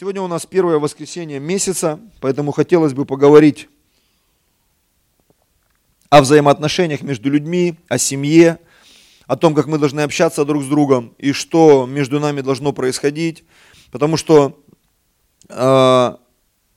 Сегодня 0.00 0.22
у 0.22 0.28
нас 0.28 0.46
первое 0.46 0.78
воскресенье 0.78 1.40
месяца, 1.40 1.98
поэтому 2.20 2.52
хотелось 2.52 2.92
бы 2.92 3.04
поговорить 3.04 3.68
о 6.08 6.20
взаимоотношениях 6.20 7.02
между 7.02 7.28
людьми, 7.28 7.74
о 7.88 7.98
семье, 7.98 8.60
о 9.26 9.36
том, 9.36 9.56
как 9.56 9.66
мы 9.66 9.76
должны 9.76 10.02
общаться 10.02 10.44
друг 10.44 10.62
с 10.62 10.68
другом 10.68 11.16
и 11.18 11.32
что 11.32 11.84
между 11.84 12.20
нами 12.20 12.42
должно 12.42 12.72
происходить. 12.72 13.42
Потому 13.90 14.16
что 14.16 14.62
э, 15.48 16.16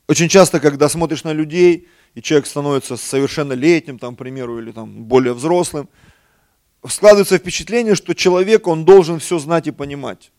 очень 0.07 0.27
часто, 0.27 0.59
когда 0.59 0.89
смотришь 0.89 1.23
на 1.23 1.31
людей, 1.31 1.89
и 2.15 2.23
человек 2.23 2.47
становится 2.47 2.97
совершеннолетним, 2.97 3.99
там, 3.99 4.15
к 4.15 4.17
примеру, 4.17 4.59
или 4.59 4.71
там, 4.71 5.03
более 5.03 5.35
взрослым, 5.35 5.89
складывается 6.87 7.37
впечатление, 7.37 7.93
что 7.93 8.15
человек, 8.15 8.65
он 8.65 8.83
должен 8.83 9.19
все 9.19 9.37
знать 9.37 9.67
и 9.67 9.71
понимать. 9.71 10.31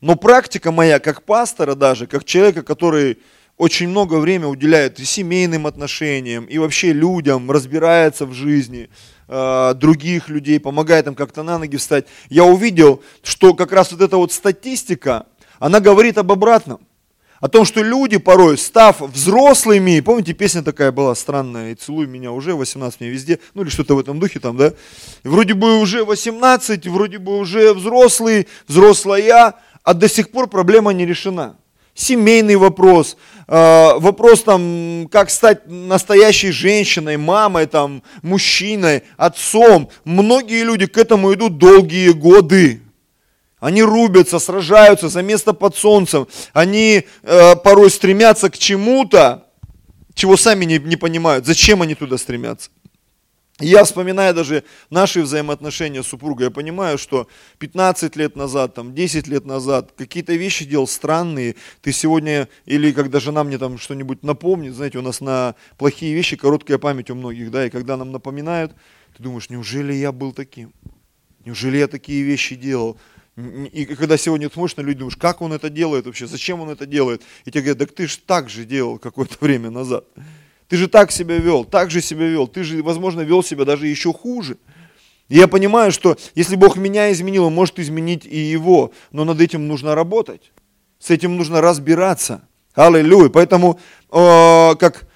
Но 0.00 0.16
практика 0.16 0.72
моя, 0.72 0.98
как 0.98 1.22
пастора 1.22 1.74
даже, 1.74 2.06
как 2.06 2.24
человека, 2.24 2.62
который 2.62 3.18
очень 3.56 3.88
много 3.88 4.16
времени 4.16 4.46
уделяет 4.46 5.00
и 5.00 5.04
семейным 5.04 5.66
отношениям, 5.66 6.44
и 6.44 6.58
вообще 6.58 6.92
людям, 6.92 7.50
разбирается 7.50 8.26
в 8.26 8.34
жизни 8.34 8.90
э, 9.28 9.74
других 9.74 10.28
людей, 10.28 10.60
помогает 10.60 11.06
им 11.06 11.14
как-то 11.14 11.42
на 11.42 11.58
ноги 11.58 11.76
встать, 11.76 12.06
я 12.28 12.44
увидел, 12.44 13.02
что 13.22 13.54
как 13.54 13.72
раз 13.72 13.92
вот 13.92 14.02
эта 14.02 14.18
вот 14.18 14.32
статистика, 14.32 15.26
она 15.58 15.80
говорит 15.80 16.18
об 16.18 16.30
обратном. 16.30 16.80
О 17.40 17.48
том, 17.48 17.66
что 17.66 17.82
люди 17.82 18.16
порой, 18.16 18.56
став 18.56 19.00
взрослыми, 19.00 20.00
помните, 20.00 20.32
песня 20.32 20.62
такая 20.62 20.90
была 20.90 21.14
странная, 21.14 21.72
«И 21.72 21.74
целуй 21.74 22.06
меня 22.06 22.32
уже, 22.32 22.54
18 22.54 23.00
мне 23.00 23.10
везде», 23.10 23.40
ну 23.52 23.62
или 23.62 23.68
что-то 23.68 23.94
в 23.94 23.98
этом 23.98 24.18
духе 24.18 24.40
там, 24.40 24.56
да? 24.56 24.72
Вроде 25.22 25.52
бы 25.52 25.78
уже 25.78 26.04
18, 26.04 26.86
вроде 26.86 27.18
бы 27.18 27.36
уже 27.38 27.74
взрослый, 27.74 28.48
взрослая, 28.66 29.54
а 29.86 29.94
до 29.94 30.08
сих 30.08 30.30
пор 30.30 30.48
проблема 30.48 30.92
не 30.92 31.06
решена. 31.06 31.56
Семейный 31.94 32.56
вопрос, 32.56 33.16
э, 33.46 33.98
вопрос 33.98 34.42
там, 34.42 35.08
как 35.10 35.30
стать 35.30 35.66
настоящей 35.66 36.50
женщиной, 36.50 37.16
мамой, 37.16 37.66
там, 37.66 38.02
мужчиной, 38.20 39.04
отцом. 39.16 39.88
Многие 40.04 40.64
люди 40.64 40.86
к 40.86 40.98
этому 40.98 41.32
идут 41.32 41.58
долгие 41.58 42.10
годы. 42.10 42.82
Они 43.60 43.82
рубятся, 43.82 44.40
сражаются 44.40 45.08
за 45.08 45.22
место 45.22 45.52
под 45.52 45.76
солнцем. 45.76 46.26
Они 46.52 47.04
э, 47.22 47.56
порой 47.56 47.88
стремятся 47.90 48.50
к 48.50 48.58
чему-то, 48.58 49.46
чего 50.14 50.36
сами 50.36 50.64
не, 50.64 50.78
не 50.78 50.96
понимают. 50.96 51.46
Зачем 51.46 51.80
они 51.80 51.94
туда 51.94 52.18
стремятся? 52.18 52.70
Я 53.58 53.84
вспоминаю 53.84 54.34
даже 54.34 54.64
наши 54.90 55.22
взаимоотношения 55.22 56.02
с 56.02 56.06
супругой, 56.06 56.44
я 56.44 56.50
понимаю, 56.50 56.98
что 56.98 57.26
15 57.58 58.14
лет 58.14 58.36
назад, 58.36 58.74
там, 58.74 58.94
10 58.94 59.26
лет 59.28 59.46
назад 59.46 59.92
какие-то 59.96 60.34
вещи 60.34 60.66
делал 60.66 60.86
странные. 60.86 61.56
Ты 61.80 61.92
сегодня, 61.92 62.48
или 62.66 62.92
когда 62.92 63.18
жена 63.18 63.44
мне 63.44 63.56
там 63.56 63.78
что-нибудь 63.78 64.22
напомнит, 64.22 64.74
знаете, 64.74 64.98
у 64.98 65.02
нас 65.02 65.22
на 65.22 65.54
плохие 65.78 66.14
вещи 66.14 66.36
короткая 66.36 66.76
память 66.76 67.10
у 67.10 67.14
многих, 67.14 67.50
да, 67.50 67.64
и 67.64 67.70
когда 67.70 67.96
нам 67.96 68.12
напоминают, 68.12 68.72
ты 69.16 69.22
думаешь, 69.22 69.48
неужели 69.48 69.94
я 69.94 70.12
был 70.12 70.34
таким? 70.34 70.74
Неужели 71.46 71.78
я 71.78 71.88
такие 71.88 72.22
вещи 72.24 72.56
делал? 72.56 72.98
И 73.36 73.86
когда 73.86 74.18
сегодня 74.18 74.50
смотришь 74.50 74.76
на 74.76 74.82
людей, 74.82 74.98
думаешь, 74.98 75.16
как 75.16 75.40
он 75.40 75.54
это 75.54 75.70
делает 75.70 76.04
вообще, 76.04 76.26
зачем 76.26 76.60
он 76.60 76.68
это 76.68 76.84
делает? 76.84 77.22
И 77.46 77.50
тебе 77.50 77.62
говорят, 77.62 77.78
так 77.78 77.92
ты 77.92 78.06
же 78.06 78.18
так 78.18 78.50
же 78.50 78.66
делал 78.66 78.98
какое-то 78.98 79.36
время 79.40 79.70
назад. 79.70 80.04
Ты 80.68 80.76
же 80.76 80.88
так 80.88 81.12
себя 81.12 81.38
вел, 81.38 81.64
так 81.64 81.90
же 81.90 82.00
себя 82.00 82.26
вел, 82.26 82.48
ты 82.48 82.64
же, 82.64 82.82
возможно, 82.82 83.20
вел 83.20 83.42
себя 83.42 83.64
даже 83.64 83.86
еще 83.86 84.12
хуже. 84.12 84.56
И 85.28 85.36
я 85.36 85.48
понимаю, 85.48 85.92
что 85.92 86.16
если 86.34 86.56
Бог 86.56 86.76
меня 86.76 87.12
изменил, 87.12 87.44
Он 87.44 87.54
может 87.54 87.78
изменить 87.78 88.26
и 88.26 88.38
его, 88.38 88.92
но 89.12 89.24
над 89.24 89.40
этим 89.40 89.66
нужно 89.66 89.94
работать. 89.94 90.52
С 90.98 91.10
этим 91.10 91.36
нужно 91.36 91.60
разбираться. 91.60 92.42
Аллилуйя. 92.74 93.28
Поэтому, 93.28 93.78
э, 94.10 94.74
как 94.76 95.06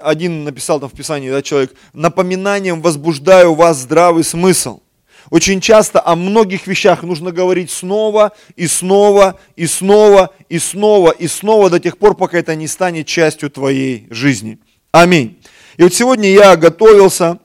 один 0.00 0.44
написал 0.44 0.80
там 0.80 0.88
в 0.88 0.92
Писании, 0.92 1.30
да, 1.30 1.42
человек, 1.42 1.74
напоминанием 1.92 2.80
возбуждаю 2.80 3.54
вас 3.54 3.78
здравый 3.78 4.24
смысл– 4.24 4.80
очень 5.28 5.60
часто 5.60 6.04
о 6.04 6.16
многих 6.16 6.66
вещах 6.66 7.02
нужно 7.02 7.30
говорить 7.30 7.70
снова 7.70 8.32
и 8.56 8.66
снова 8.66 9.38
и 9.54 9.66
снова 9.66 10.34
и 10.48 10.58
снова 10.58 11.10
и 11.10 11.28
снова 11.28 11.70
до 11.70 11.78
тех 11.78 11.98
пор, 11.98 12.16
пока 12.16 12.38
это 12.38 12.54
не 12.54 12.66
станет 12.66 13.06
частью 13.06 13.50
твоей 13.50 14.08
жизни. 14.10 14.58
Аминь. 14.92 15.40
И 15.76 15.84
вот 15.84 15.94
сегодня 15.94 16.28
я 16.30 16.56
готовился, 16.56 17.38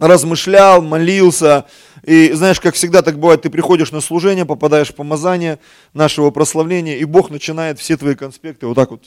размышлял, 0.00 0.82
молился, 0.82 1.66
и 2.02 2.32
знаешь, 2.32 2.58
как 2.58 2.74
всегда 2.74 3.02
так 3.02 3.18
бывает, 3.18 3.42
ты 3.42 3.50
приходишь 3.50 3.92
на 3.92 4.00
служение, 4.00 4.44
попадаешь 4.44 4.88
в 4.88 4.94
помазание 4.96 5.60
нашего 5.94 6.30
прославления, 6.30 6.96
и 6.96 7.04
Бог 7.04 7.30
начинает 7.30 7.78
все 7.78 7.96
твои 7.96 8.16
конспекты 8.16 8.66
вот 8.66 8.74
так 8.74 8.90
вот, 8.90 9.04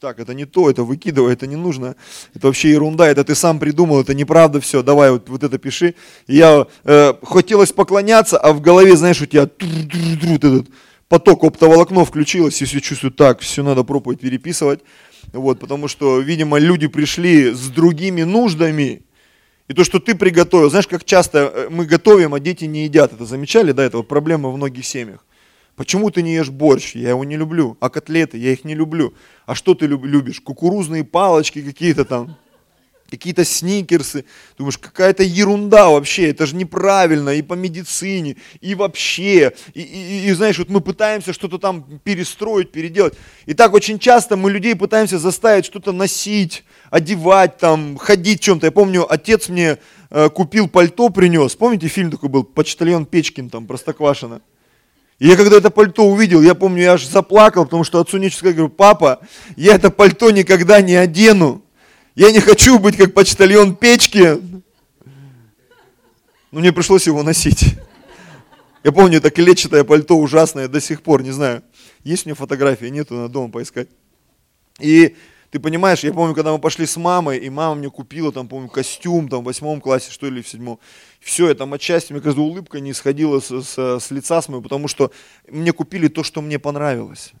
так, 0.00 0.18
это 0.18 0.34
не 0.34 0.46
то, 0.46 0.68
это 0.68 0.82
выкидывай, 0.82 1.32
это 1.32 1.46
не 1.46 1.54
нужно, 1.54 1.94
это 2.34 2.48
вообще 2.48 2.70
ерунда, 2.70 3.08
это 3.08 3.22
ты 3.22 3.36
сам 3.36 3.60
придумал, 3.60 4.00
это 4.00 4.12
неправда 4.12 4.60
все, 4.60 4.82
давай 4.82 5.12
вот, 5.12 5.28
вот 5.28 5.44
это 5.44 5.58
пиши. 5.58 5.94
И 6.26 6.36
я 6.36 6.66
э, 6.84 7.14
хотелось 7.22 7.70
поклоняться, 7.70 8.36
а 8.36 8.52
в 8.52 8.60
голове, 8.60 8.96
знаешь, 8.96 9.22
у 9.22 9.26
тебя 9.26 9.48
этот 10.34 10.66
поток 11.08 11.44
оптоволокно 11.44 12.04
включилось, 12.04 12.60
и 12.60 12.64
все 12.64 12.80
чувствую, 12.80 13.12
так, 13.12 13.40
все 13.40 13.62
надо 13.62 13.84
проповедь 13.84 14.20
переписывать, 14.20 14.80
вот, 15.34 15.58
потому 15.58 15.88
что, 15.88 16.20
видимо, 16.20 16.58
люди 16.58 16.86
пришли 16.86 17.50
с 17.50 17.68
другими 17.68 18.22
нуждами, 18.22 19.02
и 19.66 19.72
то, 19.72 19.82
что 19.82 19.98
ты 19.98 20.14
приготовил, 20.14 20.68
знаешь, 20.68 20.86
как 20.86 21.04
часто 21.04 21.38
э, 21.38 21.68
мы 21.70 21.86
готовим, 21.86 22.34
а 22.34 22.40
дети 22.40 22.66
не 22.66 22.84
едят. 22.84 23.12
Это 23.12 23.24
замечали, 23.24 23.72
да, 23.72 23.82
это 23.82 23.96
вот 23.96 24.08
проблема 24.08 24.50
в 24.50 24.56
многих 24.56 24.84
семьях. 24.84 25.24
Почему 25.74 26.10
ты 26.10 26.22
не 26.22 26.34
ешь 26.34 26.50
борщ? 26.50 26.94
Я 26.94 27.10
его 27.10 27.24
не 27.24 27.36
люблю. 27.36 27.76
А 27.80 27.88
котлеты? 27.88 28.38
Я 28.38 28.52
их 28.52 28.64
не 28.64 28.74
люблю. 28.74 29.14
А 29.46 29.54
что 29.54 29.74
ты 29.74 29.86
любишь? 29.86 30.40
Кукурузные 30.40 31.02
палочки 31.02 31.62
какие-то 31.62 32.04
там, 32.04 32.36
какие-то 33.10 33.44
сникерсы. 33.44 34.24
Думаешь, 34.58 34.78
какая-то 34.78 35.22
ерунда 35.22 35.88
вообще, 35.88 36.30
это 36.30 36.46
же 36.46 36.56
неправильно 36.56 37.30
и 37.30 37.42
по 37.42 37.54
медицине, 37.54 38.36
и 38.60 38.74
вообще. 38.74 39.52
И, 39.74 39.80
и, 39.80 40.28
и 40.28 40.32
знаешь, 40.32 40.58
вот 40.58 40.68
мы 40.68 40.80
пытаемся 40.80 41.32
что-то 41.32 41.58
там 41.58 42.00
перестроить, 42.02 42.72
переделать. 42.72 43.14
И 43.46 43.54
так 43.54 43.74
очень 43.74 43.98
часто 43.98 44.36
мы 44.36 44.50
людей 44.50 44.74
пытаемся 44.74 45.18
заставить 45.18 45.64
что-то 45.64 45.92
носить, 45.92 46.64
одевать, 46.90 47.58
там, 47.58 47.96
ходить 47.96 48.40
чем-то. 48.40 48.66
Я 48.66 48.72
помню, 48.72 49.10
отец 49.10 49.48
мне 49.48 49.78
э, 50.10 50.28
купил 50.30 50.68
пальто, 50.68 51.08
принес. 51.08 51.54
Помните, 51.56 51.88
фильм 51.88 52.10
такой 52.10 52.28
был, 52.28 52.44
«Почтальон 52.44 53.06
Печкин», 53.06 53.50
там, 53.50 53.66
Простоквашино. 53.66 54.40
И 55.18 55.28
я 55.28 55.36
когда 55.36 55.56
это 55.56 55.70
пальто 55.70 56.04
увидел, 56.04 56.42
я 56.42 56.54
помню, 56.54 56.82
я 56.82 56.92
аж 56.94 57.06
заплакал, 57.06 57.64
потому 57.64 57.84
что 57.84 58.00
отцу 58.00 58.18
нечего 58.18 58.38
сказать, 58.38 58.56
говорю, 58.56 58.72
папа, 58.72 59.20
я 59.56 59.74
это 59.74 59.90
пальто 59.90 60.30
никогда 60.30 60.80
не 60.80 60.96
одену. 60.96 61.63
Я 62.14 62.30
не 62.30 62.40
хочу 62.40 62.78
быть 62.78 62.96
как 62.96 63.12
почтальон 63.12 63.74
печки. 63.74 64.40
Но 66.52 66.60
мне 66.60 66.72
пришлось 66.72 67.06
его 67.08 67.24
носить. 67.24 67.74
Я 68.84 68.92
помню, 68.92 69.18
это 69.18 69.30
клетчатое 69.30 69.82
пальто 69.82 70.16
ужасное 70.16 70.68
до 70.68 70.80
сих 70.80 71.02
пор, 71.02 71.22
не 71.22 71.32
знаю. 71.32 71.62
Есть 72.04 72.24
у 72.24 72.28
меня 72.28 72.36
фотографии, 72.36 72.86
нету, 72.86 73.14
надо 73.14 73.32
дома 73.32 73.50
поискать. 73.50 73.88
И 74.78 75.16
ты 75.50 75.58
понимаешь, 75.58 76.04
я 76.04 76.12
помню, 76.12 76.34
когда 76.34 76.52
мы 76.52 76.60
пошли 76.60 76.86
с 76.86 76.96
мамой, 76.96 77.38
и 77.38 77.50
мама 77.50 77.76
мне 77.76 77.90
купила, 77.90 78.30
там, 78.30 78.46
помню, 78.46 78.68
костюм, 78.68 79.28
там, 79.28 79.40
в 79.40 79.44
восьмом 79.44 79.80
классе, 79.80 80.12
что 80.12 80.30
ли, 80.30 80.42
в 80.42 80.48
седьмом. 80.48 80.78
Все, 81.18 81.48
я 81.48 81.54
там 81.54 81.72
отчасти, 81.74 82.12
мне 82.12 82.20
кажется, 82.20 82.42
улыбка 82.42 82.78
не 82.78 82.92
сходила 82.92 83.40
с, 83.40 83.50
с, 83.62 84.00
с 84.00 84.10
лица 84.12 84.40
с 84.40 84.48
моего, 84.48 84.62
потому 84.62 84.86
что 84.86 85.10
мне 85.48 85.72
купили 85.72 86.06
то, 86.06 86.22
что 86.22 86.42
мне 86.42 86.60
понравилось. 86.60 87.32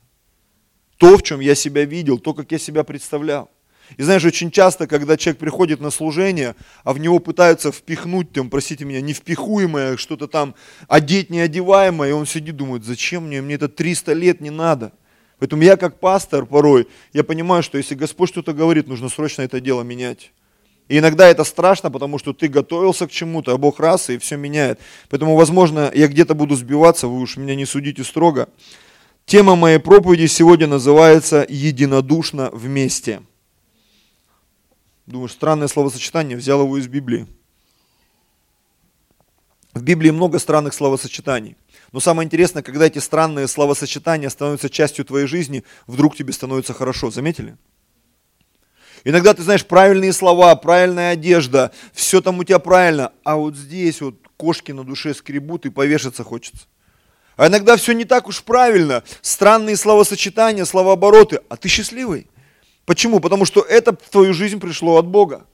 То, 0.96 1.16
в 1.18 1.22
чем 1.22 1.38
я 1.38 1.54
себя 1.54 1.84
видел, 1.84 2.18
то, 2.18 2.34
как 2.34 2.50
я 2.50 2.58
себя 2.58 2.82
представлял. 2.82 3.50
И 3.96 4.02
знаешь, 4.02 4.24
очень 4.24 4.50
часто, 4.50 4.86
когда 4.86 5.16
человек 5.16 5.38
приходит 5.38 5.80
на 5.80 5.90
служение, 5.90 6.56
а 6.82 6.92
в 6.92 6.98
него 6.98 7.18
пытаются 7.18 7.70
впихнуть, 7.70 8.32
там, 8.32 8.50
простите 8.50 8.84
меня, 8.84 9.00
невпихуемое, 9.00 9.96
что-то 9.96 10.26
там, 10.26 10.54
одеть 10.88 11.30
неодеваемое, 11.30 12.10
и 12.10 12.12
он 12.12 12.26
сидит, 12.26 12.56
думает, 12.56 12.84
зачем 12.84 13.26
мне, 13.26 13.40
мне 13.40 13.54
это 13.54 13.68
300 13.68 14.12
лет 14.14 14.40
не 14.40 14.50
надо. 14.50 14.92
Поэтому 15.38 15.62
я 15.62 15.76
как 15.76 16.00
пастор 16.00 16.46
порой, 16.46 16.88
я 17.12 17.24
понимаю, 17.24 17.62
что 17.62 17.78
если 17.78 17.94
Господь 17.94 18.30
что-то 18.30 18.52
говорит, 18.52 18.88
нужно 18.88 19.08
срочно 19.08 19.42
это 19.42 19.60
дело 19.60 19.82
менять. 19.82 20.32
И 20.88 20.98
иногда 20.98 21.28
это 21.28 21.44
страшно, 21.44 21.90
потому 21.90 22.18
что 22.18 22.32
ты 22.32 22.48
готовился 22.48 23.06
к 23.06 23.10
чему-то, 23.10 23.52
а 23.52 23.58
Бог 23.58 23.80
раз 23.80 24.10
и 24.10 24.18
все 24.18 24.36
меняет. 24.36 24.78
Поэтому, 25.08 25.34
возможно, 25.34 25.90
я 25.94 26.08
где-то 26.08 26.34
буду 26.34 26.56
сбиваться, 26.56 27.08
вы 27.08 27.20
уж 27.20 27.36
меня 27.36 27.54
не 27.54 27.64
судите 27.64 28.04
строго. 28.04 28.48
Тема 29.24 29.56
моей 29.56 29.78
проповеди 29.78 30.26
сегодня 30.26 30.66
называется 30.66 31.46
«Единодушно 31.48 32.50
вместе». 32.52 33.22
Думаю, 35.06 35.28
странное 35.28 35.68
словосочетание, 35.68 36.36
взял 36.36 36.62
его 36.62 36.78
из 36.78 36.88
Библии. 36.88 37.26
В 39.74 39.82
Библии 39.82 40.10
много 40.10 40.38
странных 40.38 40.72
словосочетаний. 40.72 41.56
Но 41.92 42.00
самое 42.00 42.26
интересное, 42.26 42.62
когда 42.62 42.86
эти 42.86 43.00
странные 43.00 43.48
словосочетания 43.48 44.28
становятся 44.30 44.70
частью 44.70 45.04
твоей 45.04 45.26
жизни, 45.26 45.64
вдруг 45.86 46.16
тебе 46.16 46.32
становится 46.32 46.72
хорошо. 46.72 47.10
Заметили? 47.10 47.56
Иногда 49.02 49.34
ты 49.34 49.42
знаешь 49.42 49.66
правильные 49.66 50.12
слова, 50.12 50.54
правильная 50.56 51.10
одежда, 51.12 51.72
все 51.92 52.22
там 52.22 52.38
у 52.38 52.44
тебя 52.44 52.58
правильно, 52.58 53.12
а 53.22 53.36
вот 53.36 53.54
здесь 53.54 54.00
вот 54.00 54.16
кошки 54.38 54.72
на 54.72 54.84
душе 54.84 55.12
скребут 55.12 55.66
и 55.66 55.70
повешаться 55.70 56.24
хочется. 56.24 56.66
А 57.36 57.48
иногда 57.48 57.76
все 57.76 57.92
не 57.92 58.04
так 58.04 58.28
уж 58.28 58.42
правильно. 58.42 59.02
Странные 59.20 59.76
словосочетания, 59.76 60.64
словообороты. 60.64 61.40
А 61.48 61.56
ты 61.56 61.68
счастливый. 61.68 62.28
Почему? 62.84 63.20
Потому 63.20 63.44
что 63.44 63.60
это 63.60 63.92
в 63.92 64.10
твою 64.10 64.34
жизнь 64.34 64.60
пришло 64.60 64.98
от 64.98 65.06
Бога. 65.06 65.46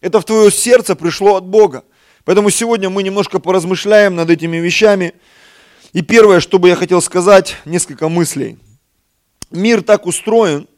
Это 0.00 0.20
в 0.20 0.24
твое 0.24 0.50
сердце 0.50 0.94
пришло 0.94 1.36
от 1.36 1.44
Бога. 1.44 1.84
Поэтому 2.24 2.50
сегодня 2.50 2.90
мы 2.90 3.02
немножко 3.02 3.38
поразмышляем 3.38 4.14
над 4.14 4.30
этими 4.30 4.58
вещами. 4.58 5.14
И 5.92 6.02
первое, 6.02 6.40
что 6.40 6.58
бы 6.58 6.68
я 6.68 6.76
хотел 6.76 7.00
сказать, 7.00 7.56
несколько 7.64 8.08
мыслей. 8.08 8.58
Мир 9.50 9.82
так 9.82 10.06
устроен, 10.06 10.68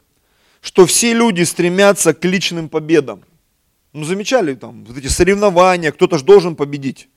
что 0.60 0.86
все 0.86 1.12
люди 1.12 1.42
стремятся 1.42 2.14
к 2.14 2.24
личным 2.24 2.68
победам. 2.68 3.22
Ну, 3.92 4.04
замечали 4.04 4.54
там 4.54 4.84
вот 4.84 4.96
эти 4.96 5.08
соревнования, 5.08 5.92
кто-то 5.92 6.16
же 6.16 6.24
должен 6.24 6.56
победить. 6.56 7.08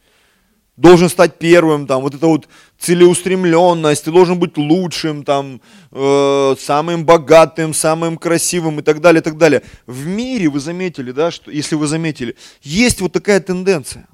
Должен 0.77 1.07
стать 1.07 1.39
первым, 1.39 1.87
там, 1.87 2.01
вот 2.01 2.15
эта 2.15 2.27
вот 2.27 2.49
целеустремленность, 2.77 4.03
ты 4.03 4.11
должен 4.11 4.37
быть 4.37 4.57
лучшим, 4.57 5.23
там, 5.23 5.61
э, 5.91 6.55
самым 6.59 7.05
богатым, 7.05 7.73
самым 7.73 8.17
красивым 8.17 8.79
и 8.79 8.81
так 8.81 8.99
далее, 8.99 9.21
и 9.21 9.23
так 9.23 9.37
далее. 9.37 9.61
В 9.87 10.05
мире 10.05 10.49
вы 10.49 10.59
заметили, 10.59 11.11
да, 11.11 11.31
что, 11.31 11.49
если 11.49 11.75
вы 11.75 11.87
заметили, 11.87 12.35
есть 12.61 12.99
вот 12.99 13.13
такая 13.13 13.39
тенденция. 13.39 14.05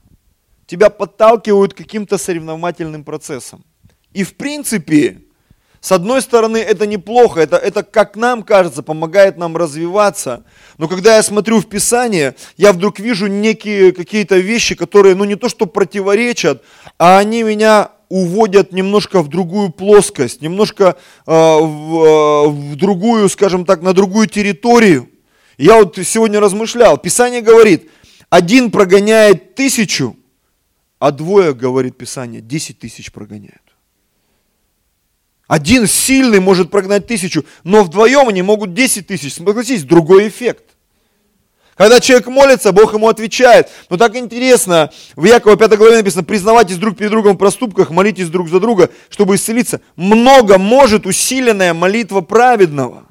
Тебя 0.67 0.89
подталкивают 0.89 1.73
каким-то 1.73 2.19
соревновательным 2.19 3.03
процессам. 3.03 3.63
И 4.13 4.23
в 4.23 4.35
принципе, 4.35 5.21
с 5.81 5.91
одной 5.91 6.21
стороны, 6.21 6.57
это 6.57 6.85
неплохо, 6.85 7.39
это, 7.39 7.57
это, 7.57 7.81
как 7.81 8.15
нам 8.15 8.43
кажется, 8.43 8.83
помогает 8.83 9.37
нам 9.37 9.57
развиваться. 9.57 10.43
Но 10.77 10.87
когда 10.87 11.15
я 11.15 11.23
смотрю 11.23 11.59
в 11.59 11.67
Писание, 11.67 12.35
я 12.55 12.71
вдруг 12.71 12.99
вижу 12.99 13.25
некие 13.25 13.91
какие-то 13.91 14.37
вещи, 14.37 14.75
которые, 14.75 15.15
ну 15.15 15.23
не 15.23 15.35
то 15.35 15.49
что 15.49 15.65
противоречат, 15.65 16.63
а 16.99 17.17
они 17.17 17.41
меня 17.41 17.89
уводят 18.09 18.73
немножко 18.73 19.23
в 19.23 19.27
другую 19.27 19.71
плоскость, 19.71 20.41
немножко 20.41 20.97
э, 21.25 21.31
в, 21.31 22.05
э, 22.05 22.47
в 22.49 22.75
другую, 22.75 23.27
скажем 23.27 23.65
так, 23.65 23.81
на 23.81 23.93
другую 23.93 24.27
территорию. 24.27 25.09
Я 25.57 25.77
вот 25.77 25.97
сегодня 25.97 26.39
размышлял, 26.39 26.99
Писание 26.99 27.41
говорит, 27.41 27.89
один 28.29 28.69
прогоняет 28.69 29.55
тысячу, 29.55 30.15
а 30.99 31.11
двое, 31.11 31.55
говорит 31.55 31.97
Писание, 31.97 32.39
десять 32.39 32.77
тысяч 32.77 33.11
прогоняют. 33.11 33.70
Один 35.51 35.85
сильный 35.85 36.39
может 36.39 36.71
прогнать 36.71 37.07
тысячу, 37.07 37.43
но 37.65 37.83
вдвоем 37.83 38.29
они 38.29 38.41
могут 38.41 38.73
10 38.73 39.07
тысяч. 39.07 39.33
Согласитесь, 39.33 39.83
другой 39.83 40.29
эффект. 40.29 40.63
Когда 41.75 41.99
человек 41.99 42.27
молится, 42.27 42.71
Бог 42.71 42.93
ему 42.93 43.09
отвечает. 43.09 43.67
Но 43.89 43.97
так 43.97 44.15
интересно, 44.15 44.91
в 45.17 45.25
Якова 45.25 45.57
5 45.57 45.77
главе 45.77 45.97
написано, 45.97 46.23
признавайтесь 46.23 46.77
друг 46.77 46.95
перед 46.95 47.11
другом 47.11 47.35
в 47.35 47.37
проступках, 47.37 47.89
молитесь 47.89 48.29
друг 48.29 48.47
за 48.47 48.61
друга, 48.61 48.91
чтобы 49.09 49.35
исцелиться. 49.35 49.81
Много 49.97 50.57
может 50.57 51.05
усиленная 51.05 51.73
молитва 51.73 52.21
праведного. 52.21 53.03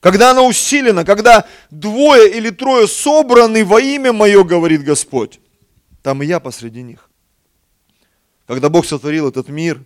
Когда 0.00 0.32
она 0.32 0.42
усилена, 0.42 1.04
когда 1.04 1.46
двое 1.70 2.28
или 2.28 2.50
трое 2.50 2.88
собраны 2.88 3.64
во 3.64 3.80
имя 3.80 4.12
мое, 4.12 4.42
говорит 4.42 4.82
Господь, 4.82 5.38
там 6.02 6.24
и 6.24 6.26
я 6.26 6.40
посреди 6.40 6.82
них. 6.82 7.08
Когда 8.48 8.68
Бог 8.68 8.84
сотворил 8.84 9.28
этот 9.28 9.48
мир, 9.48 9.80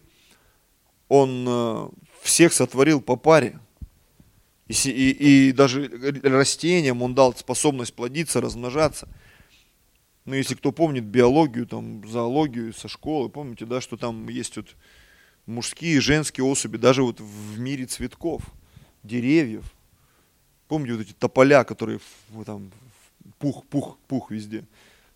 он 1.09 1.45
э, 1.47 1.89
всех 2.23 2.53
сотворил 2.53 3.01
по 3.01 3.17
паре. 3.17 3.59
И, 4.67 4.73
и, 4.73 5.49
и 5.49 5.53
даже 5.53 5.91
растениям 6.23 7.03
он 7.03 7.15
дал 7.15 7.35
способность 7.35 7.95
плодиться, 7.95 8.41
размножаться. 8.41 9.09
Ну, 10.25 10.35
если 10.35 10.55
кто 10.55 10.73
помнит 10.73 11.05
биологию, 11.05 11.67
там, 11.67 12.06
зоологию 12.09 12.73
со 12.73 12.89
школы, 12.89 13.29
помните, 13.29 13.67
да, 13.67 13.83
что 13.83 13.99
там 13.99 14.29
есть 14.29 14.56
вот 14.56 14.75
мужские 15.45 15.97
и 15.97 16.01
женские 16.01 16.47
особи, 16.47 16.79
даже 16.79 17.03
вот 17.03 17.21
в 17.21 17.59
мире 17.59 17.85
цветков, 17.85 18.43
деревьев. 19.03 19.65
Помните 20.67 20.95
вот 20.95 21.03
эти 21.03 21.12
тополя, 21.12 21.65
которые 21.65 22.01
вот 22.31 22.47
там 22.47 22.71
пух, 23.39 23.67
пух, 23.67 23.99
пух 24.09 24.31
везде. 24.31 24.65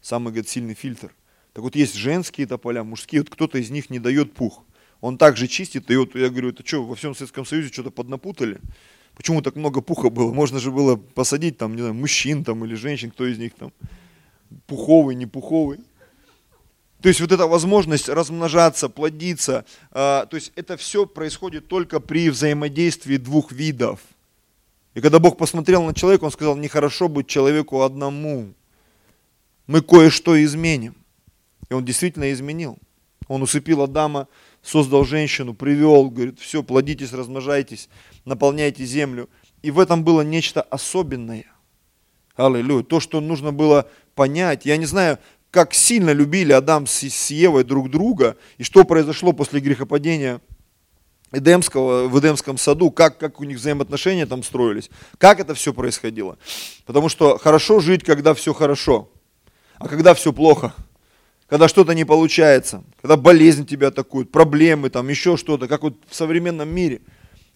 Самый, 0.02 0.26
говорит, 0.26 0.50
сильный 0.50 0.74
фильтр. 0.74 1.14
Так 1.54 1.64
вот 1.64 1.74
есть 1.74 1.94
женские 1.94 2.46
тополя, 2.46 2.84
мужские, 2.84 3.22
вот 3.22 3.30
кто-то 3.30 3.56
из 3.56 3.70
них 3.70 3.88
не 3.88 3.98
дает 3.98 4.34
пух 4.34 4.62
он 5.00 5.18
также 5.18 5.46
чистит. 5.46 5.90
И 5.90 5.96
вот 5.96 6.14
я 6.14 6.28
говорю, 6.28 6.50
это 6.50 6.66
что, 6.66 6.84
во 6.84 6.94
всем 6.94 7.14
Советском 7.14 7.44
Союзе 7.44 7.72
что-то 7.72 7.90
поднапутали? 7.90 8.60
Почему 9.16 9.42
так 9.42 9.56
много 9.56 9.80
пуха 9.80 10.10
было? 10.10 10.32
Можно 10.32 10.60
же 10.60 10.70
было 10.70 10.96
посадить 10.96 11.58
там, 11.58 11.74
не 11.74 11.80
знаю, 11.80 11.94
мужчин 11.94 12.44
там 12.44 12.64
или 12.64 12.74
женщин, 12.74 13.10
кто 13.10 13.26
из 13.26 13.38
них 13.38 13.54
там 13.54 13.72
пуховый, 14.66 15.14
не 15.14 15.26
пуховый. 15.26 15.80
То 17.00 17.08
есть 17.08 17.20
вот 17.20 17.30
эта 17.30 17.46
возможность 17.46 18.08
размножаться, 18.08 18.88
плодиться, 18.88 19.64
э, 19.92 20.26
то 20.28 20.30
есть 20.32 20.52
это 20.56 20.76
все 20.76 21.06
происходит 21.06 21.68
только 21.68 22.00
при 22.00 22.28
взаимодействии 22.28 23.16
двух 23.16 23.52
видов. 23.52 24.00
И 24.94 25.00
когда 25.00 25.20
Бог 25.20 25.36
посмотрел 25.36 25.84
на 25.84 25.94
человека, 25.94 26.24
Он 26.24 26.32
сказал, 26.32 26.56
нехорошо 26.56 27.08
быть 27.08 27.28
человеку 27.28 27.82
одному. 27.82 28.52
Мы 29.68 29.80
кое-что 29.80 30.42
изменим. 30.42 30.96
И 31.70 31.74
Он 31.74 31.84
действительно 31.84 32.32
изменил. 32.32 32.78
Он 33.28 33.42
усыпил 33.42 33.82
Адама 33.82 34.26
создал 34.62 35.04
женщину, 35.04 35.54
привел, 35.54 36.10
говорит, 36.10 36.38
все, 36.40 36.62
плодитесь, 36.62 37.12
размножайтесь, 37.12 37.88
наполняйте 38.24 38.84
землю. 38.84 39.28
И 39.62 39.70
в 39.70 39.78
этом 39.78 40.04
было 40.04 40.22
нечто 40.22 40.62
особенное. 40.62 41.46
Аллилуйя. 42.36 42.84
То, 42.84 43.00
что 43.00 43.20
нужно 43.20 43.52
было 43.52 43.88
понять. 44.14 44.64
Я 44.64 44.76
не 44.76 44.86
знаю, 44.86 45.18
как 45.50 45.74
сильно 45.74 46.10
любили 46.10 46.52
Адам 46.52 46.86
с 46.86 47.30
Евой 47.30 47.64
друг 47.64 47.90
друга, 47.90 48.36
и 48.58 48.62
что 48.62 48.84
произошло 48.84 49.32
после 49.32 49.60
грехопадения 49.60 50.40
Эдемского, 51.32 52.08
в 52.08 52.18
Эдемском 52.18 52.56
саду, 52.58 52.90
как, 52.90 53.18
как 53.18 53.40
у 53.40 53.44
них 53.44 53.58
взаимоотношения 53.58 54.26
там 54.26 54.42
строились, 54.42 54.90
как 55.18 55.40
это 55.40 55.54
все 55.54 55.74
происходило. 55.74 56.38
Потому 56.86 57.08
что 57.08 57.38
хорошо 57.38 57.80
жить, 57.80 58.04
когда 58.04 58.34
все 58.34 58.54
хорошо, 58.54 59.10
а 59.78 59.88
когда 59.88 60.14
все 60.14 60.32
плохо– 60.32 60.74
когда 61.48 61.66
что-то 61.66 61.94
не 61.94 62.04
получается, 62.04 62.84
когда 63.00 63.16
болезнь 63.16 63.66
тебя 63.66 63.88
атакует, 63.88 64.30
проблемы, 64.30 64.90
там 64.90 65.08
еще 65.08 65.36
что-то, 65.36 65.66
как 65.66 65.82
вот 65.82 65.94
в 66.06 66.14
современном 66.14 66.68
мире. 66.68 67.00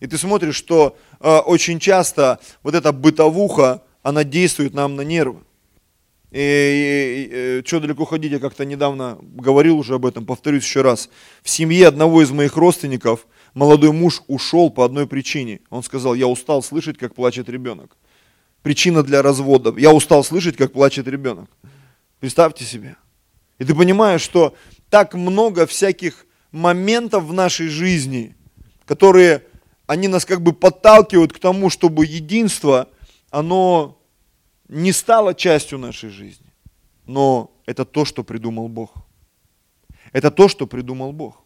И 0.00 0.06
ты 0.06 0.16
смотришь, 0.16 0.56
что 0.56 0.96
э, 1.20 1.38
очень 1.38 1.78
часто 1.78 2.40
вот 2.62 2.74
эта 2.74 2.92
бытовуха, 2.92 3.82
она 4.02 4.24
действует 4.24 4.74
нам 4.74 4.96
на 4.96 5.02
нервы. 5.02 5.40
И, 6.30 6.38
и, 6.38 6.40
и 6.40 7.28
э, 7.30 7.62
что 7.64 7.80
далеко 7.80 8.06
ходить, 8.06 8.32
я 8.32 8.38
как-то 8.38 8.64
недавно 8.64 9.18
говорил 9.20 9.78
уже 9.78 9.94
об 9.94 10.06
этом, 10.06 10.24
повторюсь 10.24 10.64
еще 10.64 10.80
раз. 10.80 11.10
В 11.42 11.50
семье 11.50 11.86
одного 11.86 12.22
из 12.22 12.30
моих 12.30 12.56
родственников 12.56 13.26
молодой 13.52 13.92
муж 13.92 14.22
ушел 14.26 14.70
по 14.70 14.86
одной 14.86 15.06
причине. 15.06 15.60
Он 15.68 15.82
сказал, 15.82 16.14
я 16.14 16.26
устал 16.26 16.62
слышать, 16.62 16.96
как 16.96 17.14
плачет 17.14 17.50
ребенок. 17.50 17.96
Причина 18.62 19.02
для 19.02 19.20
развода. 19.20 19.74
Я 19.76 19.92
устал 19.92 20.24
слышать, 20.24 20.56
как 20.56 20.72
плачет 20.72 21.06
ребенок. 21.06 21.50
Представьте 22.20 22.64
себе. 22.64 22.96
И 23.62 23.64
ты 23.64 23.76
понимаешь, 23.76 24.22
что 24.22 24.56
так 24.90 25.14
много 25.14 25.68
всяких 25.68 26.26
моментов 26.50 27.22
в 27.22 27.32
нашей 27.32 27.68
жизни, 27.68 28.34
которые, 28.86 29.44
они 29.86 30.08
нас 30.08 30.24
как 30.24 30.42
бы 30.42 30.52
подталкивают 30.52 31.32
к 31.32 31.38
тому, 31.38 31.70
чтобы 31.70 32.04
единство, 32.04 32.88
оно 33.30 34.02
не 34.66 34.90
стало 34.90 35.32
частью 35.32 35.78
нашей 35.78 36.10
жизни. 36.10 36.52
Но 37.06 37.52
это 37.64 37.84
то, 37.84 38.04
что 38.04 38.24
придумал 38.24 38.66
Бог. 38.66 38.94
Это 40.10 40.32
то, 40.32 40.48
что 40.48 40.66
придумал 40.66 41.12
Бог. 41.12 41.44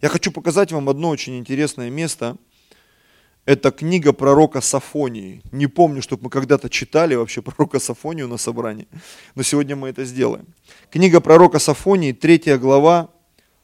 Я 0.00 0.08
хочу 0.08 0.32
показать 0.32 0.72
вам 0.72 0.88
одно 0.88 1.10
очень 1.10 1.38
интересное 1.38 1.90
место– 1.90 2.38
это 3.44 3.70
книга 3.70 4.12
пророка 4.12 4.60
Сафонии. 4.60 5.42
Не 5.50 5.66
помню, 5.66 6.02
чтобы 6.02 6.24
мы 6.24 6.30
когда-то 6.30 6.68
читали 6.68 7.14
вообще 7.14 7.42
пророка 7.42 7.80
Сафонию 7.80 8.28
на 8.28 8.36
собрании, 8.36 8.86
но 9.34 9.42
сегодня 9.42 9.74
мы 9.74 9.88
это 9.88 10.04
сделаем. 10.04 10.46
Книга 10.90 11.20
пророка 11.20 11.58
Сафонии, 11.58 12.12
3 12.12 12.56
глава, 12.58 13.08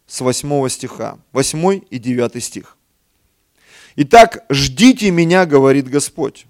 с 0.07 0.21
8 0.21 0.69
стиха, 0.69 1.19
8 1.33 1.83
и 1.91 1.99
9 1.99 2.43
стих. 2.43 2.77
«Итак, 3.97 4.45
ждите 4.49 5.11
меня, 5.11 5.45
говорит 5.47 5.89
Господь, 5.89 6.47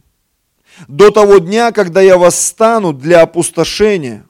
до 0.87 1.11
того 1.11 1.38
дня, 1.38 1.73
когда 1.73 2.00
я 2.00 2.16
восстану 2.16 2.92
для 2.92 3.23
опустошения, 3.23 4.26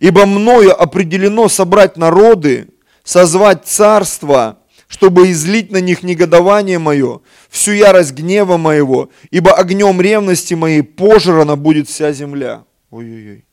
ибо 0.00 0.26
мною 0.26 0.80
определено 0.80 1.48
собрать 1.48 1.96
народы, 1.96 2.68
созвать 3.04 3.66
царство 3.66 4.58
чтобы 4.88 5.30
излить 5.30 5.70
на 5.70 5.80
них 5.80 6.02
негодование 6.02 6.78
мое, 6.78 7.20
всю 7.48 7.72
ярость 7.72 8.12
гнева 8.12 8.56
моего, 8.56 9.10
ибо 9.30 9.52
огнем 9.54 10.00
ревности 10.00 10.54
моей 10.54 10.82
пожрана 10.82 11.56
будет 11.56 11.88
вся 11.88 12.12
земля. 12.12 12.64
Ой-ой-ой. 12.90 13.44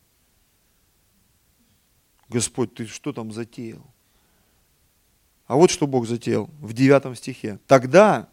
Господь, 2.29 2.73
ты 2.73 2.85
что 2.85 3.13
там 3.13 3.31
затеял? 3.31 3.83
А 5.45 5.55
вот 5.55 5.71
что 5.71 5.87
Бог 5.87 6.07
затеял 6.07 6.49
в 6.59 6.73
девятом 6.73 7.15
стихе. 7.15 7.59
Тогда, 7.67 8.29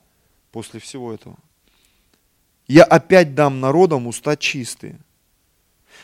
после 0.52 0.80
всего 0.80 1.12
этого, 1.12 1.37
я 2.66 2.85
опять 2.85 3.35
дам 3.35 3.61
народам 3.61 4.07
уста 4.07 4.37
чистые, 4.37 5.00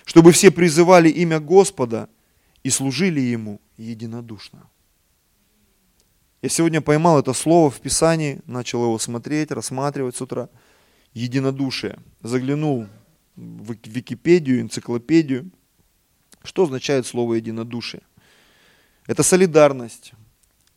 чтобы 0.05 0.33
все 0.33 0.51
призывали 0.51 1.09
имя 1.09 1.41
Господа 1.41 2.09
и 2.65 2.71
служили 2.71 3.21
Ему 3.21 3.61
единодушно. 3.77 4.69
Я 6.43 6.49
сегодня 6.49 6.81
поймал 6.81 7.19
это 7.19 7.33
слово 7.33 7.71
в 7.71 7.81
Писании, 7.81 8.41
начал 8.47 8.83
его 8.83 8.99
смотреть, 8.99 9.51
рассматривать 9.51 10.17
с 10.17 10.21
утра. 10.21 10.49
Единодушие. 11.15 11.99
Заглянул 12.23 12.87
в 13.37 13.75
Википедию, 13.85 14.61
энциклопедию. 14.61 15.51
Что 16.43 16.65
означает 16.65 17.07
слово 17.07 17.35
единодушие? 17.35 18.03
Это 19.07 19.23
солидарность, 19.23 20.13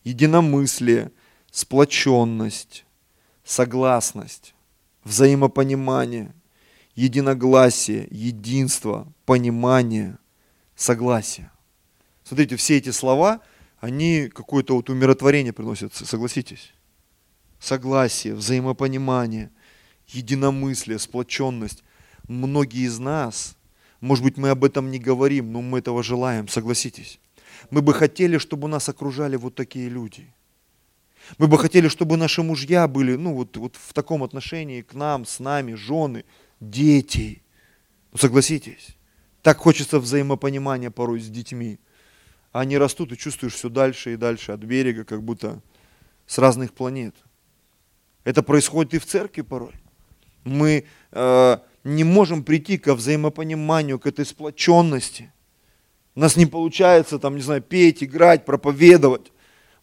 единомыслие, 0.04 1.12
сплоченность, 1.51 2.86
согласность, 3.44 4.54
взаимопонимание, 5.04 6.34
единогласие, 6.96 8.08
единство, 8.12 9.12
понимание, 9.25 10.18
согласие. 10.75 11.51
Смотрите, 12.24 12.56
все 12.56 12.78
эти 12.78 12.92
слова, 12.92 13.42
они 13.79 14.29
какое-то 14.33 14.75
вот 14.75 14.89
умиротворение 14.89 15.53
приносят, 15.53 15.93
согласитесь? 15.93 16.74
Согласие, 17.59 18.36
взаимопонимание, 18.36 19.51
единомыслие, 20.07 21.00
сплоченность. 21.00 21.83
Многие 22.27 22.86
из 22.86 23.00
нас, 23.00 23.57
может 24.01 24.24
быть, 24.24 24.38
мы 24.38 24.50
об 24.50 24.63
этом 24.63 24.91
не 24.91 25.00
говорим, 25.00 25.51
но 25.51 25.62
мы 25.62 25.79
этого 25.79 26.03
желаем, 26.03 26.48
согласитесь. 26.48 27.19
Мы 27.69 27.81
бы 27.81 27.93
хотели, 27.93 28.38
чтобы 28.38 28.67
нас 28.67 28.88
окружали 28.89 29.36
вот 29.36 29.55
такие 29.55 29.89
люди. 29.89 30.33
Мы 31.38 31.48
бы 31.48 31.57
хотели, 31.57 31.89
чтобы 31.89 32.17
наши 32.17 32.41
мужья 32.41 32.88
были 32.88 33.15
ну, 33.15 33.33
вот, 33.33 33.55
вот 33.57 33.75
в 33.75 33.93
таком 33.93 34.24
отношении 34.24 34.81
к 34.81 34.93
нам, 34.93 35.25
с 35.25 35.39
нами, 35.39 35.74
жены, 35.74 36.25
дети. 36.59 37.43
Ну, 38.12 38.17
согласитесь, 38.17 38.98
так 39.41 39.57
хочется 39.57 40.00
взаимопонимания 40.00 40.89
порой 40.89 41.19
с 41.19 41.27
детьми. 41.27 41.79
Они 42.51 42.77
растут 42.77 43.12
и 43.12 43.18
чувствуешь 43.18 43.53
все 43.53 43.70
дальше 43.70 44.13
и 44.13 44.18
дальше 44.18 44.51
от 44.51 44.62
берега, 44.62 45.03
как 45.03 45.24
будто 45.24 45.62
с 46.25 46.38
разных 46.38 46.74
планет. 46.74 47.15
Это 48.24 48.44
происходит 48.44 48.94
и 48.94 49.00
в 49.00 49.06
церкви 49.06 49.41
порой. 49.41 49.74
Мы 50.44 50.86
э, 51.12 51.58
не 51.84 52.03
можем 52.03 52.44
прийти 52.44 52.77
к 52.77 52.94
взаимопониманию, 52.94 54.00
к 54.00 54.08
этой 54.08 54.25
сплоченности. 54.25 55.32
У 56.15 56.20
нас 56.20 56.36
не 56.36 56.46
получается, 56.46 57.20
там, 57.20 57.36
не 57.36 57.41
знаю, 57.41 57.62
петь, 57.62 58.03
играть, 58.03 58.46
проповедовать. 58.46 59.32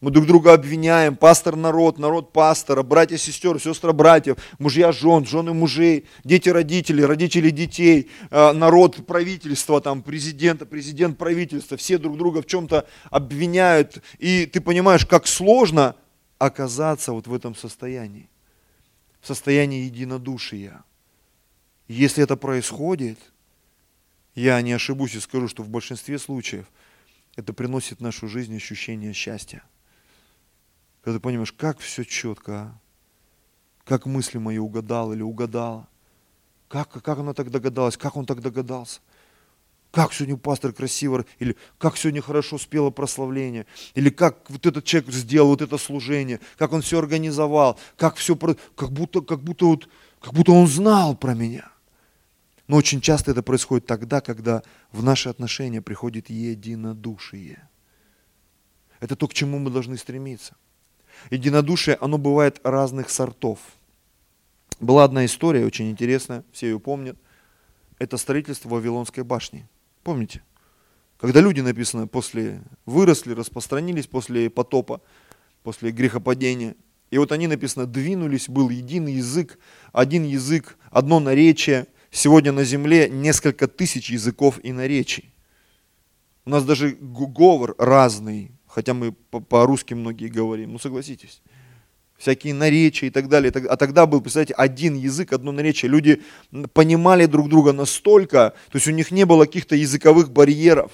Мы 0.06 0.12
друг 0.12 0.26
друга 0.26 0.52
обвиняем, 0.52 1.16
пастор 1.16 1.56
народ, 1.56 1.98
народ 1.98 2.32
пастора, 2.32 2.84
братья 2.84 3.16
сестер, 3.16 3.60
сестры 3.60 3.92
братьев, 3.92 4.36
мужья 4.60 4.92
жен, 4.92 5.26
жены 5.26 5.52
мужей, 5.52 6.06
дети 6.22 6.48
родителей, 6.48 7.04
родители 7.04 7.50
детей, 7.50 8.08
э, 8.30 8.52
народ 8.52 9.04
правительства, 9.04 9.80
там, 9.80 10.04
президента, 10.04 10.64
президент 10.64 11.18
правительства, 11.18 11.76
все 11.76 11.98
друг 11.98 12.18
друга 12.18 12.40
в 12.40 12.46
чем-то 12.46 12.86
обвиняют. 13.10 14.00
И 14.20 14.46
ты 14.46 14.60
понимаешь, 14.60 15.04
как 15.04 15.26
сложно 15.26 15.96
оказаться 16.38 17.10
вот 17.10 17.26
в 17.26 17.34
этом 17.34 17.56
состоянии, 17.56 18.30
в 19.20 19.26
состоянии 19.26 19.86
единодушия. 19.86 20.84
Если 21.88 22.22
это 22.22 22.36
происходит, 22.36 23.18
я 24.36 24.62
не 24.62 24.72
ошибусь 24.72 25.16
и 25.16 25.18
скажу, 25.18 25.48
что 25.48 25.64
в 25.64 25.68
большинстве 25.68 26.20
случаев 26.20 26.66
это 27.34 27.52
приносит 27.52 27.98
в 27.98 28.02
нашу 28.02 28.28
жизнь 28.28 28.54
ощущение 28.54 29.12
счастья. 29.12 29.64
Когда 31.06 31.20
ты 31.20 31.22
понимаешь, 31.22 31.52
как 31.52 31.78
все 31.78 32.04
четко, 32.04 32.52
а? 32.52 32.78
как 33.84 34.06
мысли 34.06 34.38
мои 34.38 34.58
угадал 34.58 35.12
или 35.12 35.22
угадала. 35.22 35.86
Как, 36.66 36.90
как 36.90 37.18
она 37.18 37.32
так 37.32 37.52
догадалась, 37.52 37.96
как 37.96 38.16
он 38.16 38.26
так 38.26 38.40
догадался. 38.40 38.98
Как 39.92 40.12
сегодня 40.12 40.36
пастор 40.36 40.72
красиво, 40.72 41.24
или 41.38 41.56
как 41.78 41.96
сегодня 41.96 42.20
хорошо 42.22 42.58
спело 42.58 42.90
прославление, 42.90 43.66
или 43.94 44.10
как 44.10 44.50
вот 44.50 44.66
этот 44.66 44.84
человек 44.84 45.12
сделал 45.12 45.50
вот 45.50 45.62
это 45.62 45.78
служение, 45.78 46.40
как 46.58 46.72
он 46.72 46.82
все 46.82 46.98
организовал, 46.98 47.78
как 47.96 48.16
все, 48.16 48.34
как 48.74 48.90
будто, 48.90 49.20
как 49.20 49.44
будто, 49.44 49.66
вот, 49.66 49.88
как 50.20 50.32
будто 50.32 50.50
он 50.50 50.66
знал 50.66 51.16
про 51.16 51.34
меня. 51.34 51.70
Но 52.66 52.78
очень 52.78 53.00
часто 53.00 53.30
это 53.30 53.44
происходит 53.44 53.86
тогда, 53.86 54.20
когда 54.20 54.64
в 54.90 55.04
наши 55.04 55.28
отношения 55.28 55.80
приходит 55.80 56.30
единодушие. 56.30 57.68
Это 58.98 59.14
то, 59.14 59.28
к 59.28 59.34
чему 59.34 59.60
мы 59.60 59.70
должны 59.70 59.96
стремиться. 59.98 60.56
Единодушие, 61.30 61.96
оно 62.00 62.18
бывает 62.18 62.60
разных 62.64 63.10
сортов. 63.10 63.58
Была 64.80 65.04
одна 65.04 65.24
история 65.24 65.64
очень 65.64 65.90
интересная, 65.90 66.44
все 66.52 66.68
ее 66.68 66.80
помнят. 66.80 67.16
Это 67.98 68.16
строительство 68.16 68.68
Вавилонской 68.68 69.24
башни. 69.24 69.66
Помните? 70.02 70.42
Когда 71.18 71.40
люди, 71.40 71.60
написано, 71.60 72.06
после 72.06 72.62
выросли, 72.84 73.32
распространились 73.32 74.06
после 74.06 74.50
потопа, 74.50 75.00
после 75.62 75.90
грехопадения. 75.90 76.76
И 77.10 77.18
вот 77.18 77.32
они, 77.32 77.46
написано, 77.46 77.86
двинулись, 77.86 78.48
был 78.48 78.68
единый 78.68 79.14
язык, 79.14 79.58
один 79.92 80.24
язык, 80.24 80.76
одно 80.90 81.20
наречие. 81.20 81.86
Сегодня 82.10 82.52
на 82.52 82.64
земле 82.64 83.08
несколько 83.08 83.66
тысяч 83.66 84.10
языков 84.10 84.60
и 84.62 84.72
наречий. 84.72 85.32
У 86.44 86.50
нас 86.50 86.64
даже 86.64 86.90
говор 87.00 87.74
разный, 87.78 88.52
хотя 88.76 88.92
мы 88.92 89.12
по-русски 89.12 89.94
многие 89.94 90.28
говорим, 90.28 90.74
ну 90.74 90.78
согласитесь. 90.78 91.40
Всякие 92.18 92.52
наречия 92.52 93.08
и 93.08 93.10
так 93.10 93.26
далее. 93.26 93.50
А 93.50 93.76
тогда 93.78 94.04
был, 94.04 94.20
представляете, 94.20 94.52
один 94.52 94.96
язык, 94.96 95.32
одно 95.32 95.50
наречие. 95.50 95.90
Люди 95.90 96.20
понимали 96.74 97.24
друг 97.24 97.48
друга 97.48 97.72
настолько, 97.72 98.52
то 98.70 98.76
есть 98.76 98.86
у 98.86 98.90
них 98.90 99.10
не 99.10 99.24
было 99.24 99.46
каких-то 99.46 99.76
языковых 99.76 100.30
барьеров. 100.30 100.90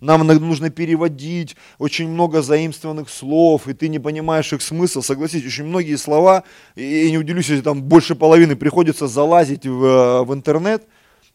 Нам 0.00 0.26
нужно 0.26 0.70
переводить 0.70 1.54
очень 1.78 2.08
много 2.08 2.42
заимствованных 2.42 3.08
слов, 3.08 3.68
и 3.68 3.72
ты 3.72 3.86
не 3.86 4.00
понимаешь 4.00 4.52
их 4.52 4.60
смысл. 4.60 5.00
Согласитесь, 5.00 5.46
очень 5.46 5.66
многие 5.66 5.94
слова, 5.94 6.42
и 6.74 7.08
не 7.08 7.18
удивлюсь, 7.18 7.50
если 7.50 7.62
там 7.62 7.82
больше 7.84 8.16
половины 8.16 8.56
приходится 8.56 9.06
залазить 9.06 9.64
в, 9.64 9.84
э, 9.84 10.22
в 10.24 10.34
интернет, 10.34 10.88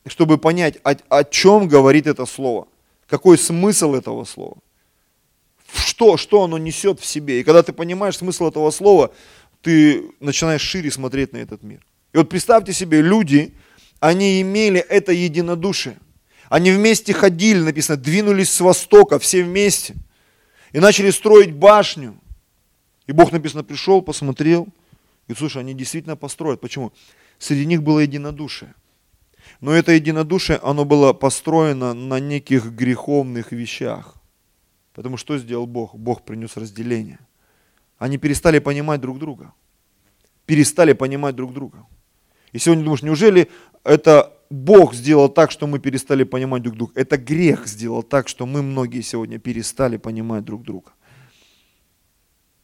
чтобы 0.05 0.37
понять, 0.37 0.79
о, 0.83 0.95
о 1.07 1.23
чем 1.23 1.69
говорит 1.69 2.07
это 2.07 2.25
слово, 2.25 2.67
какой 3.07 3.37
смысл 3.37 3.93
этого 3.93 4.25
слова 4.25 4.57
что, 5.79 6.17
что 6.17 6.43
оно 6.43 6.57
несет 6.57 6.99
в 6.99 7.05
себе. 7.05 7.39
И 7.39 7.43
когда 7.43 7.63
ты 7.63 7.73
понимаешь 7.73 8.17
смысл 8.17 8.47
этого 8.47 8.71
слова, 8.71 9.11
ты 9.61 10.03
начинаешь 10.19 10.61
шире 10.61 10.91
смотреть 10.91 11.33
на 11.33 11.37
этот 11.37 11.63
мир. 11.63 11.85
И 12.13 12.17
вот 12.17 12.29
представьте 12.29 12.73
себе, 12.73 13.01
люди, 13.01 13.53
они 13.99 14.41
имели 14.41 14.79
это 14.79 15.11
единодушие. 15.11 15.97
Они 16.49 16.71
вместе 16.71 17.13
ходили, 17.13 17.59
написано, 17.59 17.97
двинулись 17.97 18.49
с 18.49 18.61
востока, 18.61 19.19
все 19.19 19.43
вместе. 19.43 19.95
И 20.71 20.79
начали 20.79 21.09
строить 21.09 21.51
башню. 21.51 22.17
И 23.05 23.11
Бог, 23.11 23.31
написано, 23.31 23.63
пришел, 23.63 24.01
посмотрел. 24.01 24.67
И 25.27 25.33
слушай, 25.33 25.59
они 25.59 25.73
действительно 25.73 26.15
построят. 26.15 26.61
Почему? 26.61 26.93
Среди 27.39 27.65
них 27.65 27.83
было 27.83 27.99
единодушие. 27.99 28.73
Но 29.61 29.73
это 29.73 29.91
единодушие, 29.91 30.59
оно 30.61 30.85
было 30.85 31.13
построено 31.13 31.93
на 31.93 32.19
неких 32.19 32.71
греховных 32.71 33.51
вещах. 33.51 34.16
Потому 34.97 35.15
что 35.15 35.37
сделал 35.37 35.67
Бог? 35.67 35.93
Бог 35.93 36.23
принес 36.25 36.57
разделение. 36.57 37.19
Они 37.99 38.17
перестали 38.17 38.57
понимать 38.57 38.99
друг 38.99 39.19
друга. 39.19 39.53
Перестали 40.47 40.93
понимать 40.93 41.35
друг 41.35 41.53
друга. 41.53 41.85
И 42.51 42.57
сегодня 42.57 42.83
думаешь, 42.83 43.03
неужели 43.03 43.47
это 43.83 44.33
Бог 44.49 44.95
сделал 44.95 45.29
так, 45.29 45.51
что 45.51 45.67
мы 45.67 45.77
перестали 45.77 46.23
понимать 46.23 46.63
друг 46.63 46.77
друга? 46.77 46.93
Это 46.95 47.15
грех 47.17 47.67
сделал 47.67 48.01
так, 48.01 48.27
что 48.27 48.47
мы 48.47 48.63
многие 48.63 49.01
сегодня 49.01 49.37
перестали 49.37 49.97
понимать 49.97 50.43
друг 50.43 50.63
друга. 50.63 50.93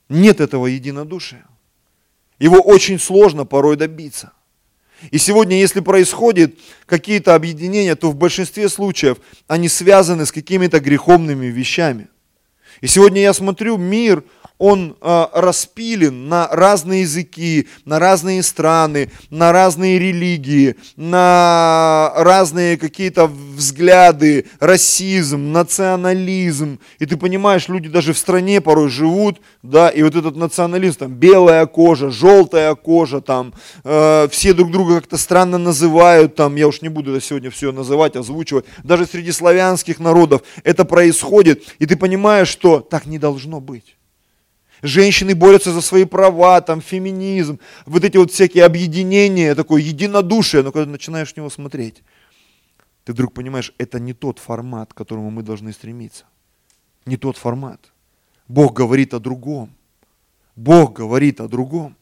Нет 0.09 0.41
этого 0.41 0.65
единодушия. 0.65 1.45
Его 2.39 2.57
очень 2.57 2.97
сложно 2.97 3.45
порой 3.45 3.77
добиться. 3.77 4.33
И 5.11 5.19
сегодня, 5.19 5.59
если 5.59 5.81
происходят 5.81 6.55
какие-то 6.87 7.35
объединения, 7.35 7.95
то 7.95 8.09
в 8.09 8.15
большинстве 8.15 8.69
случаев 8.69 9.19
они 9.45 9.69
связаны 9.69 10.25
с 10.25 10.31
какими-то 10.31 10.79
греховными 10.79 11.45
вещами. 11.45 12.07
И 12.81 12.87
сегодня 12.87 13.21
я 13.21 13.33
смотрю, 13.33 13.77
мир, 13.77 14.23
он 14.63 14.95
э, 15.01 15.25
распилен 15.33 16.29
на 16.29 16.47
разные 16.47 17.01
языки, 17.01 17.67
на 17.83 17.99
разные 17.99 18.41
страны, 18.41 19.11
на 19.29 19.51
разные 19.51 19.99
религии, 19.99 20.77
на 20.95 22.13
разные 22.15 22.77
какие-то 22.77 23.27
взгляды, 23.27 24.45
расизм, 24.61 25.51
национализм. 25.51 26.79
И 26.99 27.05
ты 27.05 27.17
понимаешь, 27.17 27.67
люди 27.67 27.89
даже 27.89 28.13
в 28.13 28.17
стране 28.17 28.61
порой 28.61 28.87
живут, 28.87 29.41
да, 29.63 29.89
и 29.89 30.01
вот 30.01 30.15
этот 30.15 30.37
национализм, 30.37 30.97
там, 30.97 31.13
белая 31.13 31.65
кожа, 31.65 32.09
желтая 32.09 32.73
кожа, 32.75 33.19
там, 33.19 33.53
э, 33.83 34.29
все 34.31 34.53
друг 34.53 34.71
друга 34.71 35.01
как-то 35.01 35.17
странно 35.17 35.57
называют, 35.57 36.35
там, 36.35 36.55
я 36.55 36.69
уж 36.69 36.81
не 36.81 36.87
буду 36.87 37.13
это 37.13 37.25
сегодня 37.25 37.51
все 37.51 37.73
называть, 37.73 38.15
озвучивать, 38.15 38.63
даже 38.81 39.07
среди 39.07 39.33
славянских 39.33 39.99
народов 39.99 40.43
это 40.63 40.85
происходит, 40.85 41.63
и 41.79 41.85
ты 41.85 41.97
понимаешь, 41.97 42.47
что 42.47 42.79
так 42.79 43.05
не 43.05 43.19
должно 43.19 43.59
быть 43.59 43.97
женщины 44.83 45.33
борются 45.33 45.71
за 45.71 45.81
свои 45.81 46.05
права, 46.05 46.61
там 46.61 46.81
феминизм, 46.81 47.59
вот 47.85 48.03
эти 48.03 48.17
вот 48.17 48.31
всякие 48.31 48.65
объединения, 48.65 49.55
такое 49.55 49.81
единодушие, 49.81 50.61
но 50.61 50.71
когда 50.71 50.91
начинаешь 50.91 51.33
в 51.33 51.37
него 51.37 51.49
смотреть, 51.49 52.03
ты 53.05 53.13
вдруг 53.13 53.33
понимаешь, 53.33 53.73
это 53.77 53.99
не 53.99 54.13
тот 54.13 54.39
формат, 54.39 54.93
к 54.93 54.97
которому 54.97 55.31
мы 55.31 55.41
должны 55.41 55.73
стремиться. 55.73 56.25
Не 57.05 57.17
тот 57.17 57.37
формат. 57.37 57.79
Бог 58.47 58.73
говорит 58.73 59.13
о 59.13 59.19
другом. 59.19 59.73
Бог 60.55 60.93
говорит 60.93 61.41
о 61.41 61.47
другом. 61.47 61.95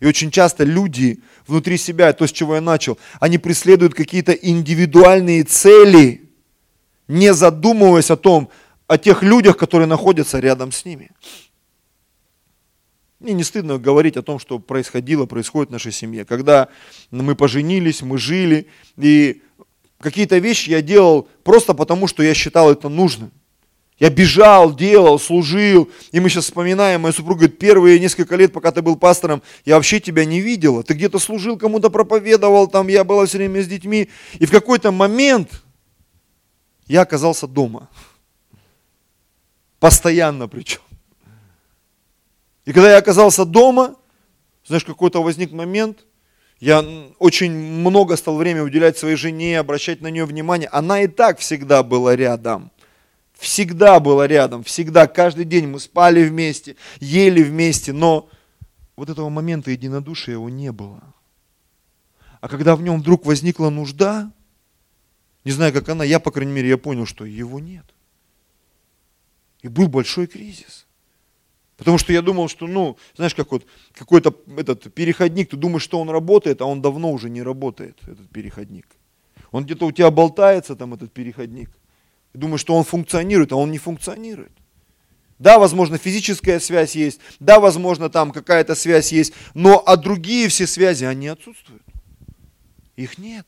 И 0.00 0.06
очень 0.06 0.30
часто 0.30 0.64
люди 0.64 1.20
внутри 1.46 1.78
себя, 1.78 2.12
то, 2.12 2.26
с 2.26 2.32
чего 2.32 2.56
я 2.56 2.60
начал, 2.60 2.98
они 3.20 3.38
преследуют 3.38 3.94
какие-то 3.94 4.32
индивидуальные 4.32 5.44
цели, 5.44 6.28
не 7.08 7.32
задумываясь 7.32 8.10
о 8.10 8.16
том, 8.16 8.50
о 8.86 8.98
тех 8.98 9.22
людях, 9.22 9.56
которые 9.56 9.86
находятся 9.86 10.38
рядом 10.38 10.70
с 10.70 10.84
ними. 10.84 11.10
Мне 13.18 13.32
не 13.32 13.44
стыдно 13.44 13.78
говорить 13.78 14.16
о 14.16 14.22
том, 14.22 14.38
что 14.38 14.58
происходило, 14.58 15.24
происходит 15.26 15.70
в 15.70 15.72
нашей 15.72 15.92
семье. 15.92 16.24
Когда 16.24 16.68
мы 17.10 17.34
поженились, 17.34 18.02
мы 18.02 18.18
жили, 18.18 18.66
и 18.98 19.42
какие-то 19.98 20.36
вещи 20.38 20.70
я 20.70 20.82
делал 20.82 21.28
просто 21.42 21.72
потому, 21.72 22.08
что 22.08 22.22
я 22.22 22.34
считал 22.34 22.70
это 22.70 22.88
нужным. 22.88 23.32
Я 23.98 24.10
бежал, 24.10 24.74
делал, 24.74 25.18
служил. 25.18 25.90
И 26.12 26.20
мы 26.20 26.28
сейчас 26.28 26.44
вспоминаем, 26.44 27.00
моя 27.00 27.14
супруга 27.14 27.40
говорит, 27.40 27.58
первые 27.58 27.98
несколько 27.98 28.36
лет, 28.36 28.52
пока 28.52 28.70
ты 28.70 28.82
был 28.82 28.96
пастором, 28.96 29.42
я 29.64 29.76
вообще 29.76 30.00
тебя 30.00 30.26
не 30.26 30.40
видела. 30.40 30.82
Ты 30.82 30.92
где-то 30.92 31.18
служил, 31.18 31.56
кому-то 31.56 31.88
проповедовал, 31.88 32.68
там 32.68 32.88
я 32.88 33.04
была 33.04 33.24
все 33.24 33.38
время 33.38 33.62
с 33.62 33.66
детьми. 33.66 34.10
И 34.34 34.44
в 34.44 34.50
какой-то 34.50 34.92
момент 34.92 35.62
я 36.86 37.00
оказался 37.00 37.46
дома. 37.46 37.88
Постоянно 39.78 40.46
причем. 40.46 40.82
И 42.66 42.72
когда 42.72 42.90
я 42.90 42.98
оказался 42.98 43.46
дома, 43.46 43.96
знаешь, 44.66 44.84
какой-то 44.84 45.22
возник 45.22 45.52
момент, 45.52 46.04
я 46.58 46.84
очень 47.18 47.52
много 47.52 48.16
стал 48.16 48.36
время 48.36 48.62
уделять 48.62 48.98
своей 48.98 49.16
жене, 49.16 49.58
обращать 49.58 50.00
на 50.00 50.08
нее 50.08 50.24
внимание. 50.24 50.68
Она 50.68 51.02
и 51.02 51.06
так 51.06 51.38
всегда 51.38 51.82
была 51.82 52.16
рядом. 52.16 52.70
Всегда 53.38 54.00
была 54.00 54.26
рядом, 54.26 54.64
всегда, 54.64 55.06
каждый 55.06 55.44
день 55.44 55.66
мы 55.66 55.78
спали 55.78 56.24
вместе, 56.24 56.74
ели 57.00 57.42
вместе, 57.42 57.92
но 57.92 58.30
вот 58.96 59.10
этого 59.10 59.28
момента 59.28 59.70
единодушия 59.70 60.32
его 60.32 60.48
не 60.48 60.72
было. 60.72 61.02
А 62.40 62.48
когда 62.48 62.74
в 62.76 62.82
нем 62.82 63.00
вдруг 63.00 63.26
возникла 63.26 63.68
нужда, 63.68 64.32
не 65.44 65.52
знаю, 65.52 65.74
как 65.74 65.86
она, 65.90 66.02
я, 66.02 66.18
по 66.18 66.30
крайней 66.30 66.52
мере, 66.52 66.70
я 66.70 66.78
понял, 66.78 67.04
что 67.04 67.26
его 67.26 67.60
нет. 67.60 67.84
И 69.60 69.68
был 69.68 69.88
большой 69.88 70.26
кризис. 70.26 70.85
Потому 71.76 71.98
что 71.98 72.12
я 72.12 72.22
думал, 72.22 72.48
что, 72.48 72.66
ну, 72.66 72.96
знаешь, 73.16 73.34
как 73.34 73.52
вот 73.52 73.66
какой-то 73.92 74.34
этот 74.56 74.92
переходник, 74.94 75.50
ты 75.50 75.56
думаешь, 75.56 75.82
что 75.82 76.00
он 76.00 76.08
работает, 76.08 76.62
а 76.62 76.64
он 76.64 76.80
давно 76.80 77.12
уже 77.12 77.28
не 77.28 77.42
работает, 77.42 77.98
этот 78.02 78.28
переходник. 78.30 78.86
Он 79.52 79.64
где-то 79.64 79.86
у 79.86 79.92
тебя 79.92 80.10
болтается, 80.10 80.74
там, 80.74 80.94
этот 80.94 81.12
переходник. 81.12 81.70
Ты 82.32 82.38
думаешь, 82.38 82.60
что 82.60 82.74
он 82.74 82.84
функционирует, 82.84 83.52
а 83.52 83.56
он 83.56 83.70
не 83.70 83.78
функционирует. 83.78 84.52
Да, 85.38 85.58
возможно, 85.58 85.98
физическая 85.98 86.60
связь 86.60 86.96
есть, 86.96 87.20
да, 87.40 87.60
возможно, 87.60 88.08
там 88.08 88.30
какая-то 88.30 88.74
связь 88.74 89.12
есть, 89.12 89.34
но 89.52 89.82
а 89.84 89.96
другие 89.96 90.48
все 90.48 90.66
связи, 90.66 91.04
они 91.04 91.28
отсутствуют. 91.28 91.82
Их 92.96 93.18
нет. 93.18 93.46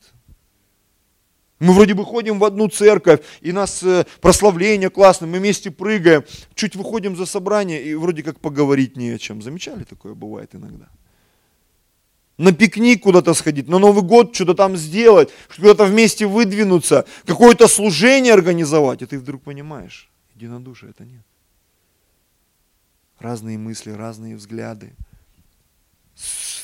Мы 1.61 1.73
вроде 1.73 1.95
бы 1.95 2.05
ходим 2.05 2.38
в 2.38 2.45
одну 2.45 2.69
церковь, 2.69 3.21
и 3.41 3.50
нас 3.50 3.83
э, 3.83 4.07
прославление 4.21 4.91
классно, 4.91 5.27
мы 5.27 5.38
вместе 5.38 5.73
прыгаем, 5.73 6.25
чуть 6.55 6.77
выходим 6.77 7.17
за 7.17 7.27
собрание, 7.27 7.83
и 7.83 7.95
вроде 7.95 8.23
как 8.23 8.38
поговорить 8.38 8.97
не 8.97 9.11
о 9.11 9.19
чем. 9.19 9.43
Замечали, 9.43 9.83
такое 9.83 10.15
бывает 10.15 10.55
иногда? 10.55 10.88
На 12.37 12.53
пикник 12.53 13.03
куда-то 13.03 13.35
сходить, 13.35 13.67
на 13.67 13.81
Новый 13.81 14.05
год 14.05 14.33
что-то 14.33 14.55
там 14.55 14.77
сделать, 14.77 15.31
куда-то 15.57 15.85
вместе 15.85 16.27
выдвинуться, 16.27 17.07
какое-то 17.27 17.67
служение 17.67 18.35
организовать, 18.35 19.03
и 19.03 19.07
ты 19.07 19.19
вдруг 19.19 19.43
понимаешь, 19.43 20.09
единодушия 20.37 20.91
это 20.91 21.05
нет. 21.05 21.25
Разные 23.19 23.59
мысли, 23.59 23.91
разные 23.91 24.37
взгляды. 24.37 24.95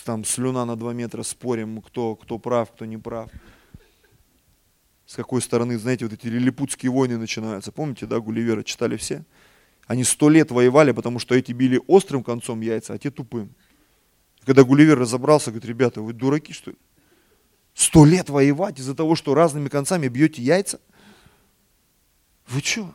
Там 0.05 0.25
слюна 0.25 0.65
на 0.65 0.77
два 0.77 0.93
метра 0.93 1.25
спорим, 1.25 1.83
кто, 1.83 2.15
кто 2.15 2.39
прав, 2.39 2.71
кто 2.71 2.85
не 2.85 2.97
прав 2.99 3.29
с 5.14 5.16
какой 5.16 5.40
стороны, 5.40 5.78
знаете, 5.78 6.04
вот 6.06 6.12
эти 6.12 6.26
лилипутские 6.26 6.91
войны 6.91 7.17
начинаются. 7.17 7.71
Помните, 7.71 8.04
да, 8.04 8.19
Гулливера 8.19 8.65
читали 8.65 8.97
все? 8.97 9.25
Они 9.86 10.02
сто 10.02 10.28
лет 10.28 10.50
воевали, 10.50 10.91
потому 10.91 11.21
что 11.21 11.36
эти 11.36 11.52
били 11.52 11.80
острым 11.86 12.25
концом 12.25 12.60
яйца, 12.62 12.95
а 12.95 12.99
те 12.99 13.12
тупым. 13.12 13.54
Когда 14.45 14.65
Гулливер 14.65 14.99
разобрался, 14.99 15.52
говорит, 15.52 15.69
ребята, 15.69 16.02
вы 16.02 16.15
дураки, 16.15 16.52
что 16.52 16.73
ли? 16.73 16.76
Сто 17.75 18.04
лет 18.04 18.28
воевать 18.28 18.80
из-за 18.80 18.97
того, 18.97 19.15
что 19.15 19.34
разными 19.34 19.69
концами 19.69 20.08
бьете 20.08 20.43
яйца? 20.43 20.80
Вы 22.49 22.60
что? 22.60 22.93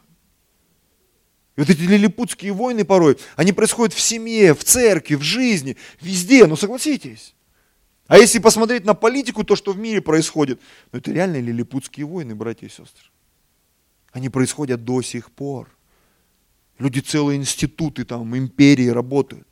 Вот 1.56 1.70
эти 1.70 1.84
лилипутские 1.84 2.52
войны 2.52 2.84
порой, 2.84 3.17
они 3.38 3.54
происходят 3.54 3.94
в 3.94 4.02
семье, 4.02 4.54
в 4.54 4.65
церкви, 4.65 5.15
в 5.15 5.22
жизни, 5.22 5.78
везде, 6.02 6.48
ну 6.48 6.58
согласитесь. 6.58 7.34
А 8.10 8.17
если 8.17 8.39
посмотреть 8.39 8.86
на 8.86 8.95
политику, 8.95 9.43
то, 9.43 9.56
что 9.56 9.72
в 9.72 9.78
мире 9.78 10.02
происходит, 10.02 10.60
ну 10.91 10.98
это 10.98 11.12
реально 11.12 11.39
лилипутские 11.39 12.08
войны, 12.08 12.34
братья 12.34 12.65
и 12.65 12.69
сестры. 12.69 13.08
Они 14.12 14.30
происходят 14.30 14.84
до 14.84 15.04
сих 15.04 15.30
пор. 15.32 15.69
Люди 16.80 17.02
целые 17.02 17.38
институты, 17.38 18.06
там, 18.06 18.36
империи 18.36 18.88
работают 18.88 19.48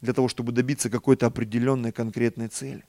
для 0.00 0.12
того, 0.12 0.28
чтобы 0.28 0.52
добиться 0.52 0.88
какой-то 0.88 1.26
определенной 1.26 1.90
конкретной 1.90 2.46
цели. 2.46 2.84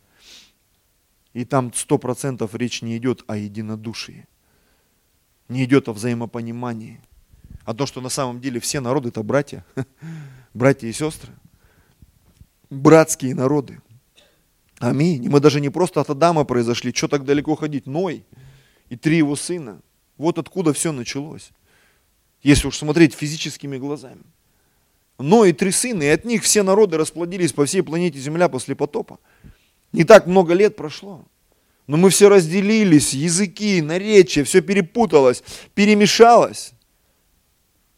И 1.34 1.46
там 1.46 1.74
сто 1.74 1.98
процентов 1.98 2.54
речь 2.54 2.84
не 2.84 2.96
идет 2.98 3.24
о 3.26 3.38
единодушии, 3.38 4.28
не 5.50 5.66
идет 5.66 5.90
о 5.90 5.94
взаимопонимании, 5.94 7.02
о 7.66 7.74
том, 7.74 7.88
что 7.88 8.02
на 8.02 8.10
самом 8.10 8.40
деле 8.40 8.60
все 8.60 8.80
народы 8.80 9.10
это 9.10 9.24
братья, 9.24 9.66
братья 10.54 10.88
и 10.88 10.94
сестры, 10.94 11.34
братские 12.70 13.34
народы. 13.34 13.82
Аминь. 14.82 15.24
И 15.24 15.30
мы 15.30 15.40
даже 15.40 15.62
не 15.62 15.70
просто 15.70 16.02
от 16.02 16.10
Адама 16.10 16.44
произошли, 16.44 16.92
что 16.92 17.08
так 17.08 17.24
далеко 17.24 17.56
ходить? 17.56 17.86
Ной 17.86 18.26
и 18.90 18.96
три 18.96 19.18
его 19.18 19.36
сына. 19.36 19.80
Вот 20.18 20.40
откуда 20.40 20.74
все 20.74 20.92
началось. 20.92 21.52
Если 22.42 22.68
уж 22.68 22.78
смотреть 22.78 23.14
физическими 23.14 23.78
глазами. 23.78 24.24
Но 25.20 25.46
и 25.46 25.54
три 25.54 25.72
сына, 25.72 26.02
и 26.02 26.08
от 26.08 26.26
них 26.26 26.42
все 26.44 26.64
народы 26.64 26.98
расплодились 26.98 27.54
по 27.54 27.66
всей 27.66 27.84
планете 27.84 28.18
Земля 28.18 28.50
после 28.50 28.76
потопа. 28.76 29.20
Не 29.92 30.04
так 30.04 30.26
много 30.26 30.56
лет 30.56 30.76
прошло. 30.76 31.26
Но 31.86 31.98
мы 31.98 32.10
все 32.10 32.28
разделились, 32.28 33.14
языки, 33.14 33.82
наречия, 33.82 34.44
все 34.44 34.62
перепуталось, 34.62 35.44
перемешалось. 35.76 36.72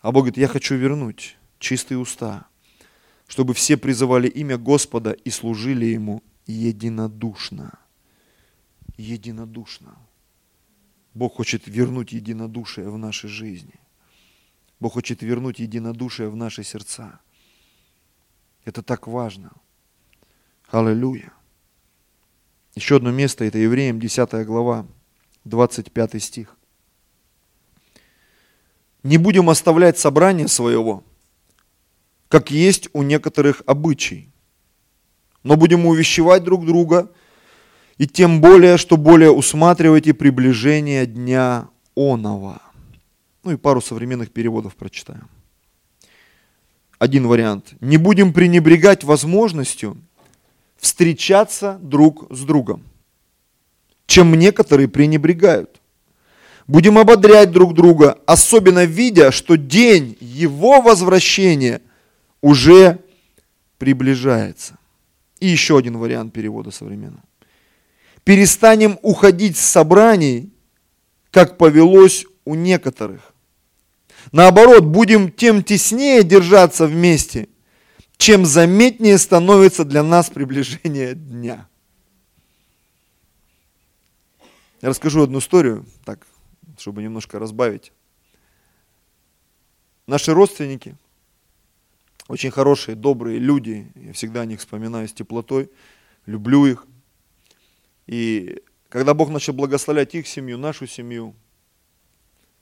А 0.01 0.11
Бог 0.11 0.23
говорит, 0.23 0.37
я 0.37 0.49
хочу 0.49 0.75
вернуть 0.75 1.37
чистые 1.59 1.97
уста, 1.97 2.45
чтобы 3.27 3.53
все 3.53 3.77
призывали 3.77 4.27
имя 4.27 4.57
Господа 4.57 5.11
и 5.11 5.29
служили 5.29 5.85
Ему 5.85 6.21
единодушно. 6.45 7.79
Единодушно. 8.97 9.97
Бог 11.13 11.35
хочет 11.35 11.67
вернуть 11.67 12.11
единодушие 12.11 12.89
в 12.89 12.97
нашей 12.97 13.29
жизни. 13.29 13.75
Бог 14.79 14.93
хочет 14.93 15.21
вернуть 15.21 15.59
единодушие 15.59 16.29
в 16.29 16.35
наши 16.35 16.63
сердца. 16.63 17.19
Это 18.65 18.81
так 18.81 19.07
важно. 19.07 19.51
Аллилуйя. 20.69 21.31
Еще 22.75 22.97
одно 22.97 23.11
место, 23.11 23.45
это 23.45 23.59
Евреям 23.59 23.99
10 23.99 24.45
глава, 24.45 24.87
25 25.45 26.23
стих. 26.23 26.57
Не 29.03 29.17
будем 29.17 29.49
оставлять 29.49 29.99
собрание 29.99 30.47
своего, 30.47 31.03
как 32.29 32.49
есть 32.49 32.89
у 32.93 33.03
некоторых 33.03 33.61
обычай, 33.67 34.32
но 35.43 35.55
будем 35.55 35.85
увещевать 35.85 36.43
друг 36.43 36.65
друга, 36.65 37.09
и 37.97 38.07
тем 38.07 38.41
более, 38.41 38.77
что 38.77 38.97
более 38.97 39.31
усматривайте 39.31 40.13
приближение 40.13 41.05
дня 41.05 41.67
Онова. 41.95 42.61
Ну 43.43 43.51
и 43.51 43.57
пару 43.57 43.81
современных 43.81 44.31
переводов 44.31 44.75
прочитаем. 44.75 45.29
Один 46.97 47.27
вариант. 47.27 47.73
Не 47.81 47.97
будем 47.97 48.33
пренебрегать 48.33 49.03
возможностью 49.03 49.97
встречаться 50.77 51.77
друг 51.81 52.27
с 52.29 52.41
другом, 52.43 52.83
чем 54.05 54.33
некоторые 54.33 54.87
пренебрегают. 54.87 55.81
Будем 56.65 56.97
ободрять 56.97 57.51
друг 57.51 57.73
друга, 57.73 58.17
особенно 58.25 58.85
видя, 58.85 59.31
что 59.31 59.57
день 59.57 60.17
его 60.21 60.81
возвращения 60.81 61.81
уже 62.41 62.99
приближается. 63.77 64.77
И 65.43 65.47
еще 65.47 65.77
один 65.77 65.97
вариант 65.97 66.31
перевода 66.31 66.71
современного. 66.71 67.21
Перестанем 68.23 68.97
уходить 69.01 69.57
с 69.57 69.59
собраний, 69.59 70.53
как 71.31 71.57
повелось 71.57 72.25
у 72.45 72.55
некоторых. 72.55 73.33
Наоборот, 74.31 74.85
будем 74.85 75.29
тем 75.29 75.61
теснее 75.61 76.23
держаться 76.23 76.87
вместе, 76.87 77.49
чем 78.15 78.45
заметнее 78.45 79.17
становится 79.17 79.83
для 79.83 80.01
нас 80.01 80.29
приближение 80.29 81.13
дня. 81.13 81.67
Я 84.81 84.87
расскажу 84.87 85.23
одну 85.23 85.39
историю, 85.39 85.85
так, 86.05 86.25
чтобы 86.77 87.03
немножко 87.03 87.37
разбавить. 87.37 87.91
Наши 90.07 90.33
родственники, 90.33 90.95
очень 92.27 92.51
хорошие, 92.51 92.95
добрые 92.95 93.39
люди. 93.39 93.91
Я 93.95 94.13
всегда 94.13 94.41
о 94.41 94.45
них 94.45 94.59
вспоминаю 94.59 95.07
с 95.07 95.13
теплотой, 95.13 95.69
люблю 96.25 96.65
их. 96.65 96.87
И 98.07 98.61
когда 98.89 99.13
Бог 99.13 99.29
начал 99.29 99.53
благословлять 99.53 100.15
их 100.15 100.27
семью, 100.27 100.57
нашу 100.57 100.87
семью, 100.87 101.35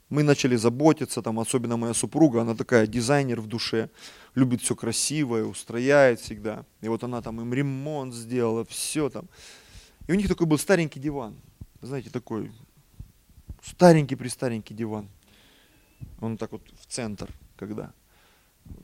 мы 0.09 0.23
начали 0.23 0.57
заботиться, 0.57 1.21
там, 1.21 1.39
особенно 1.39 1.77
моя 1.77 1.93
супруга, 1.93 2.41
она 2.41 2.53
такая 2.53 2.85
дизайнер 2.85 3.39
в 3.39 3.47
душе, 3.47 3.89
любит 4.35 4.61
все 4.61 4.75
красивое, 4.75 5.45
устрояет 5.45 6.19
всегда. 6.19 6.65
И 6.81 6.89
вот 6.89 7.03
она 7.03 7.21
там 7.21 7.39
им 7.39 7.53
ремонт 7.53 8.13
сделала, 8.13 8.65
все 8.65 9.09
там. 9.09 9.29
И 10.07 10.11
у 10.11 10.15
них 10.15 10.27
такой 10.27 10.47
был 10.47 10.57
старенький 10.57 10.99
диван, 10.99 11.35
знаете, 11.81 12.09
такой 12.09 12.51
старенький-престаренький 13.63 14.75
диван. 14.75 15.07
Он 16.19 16.37
так 16.37 16.51
вот 16.51 16.61
в 16.79 16.85
центр, 16.87 17.29
когда, 17.55 17.93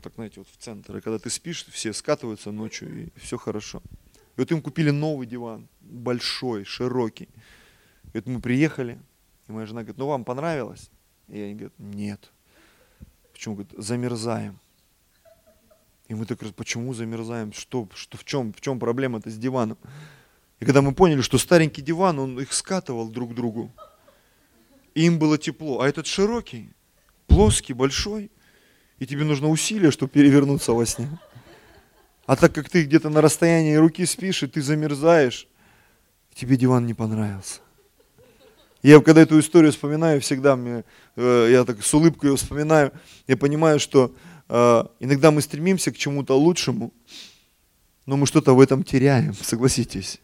так, 0.02 0.14
знаете, 0.14 0.40
вот 0.40 0.48
в 0.48 0.56
центр. 0.56 0.96
И 0.96 1.00
когда 1.00 1.18
ты 1.18 1.30
спишь, 1.30 1.64
все 1.66 1.92
скатываются 1.92 2.50
ночью, 2.50 3.06
и 3.06 3.18
все 3.18 3.36
хорошо. 3.36 3.82
И 4.36 4.40
вот 4.40 4.50
им 4.52 4.62
купили 4.62 4.90
новый 4.90 5.26
диван, 5.26 5.68
большой, 5.80 6.64
широкий. 6.64 7.28
И 8.12 8.18
вот 8.18 8.26
мы 8.26 8.40
приехали, 8.40 9.00
и 9.48 9.52
моя 9.52 9.66
жена 9.66 9.82
говорит, 9.82 9.98
ну 9.98 10.06
вам 10.06 10.24
понравилось? 10.24 10.90
И 11.28 11.40
они 11.40 11.54
говорят, 11.54 11.74
нет. 11.78 12.30
Почему? 13.32 13.54
Говорит, 13.54 13.74
замерзаем. 13.76 14.58
И 16.08 16.14
мы 16.14 16.24
так 16.24 16.42
раз, 16.42 16.52
почему 16.52 16.94
замерзаем? 16.94 17.52
Что, 17.52 17.88
что, 17.94 18.16
в 18.16 18.24
чем, 18.24 18.52
в 18.52 18.60
чем 18.60 18.78
проблема-то 18.78 19.30
с 19.30 19.36
диваном? 19.36 19.76
И 20.58 20.64
когда 20.64 20.82
мы 20.82 20.94
поняли, 20.94 21.20
что 21.20 21.38
старенький 21.38 21.82
диван, 21.82 22.18
он 22.18 22.40
их 22.40 22.52
скатывал 22.52 23.08
друг 23.08 23.32
к 23.32 23.34
другу. 23.34 23.70
И 24.94 25.04
им 25.04 25.18
было 25.18 25.38
тепло. 25.38 25.80
А 25.80 25.88
этот 25.88 26.06
широкий, 26.06 26.70
плоский, 27.26 27.74
большой. 27.74 28.30
И 28.98 29.06
тебе 29.06 29.24
нужно 29.24 29.48
усилие, 29.48 29.90
чтобы 29.90 30.10
перевернуться 30.10 30.72
во 30.72 30.84
сне. 30.84 31.08
А 32.26 32.36
так 32.36 32.52
как 32.52 32.68
ты 32.68 32.84
где-то 32.84 33.08
на 33.08 33.20
расстоянии 33.20 33.74
руки 33.74 34.04
спишь, 34.04 34.42
и 34.42 34.46
ты 34.46 34.60
замерзаешь, 34.60 35.48
тебе 36.34 36.56
диван 36.56 36.86
не 36.86 36.94
понравился. 36.94 37.60
Я 38.82 39.00
когда 39.00 39.22
эту 39.22 39.40
историю 39.40 39.72
вспоминаю, 39.72 40.20
всегда 40.20 40.54
мне, 40.54 40.84
э, 41.16 41.48
я 41.50 41.64
так 41.64 41.82
с 41.82 41.94
улыбкой 41.94 42.30
ее 42.30 42.36
вспоминаю, 42.36 42.92
я 43.26 43.36
понимаю, 43.36 43.80
что 43.80 44.14
э, 44.48 44.84
иногда 45.00 45.30
мы 45.30 45.42
стремимся 45.42 45.90
к 45.90 45.96
чему-то 45.96 46.38
лучшему, 46.38 46.92
но 48.06 48.16
мы 48.16 48.26
что-то 48.26 48.54
в 48.54 48.60
этом 48.60 48.84
теряем, 48.84 49.34
согласитесь. 49.42 50.20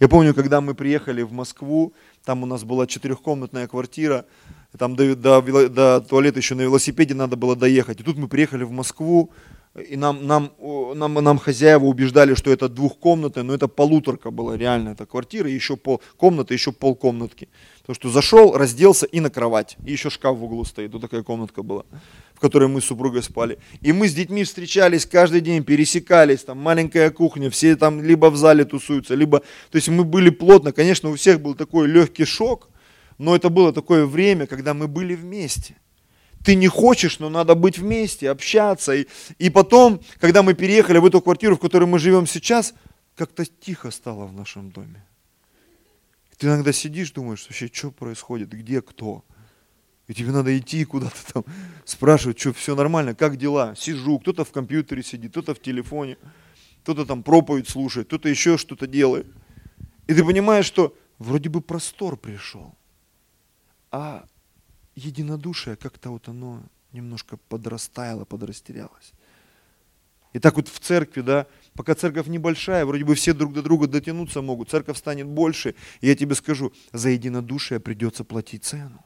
Я 0.00 0.08
помню, 0.08 0.34
когда 0.34 0.60
мы 0.60 0.74
приехали 0.74 1.22
в 1.22 1.32
Москву, 1.32 1.92
там 2.24 2.42
у 2.42 2.46
нас 2.46 2.64
была 2.64 2.86
четырехкомнатная 2.86 3.68
квартира, 3.68 4.24
там 4.78 4.96
до, 4.96 5.14
до, 5.14 5.68
до 5.68 6.00
туалета 6.00 6.38
еще 6.38 6.54
на 6.54 6.62
велосипеде 6.62 7.14
надо 7.14 7.36
было 7.36 7.56
доехать. 7.56 8.00
И 8.00 8.02
тут 8.02 8.16
мы 8.16 8.28
приехали 8.28 8.64
в 8.64 8.70
Москву, 8.70 9.30
и 9.74 9.96
нам, 9.96 10.26
нам, 10.26 10.52
нам, 10.94 11.14
нам 11.14 11.38
хозяева 11.38 11.84
убеждали, 11.84 12.34
что 12.34 12.52
это 12.52 12.68
двухкомнатная, 12.68 13.42
но 13.42 13.54
это 13.54 13.68
полуторка 13.68 14.30
была 14.30 14.56
реально, 14.56 14.90
это 14.90 15.06
квартира, 15.06 15.48
еще 15.48 15.76
пол, 15.76 16.02
комната, 16.18 16.52
еще 16.52 16.72
полкомнатки. 16.72 17.48
Потому 17.80 17.94
что 17.94 18.10
зашел, 18.10 18.52
разделся 18.54 19.06
и 19.06 19.20
на 19.20 19.30
кровать. 19.30 19.76
И 19.86 19.92
еще 19.92 20.10
шкаф 20.10 20.36
в 20.36 20.44
углу 20.44 20.64
стоит, 20.66 20.92
вот 20.92 21.00
такая 21.00 21.22
комнатка 21.22 21.62
была, 21.62 21.84
в 22.34 22.40
которой 22.40 22.68
мы 22.68 22.82
с 22.82 22.84
супругой 22.84 23.22
спали. 23.22 23.58
И 23.80 23.92
мы 23.94 24.08
с 24.08 24.14
детьми 24.14 24.44
встречались 24.44 25.06
каждый 25.06 25.40
день, 25.40 25.64
пересекались, 25.64 26.44
там 26.44 26.58
маленькая 26.58 27.10
кухня, 27.10 27.48
все 27.48 27.74
там 27.74 28.02
либо 28.02 28.26
в 28.26 28.36
зале 28.36 28.66
тусуются, 28.66 29.14
либо... 29.14 29.40
То 29.70 29.76
есть 29.76 29.88
мы 29.88 30.04
были 30.04 30.28
плотно, 30.28 30.72
конечно, 30.72 31.08
у 31.08 31.14
всех 31.14 31.40
был 31.40 31.54
такой 31.54 31.88
легкий 31.88 32.26
шок, 32.26 32.68
но 33.18 33.36
это 33.36 33.48
было 33.48 33.72
такое 33.72 34.06
время, 34.06 34.46
когда 34.46 34.74
мы 34.74 34.88
были 34.88 35.14
вместе 35.14 35.76
ты 36.44 36.56
не 36.56 36.68
хочешь, 36.68 37.18
но 37.18 37.28
надо 37.28 37.54
быть 37.54 37.78
вместе, 37.78 38.30
общаться. 38.30 38.92
И, 38.94 39.06
и 39.38 39.50
потом, 39.50 40.00
когда 40.18 40.42
мы 40.42 40.54
переехали 40.54 40.98
в 40.98 41.06
эту 41.06 41.20
квартиру, 41.20 41.56
в 41.56 41.60
которой 41.60 41.84
мы 41.84 41.98
живем 41.98 42.26
сейчас, 42.26 42.74
как-то 43.16 43.44
тихо 43.44 43.90
стало 43.90 44.26
в 44.26 44.32
нашем 44.32 44.70
доме. 44.70 45.04
Ты 46.38 46.48
иногда 46.48 46.72
сидишь, 46.72 47.12
думаешь, 47.12 47.44
вообще, 47.44 47.70
что 47.72 47.90
происходит, 47.90 48.50
где 48.50 48.82
кто. 48.82 49.24
И 50.08 50.14
тебе 50.14 50.32
надо 50.32 50.56
идти 50.58 50.84
куда-то 50.84 51.32
там, 51.32 51.44
спрашивать, 51.84 52.40
что 52.40 52.52
все 52.52 52.74
нормально, 52.74 53.14
как 53.14 53.36
дела. 53.36 53.74
Сижу, 53.76 54.18
кто-то 54.18 54.44
в 54.44 54.50
компьютере 54.50 55.02
сидит, 55.02 55.30
кто-то 55.30 55.54
в 55.54 55.62
телефоне, 55.62 56.18
кто-то 56.82 57.06
там 57.06 57.22
проповедь 57.22 57.68
слушает, 57.68 58.08
кто-то 58.08 58.28
еще 58.28 58.58
что-то 58.58 58.88
делает. 58.88 59.26
И 60.08 60.14
ты 60.14 60.24
понимаешь, 60.24 60.66
что 60.66 60.96
вроде 61.18 61.48
бы 61.48 61.60
простор 61.60 62.16
пришел, 62.16 62.74
а 63.92 64.24
единодушие 64.96 65.76
как-то 65.76 66.10
вот 66.10 66.28
оно 66.28 66.62
немножко 66.92 67.36
подрастаяло, 67.48 68.24
подрастерялось. 68.24 69.12
И 70.32 70.38
так 70.38 70.56
вот 70.56 70.68
в 70.68 70.78
церкви, 70.80 71.20
да, 71.20 71.46
пока 71.74 71.94
церковь 71.94 72.26
небольшая, 72.26 72.86
вроде 72.86 73.04
бы 73.04 73.14
все 73.14 73.34
друг 73.34 73.52
до 73.52 73.62
друга 73.62 73.86
дотянуться 73.86 74.40
могут, 74.40 74.70
церковь 74.70 74.96
станет 74.96 75.26
больше, 75.26 75.74
и 76.00 76.08
я 76.08 76.16
тебе 76.16 76.34
скажу, 76.34 76.72
за 76.92 77.10
единодушие 77.10 77.80
придется 77.80 78.24
платить 78.24 78.64
цену, 78.64 79.04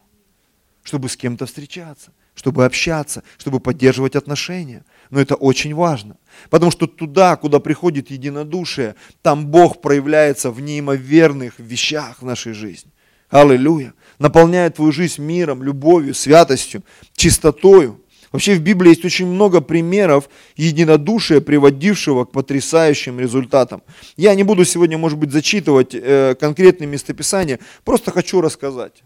чтобы 0.84 1.08
с 1.08 1.16
кем-то 1.16 1.46
встречаться, 1.46 2.12
чтобы 2.36 2.64
общаться, 2.64 3.24
чтобы 3.38 3.58
поддерживать 3.58 4.14
отношения. 4.14 4.84
Но 5.10 5.20
это 5.20 5.34
очень 5.34 5.74
важно, 5.74 6.16
потому 6.48 6.70
что 6.70 6.86
туда, 6.86 7.34
куда 7.34 7.58
приходит 7.58 8.12
единодушие, 8.12 8.94
там 9.22 9.48
Бог 9.48 9.82
проявляется 9.82 10.52
в 10.52 10.60
неимоверных 10.60 11.58
вещах 11.58 12.22
в 12.22 12.24
нашей 12.24 12.52
жизни. 12.52 12.92
Аллилуйя. 13.30 13.94
Наполняет 14.18 14.76
твою 14.76 14.92
жизнь 14.92 15.22
миром, 15.22 15.62
любовью, 15.62 16.14
святостью, 16.14 16.82
чистотою. 17.14 18.00
Вообще 18.32 18.54
в 18.54 18.60
Библии 18.60 18.90
есть 18.90 19.04
очень 19.04 19.26
много 19.26 19.60
примеров 19.60 20.28
единодушия, 20.56 21.40
приводившего 21.40 22.24
к 22.24 22.32
потрясающим 22.32 23.20
результатам. 23.20 23.82
Я 24.16 24.34
не 24.34 24.42
буду 24.42 24.64
сегодня, 24.64 24.98
может 24.98 25.18
быть, 25.18 25.32
зачитывать 25.32 25.94
э, 25.94 26.34
конкретные 26.38 26.86
местописания, 26.86 27.60
просто 27.84 28.10
хочу 28.10 28.40
рассказать. 28.40 29.02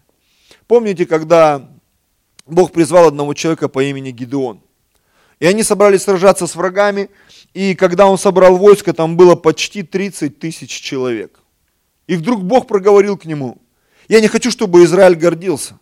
Помните, 0.67 1.05
когда 1.05 1.69
Бог 2.45 2.71
призвал 2.71 3.07
одного 3.07 3.33
человека 3.33 3.69
по 3.69 3.83
имени 3.83 4.11
Гидеон? 4.11 4.61
И 5.39 5.45
они 5.45 5.63
собрались 5.63 6.03
сражаться 6.03 6.45
с 6.45 6.55
врагами, 6.55 7.09
и 7.53 7.73
когда 7.75 8.07
он 8.07 8.17
собрал 8.17 8.57
войско, 8.57 8.93
там 8.93 9.17
было 9.17 9.35
почти 9.35 9.83
30 9.83 10.39
тысяч 10.39 10.69
человек. 10.69 11.39
И 12.07 12.15
вдруг 12.15 12.43
Бог 12.43 12.67
проговорил 12.67 13.17
к 13.17 13.25
нему, 13.25 13.60
я 14.11 14.19
не 14.19 14.27
хочу, 14.27 14.51
чтобы 14.51 14.83
Израиль 14.83 15.15
гордился. 15.15 15.79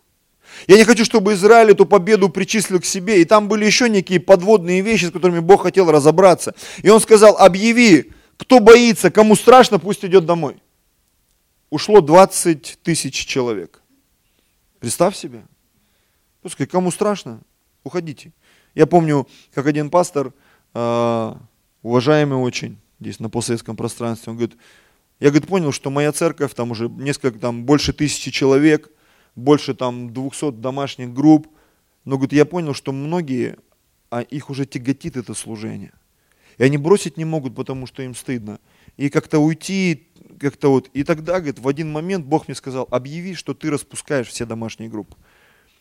Я 0.68 0.76
не 0.76 0.84
хочу, 0.84 1.04
чтобы 1.04 1.32
Израиль 1.32 1.72
эту 1.72 1.84
победу 1.84 2.28
причислил 2.28 2.78
к 2.78 2.84
себе. 2.84 3.20
И 3.20 3.24
там 3.24 3.48
были 3.48 3.64
еще 3.64 3.88
некие 3.88 4.20
подводные 4.20 4.82
вещи, 4.82 5.06
с 5.06 5.10
которыми 5.10 5.40
Бог 5.40 5.64
хотел 5.64 5.90
разобраться. 5.90 6.54
И 6.84 6.88
он 6.88 7.00
сказал, 7.00 7.36
объяви, 7.38 8.12
кто 8.36 8.60
боится, 8.60 9.10
кому 9.10 9.34
страшно, 9.34 9.80
пусть 9.80 10.04
идет 10.04 10.26
домой. 10.26 10.62
Ушло 11.70 12.00
20 12.00 12.78
тысяч 12.84 13.26
человек. 13.26 13.82
Представь 14.78 15.16
себе. 15.16 15.42
Пускай, 16.40 16.68
кому 16.68 16.92
страшно, 16.92 17.40
уходите. 17.82 18.30
Я 18.76 18.86
помню, 18.86 19.26
как 19.52 19.66
один 19.66 19.90
пастор, 19.90 20.32
а, 20.72 21.36
уважаемый 21.82 22.38
очень, 22.38 22.78
здесь 23.00 23.18
на 23.18 23.28
постсоветском 23.28 23.74
пространстве, 23.74 24.30
он 24.30 24.36
говорит, 24.36 24.56
я, 25.20 25.28
говорит, 25.28 25.48
понял, 25.48 25.70
что 25.70 25.90
моя 25.90 26.12
церковь, 26.12 26.54
там 26.54 26.70
уже 26.70 26.88
несколько, 26.88 27.38
там 27.38 27.64
больше 27.64 27.92
тысячи 27.92 28.30
человек, 28.30 28.90
больше 29.36 29.74
там 29.74 30.12
200 30.12 30.52
домашних 30.52 31.12
групп. 31.12 31.48
Но, 32.06 32.16
говорит, 32.16 32.32
я 32.32 32.46
понял, 32.46 32.72
что 32.72 32.92
многие, 32.92 33.58
а 34.08 34.22
их 34.22 34.48
уже 34.48 34.64
тяготит 34.64 35.16
это 35.16 35.34
служение. 35.34 35.92
И 36.56 36.64
они 36.64 36.78
бросить 36.78 37.18
не 37.18 37.26
могут, 37.26 37.54
потому 37.54 37.86
что 37.86 38.02
им 38.02 38.14
стыдно. 38.14 38.60
И 38.96 39.10
как-то 39.10 39.38
уйти, 39.38 40.08
как-то 40.38 40.70
вот. 40.70 40.88
И 40.94 41.04
тогда, 41.04 41.34
говорит, 41.34 41.58
в 41.58 41.68
один 41.68 41.92
момент 41.92 42.24
Бог 42.24 42.48
мне 42.48 42.54
сказал, 42.54 42.88
объяви, 42.90 43.34
что 43.34 43.52
ты 43.52 43.70
распускаешь 43.70 44.28
все 44.28 44.46
домашние 44.46 44.88
группы. 44.88 45.16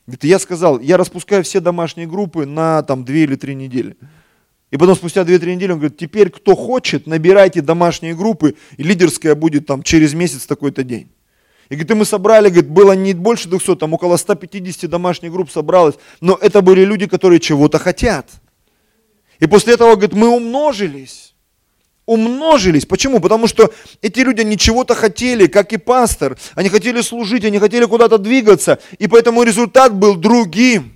Говорит, 0.05 0.25
я 0.25 0.39
сказал, 0.39 0.79
я 0.79 0.97
распускаю 0.97 1.43
все 1.43 1.61
домашние 1.61 2.07
группы 2.07 2.45
на 2.45 2.83
там 2.83 3.05
две 3.05 3.23
или 3.23 3.35
три 3.35 3.55
недели. 3.55 3.95
И 4.71 4.77
потом 4.77 4.95
спустя 4.95 5.21
2-3 5.21 5.55
недели 5.55 5.71
он 5.71 5.79
говорит, 5.79 5.97
теперь 5.97 6.29
кто 6.29 6.55
хочет, 6.55 7.07
набирайте 7.07 7.61
домашние 7.61 8.15
группы, 8.15 8.55
и 8.77 8.83
лидерская 8.83 9.33
будет 9.35 9.65
там 9.65 9.81
через 9.81 10.13
месяц 10.13 10.45
такой-то 10.45 10.83
день. 10.83 11.09
И 11.69 11.75
говорит, 11.75 11.91
и 11.91 11.93
мы 11.95 12.05
собрали, 12.05 12.49
говорит, 12.49 12.69
было 12.69 12.93
не 12.93 13.13
больше 13.13 13.47
200, 13.47 13.75
там 13.77 13.93
около 13.93 14.17
150 14.17 14.89
домашних 14.89 15.31
групп 15.31 15.51
собралось, 15.51 15.95
но 16.21 16.37
это 16.39 16.61
были 16.61 16.83
люди, 16.83 17.07
которые 17.07 17.39
чего-то 17.39 17.79
хотят. 17.79 18.29
И 19.39 19.47
после 19.47 19.73
этого, 19.73 19.95
говорит, 19.95 20.13
мы 20.13 20.29
умножились. 20.29 21.33
Умножились. 22.05 22.85
Почему? 22.85 23.19
Потому 23.19 23.47
что 23.47 23.71
эти 24.01 24.19
люди, 24.21 24.41
они 24.41 24.57
чего-то 24.57 24.95
хотели, 24.95 25.45
как 25.45 25.73
и 25.73 25.77
пастор. 25.77 26.37
Они 26.55 26.69
хотели 26.69 27.01
служить, 27.01 27.45
они 27.45 27.59
хотели 27.59 27.85
куда-то 27.85 28.17
двигаться. 28.17 28.79
И 28.97 29.07
поэтому 29.07 29.43
результат 29.43 29.93
был 29.93 30.15
другим. 30.15 30.91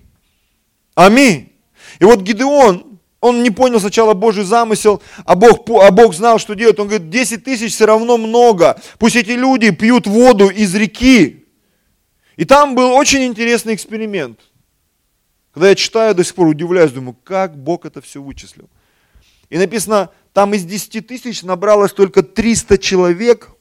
Аминь. 0.95 1.51
И 1.99 2.05
вот 2.05 2.21
Гидеон, 2.21 2.92
он 3.23 3.41
не 3.41 3.51
понял 3.51 3.79
сначала 3.79 4.13
Божий 4.13 4.43
замысел, 4.43 5.01
а 5.23 5.35
Бог, 5.35 5.69
а 5.69 5.91
Бог 5.91 6.13
знал, 6.13 6.39
что 6.39 6.55
делать. 6.55 6.77
Он 6.77 6.87
говорит, 6.87 7.09
10 7.09 7.41
тысяч 7.45 7.73
все 7.73 7.85
равно 7.85 8.17
много. 8.17 8.77
Пусть 8.99 9.15
эти 9.15 9.31
люди 9.31 9.71
пьют 9.71 10.07
воду 10.07 10.49
из 10.49 10.75
реки. 10.75 11.45
И 12.35 12.43
там 12.43 12.75
был 12.75 12.91
очень 12.91 13.23
интересный 13.23 13.75
эксперимент. 13.75 14.41
Когда 15.53 15.69
я 15.69 15.75
читаю, 15.75 16.13
до 16.13 16.25
сих 16.25 16.35
пор 16.35 16.47
удивляюсь, 16.47 16.91
думаю, 16.91 17.15
как 17.23 17.57
Бог 17.57 17.85
это 17.85 18.01
все 18.01 18.21
вычислил. 18.21 18.69
И 19.49 19.57
написано, 19.57 20.09
там 20.33 20.53
из 20.53 20.65
10 20.65 21.07
тысяч 21.07 21.43
набралось 21.43 21.93
только 21.93 22.23
300 22.23 22.77
человек, 22.77 23.51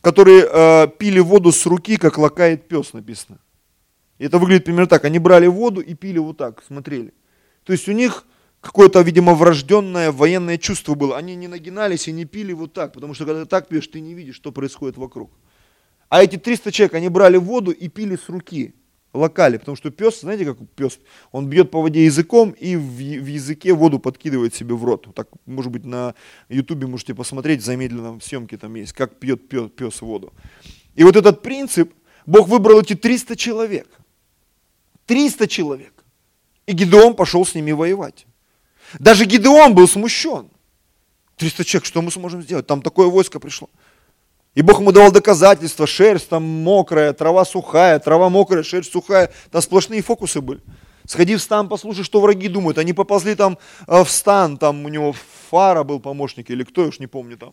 которые 0.00 0.48
э, 0.50 0.88
пили 0.98 1.20
воду 1.20 1.52
с 1.52 1.64
руки, 1.64 1.96
как 1.96 2.18
лакает 2.18 2.66
пес, 2.66 2.92
написано. 2.92 3.38
И 4.18 4.24
это 4.24 4.38
выглядит 4.38 4.64
примерно 4.64 4.88
так. 4.88 5.04
Они 5.04 5.20
брали 5.20 5.46
воду 5.46 5.80
и 5.80 5.94
пили 5.94 6.18
вот 6.18 6.38
так, 6.38 6.64
смотрели. 6.66 7.14
То 7.62 7.72
есть 7.72 7.86
у 7.88 7.92
них 7.92 8.24
какое-то, 8.60 9.00
видимо, 9.00 9.34
врожденное 9.34 10.12
военное 10.12 10.58
чувство 10.58 10.94
было. 10.94 11.16
Они 11.16 11.34
не 11.34 11.48
нагинались 11.48 12.08
и 12.08 12.12
не 12.12 12.24
пили 12.24 12.52
вот 12.52 12.72
так, 12.72 12.92
потому 12.92 13.14
что 13.14 13.24
когда 13.24 13.42
ты 13.42 13.48
так 13.48 13.68
пьешь, 13.68 13.88
ты 13.88 14.00
не 14.00 14.14
видишь, 14.14 14.36
что 14.36 14.52
происходит 14.52 14.96
вокруг. 14.96 15.30
А 16.08 16.22
эти 16.22 16.36
300 16.36 16.72
человек, 16.72 16.94
они 16.94 17.08
брали 17.08 17.36
воду 17.36 17.70
и 17.70 17.88
пили 17.88 18.16
с 18.16 18.28
руки, 18.28 18.74
локали, 19.12 19.58
потому 19.58 19.76
что 19.76 19.90
пес, 19.90 20.20
знаете, 20.20 20.44
как 20.44 20.58
пес, 20.74 20.98
он 21.30 21.48
бьет 21.48 21.70
по 21.70 21.80
воде 21.80 22.04
языком 22.04 22.50
и 22.50 22.76
в, 22.76 22.82
в 22.82 23.26
языке 23.26 23.72
воду 23.72 23.98
подкидывает 23.98 24.54
себе 24.54 24.74
в 24.74 24.84
рот. 24.84 25.06
Так, 25.14 25.28
может 25.46 25.70
быть, 25.70 25.84
на 25.84 26.14
ютубе 26.48 26.86
можете 26.86 27.14
посмотреть, 27.14 27.62
в 27.62 27.64
замедленном 27.64 28.20
съемке 28.20 28.58
там 28.58 28.74
есть, 28.74 28.92
как 28.92 29.18
пьет 29.18 29.48
пес, 29.48 29.70
пес 29.70 30.00
воду. 30.02 30.32
И 30.96 31.04
вот 31.04 31.16
этот 31.16 31.42
принцип, 31.42 31.92
Бог 32.26 32.48
выбрал 32.48 32.80
эти 32.80 32.94
300 32.94 33.36
человек. 33.36 33.88
300 35.06 35.48
человек. 35.48 36.04
И 36.66 36.72
Гидеон 36.72 37.14
пошел 37.14 37.44
с 37.44 37.54
ними 37.54 37.72
воевать. 37.72 38.26
Даже 38.98 39.24
Гидеон 39.24 39.74
был 39.74 39.88
смущен. 39.88 40.48
300 41.36 41.64
человек, 41.64 41.86
что 41.86 42.02
мы 42.02 42.10
сможем 42.10 42.42
сделать? 42.42 42.66
Там 42.66 42.82
такое 42.82 43.06
войско 43.06 43.40
пришло. 43.40 43.70
И 44.54 44.62
Бог 44.62 44.80
ему 44.80 44.92
давал 44.92 45.12
доказательства, 45.12 45.86
шерсть 45.86 46.28
там 46.28 46.42
мокрая, 46.42 47.12
трава 47.12 47.44
сухая, 47.44 47.98
трава 47.98 48.28
мокрая, 48.28 48.62
шерсть 48.62 48.92
сухая. 48.92 49.32
Там 49.50 49.62
сплошные 49.62 50.02
фокусы 50.02 50.40
были. 50.40 50.60
Сходи 51.06 51.34
в 51.34 51.40
стан, 51.40 51.68
послушай, 51.68 52.04
что 52.04 52.20
враги 52.20 52.48
думают. 52.48 52.78
Они 52.78 52.92
поползли 52.92 53.34
там 53.34 53.58
э, 53.88 54.04
в 54.04 54.10
стан, 54.10 54.58
там 54.58 54.84
у 54.84 54.88
него 54.88 55.14
фара 55.50 55.82
был 55.82 55.98
помощник, 55.98 56.50
или 56.50 56.62
кто, 56.62 56.82
я 56.82 56.88
уж 56.88 57.00
не 57.00 57.06
помню 57.06 57.36
там, 57.36 57.52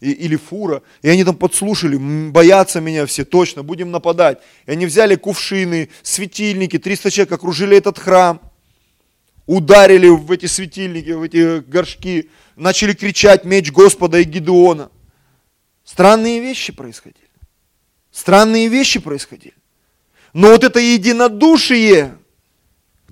и, 0.00 0.10
или 0.10 0.36
фура. 0.36 0.82
И 1.00 1.08
они 1.08 1.24
там 1.24 1.36
подслушали, 1.36 1.96
боятся 1.96 2.80
меня 2.80 3.06
все, 3.06 3.24
точно, 3.24 3.62
будем 3.62 3.90
нападать. 3.90 4.40
И 4.66 4.72
они 4.72 4.84
взяли 4.84 5.14
кувшины, 5.14 5.88
светильники, 6.02 6.78
300 6.78 7.10
человек 7.10 7.32
окружили 7.32 7.76
этот 7.76 7.98
храм, 7.98 8.40
ударили 9.48 10.08
в 10.08 10.30
эти 10.30 10.44
светильники, 10.44 11.10
в 11.10 11.22
эти 11.22 11.60
горшки, 11.60 12.30
начали 12.54 12.92
кричать 12.92 13.44
меч 13.44 13.72
Господа 13.72 14.18
и 14.18 14.24
Гедеона. 14.24 14.90
Странные 15.84 16.38
вещи 16.40 16.70
происходили. 16.70 17.30
Странные 18.12 18.68
вещи 18.68 19.00
происходили. 19.00 19.54
Но 20.34 20.48
вот 20.48 20.64
это 20.64 20.78
единодушие, 20.78 22.18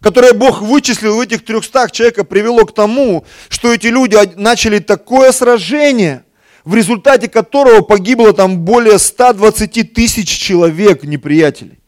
которое 0.02 0.34
Бог 0.34 0.60
вычислил 0.60 1.16
в 1.16 1.20
этих 1.20 1.42
трехстах 1.42 1.90
человека, 1.90 2.22
привело 2.22 2.66
к 2.66 2.74
тому, 2.74 3.24
что 3.48 3.72
эти 3.72 3.86
люди 3.86 4.18
начали 4.36 4.78
такое 4.78 5.32
сражение, 5.32 6.22
в 6.66 6.74
результате 6.74 7.28
которого 7.28 7.80
погибло 7.80 8.34
там 8.34 8.58
более 8.58 8.98
120 8.98 9.94
тысяч 9.94 10.28
человек 10.28 11.02
неприятелей, 11.02 11.78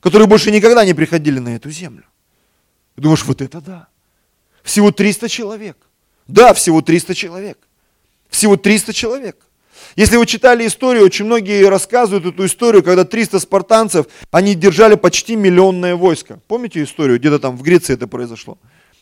которые 0.00 0.28
больше 0.28 0.50
никогда 0.50 0.84
не 0.84 0.92
приходили 0.92 1.38
на 1.38 1.56
эту 1.56 1.70
землю. 1.70 2.04
И 2.98 3.00
думаешь, 3.00 3.24
вот 3.24 3.40
это 3.40 3.60
да. 3.60 3.86
Всего 4.64 4.90
300 4.90 5.28
человек. 5.28 5.76
Да, 6.26 6.52
всего 6.52 6.82
300 6.82 7.14
человек. 7.14 7.56
Всего 8.28 8.56
300 8.56 8.92
человек. 8.92 9.36
Если 9.94 10.16
вы 10.16 10.26
читали 10.26 10.66
историю, 10.66 11.04
очень 11.04 11.24
многие 11.24 11.68
рассказывают 11.68 12.26
эту 12.26 12.44
историю, 12.44 12.82
когда 12.82 13.04
300 13.04 13.38
спартанцев, 13.38 14.06
они 14.32 14.56
держали 14.56 14.96
почти 14.96 15.36
миллионное 15.36 15.94
войско. 15.94 16.40
Помните 16.48 16.82
историю? 16.82 17.20
Где-то 17.20 17.38
там 17.38 17.56
в 17.56 17.62
Греции 17.62 17.94
это 17.94 18.08
произошло. 18.08 18.58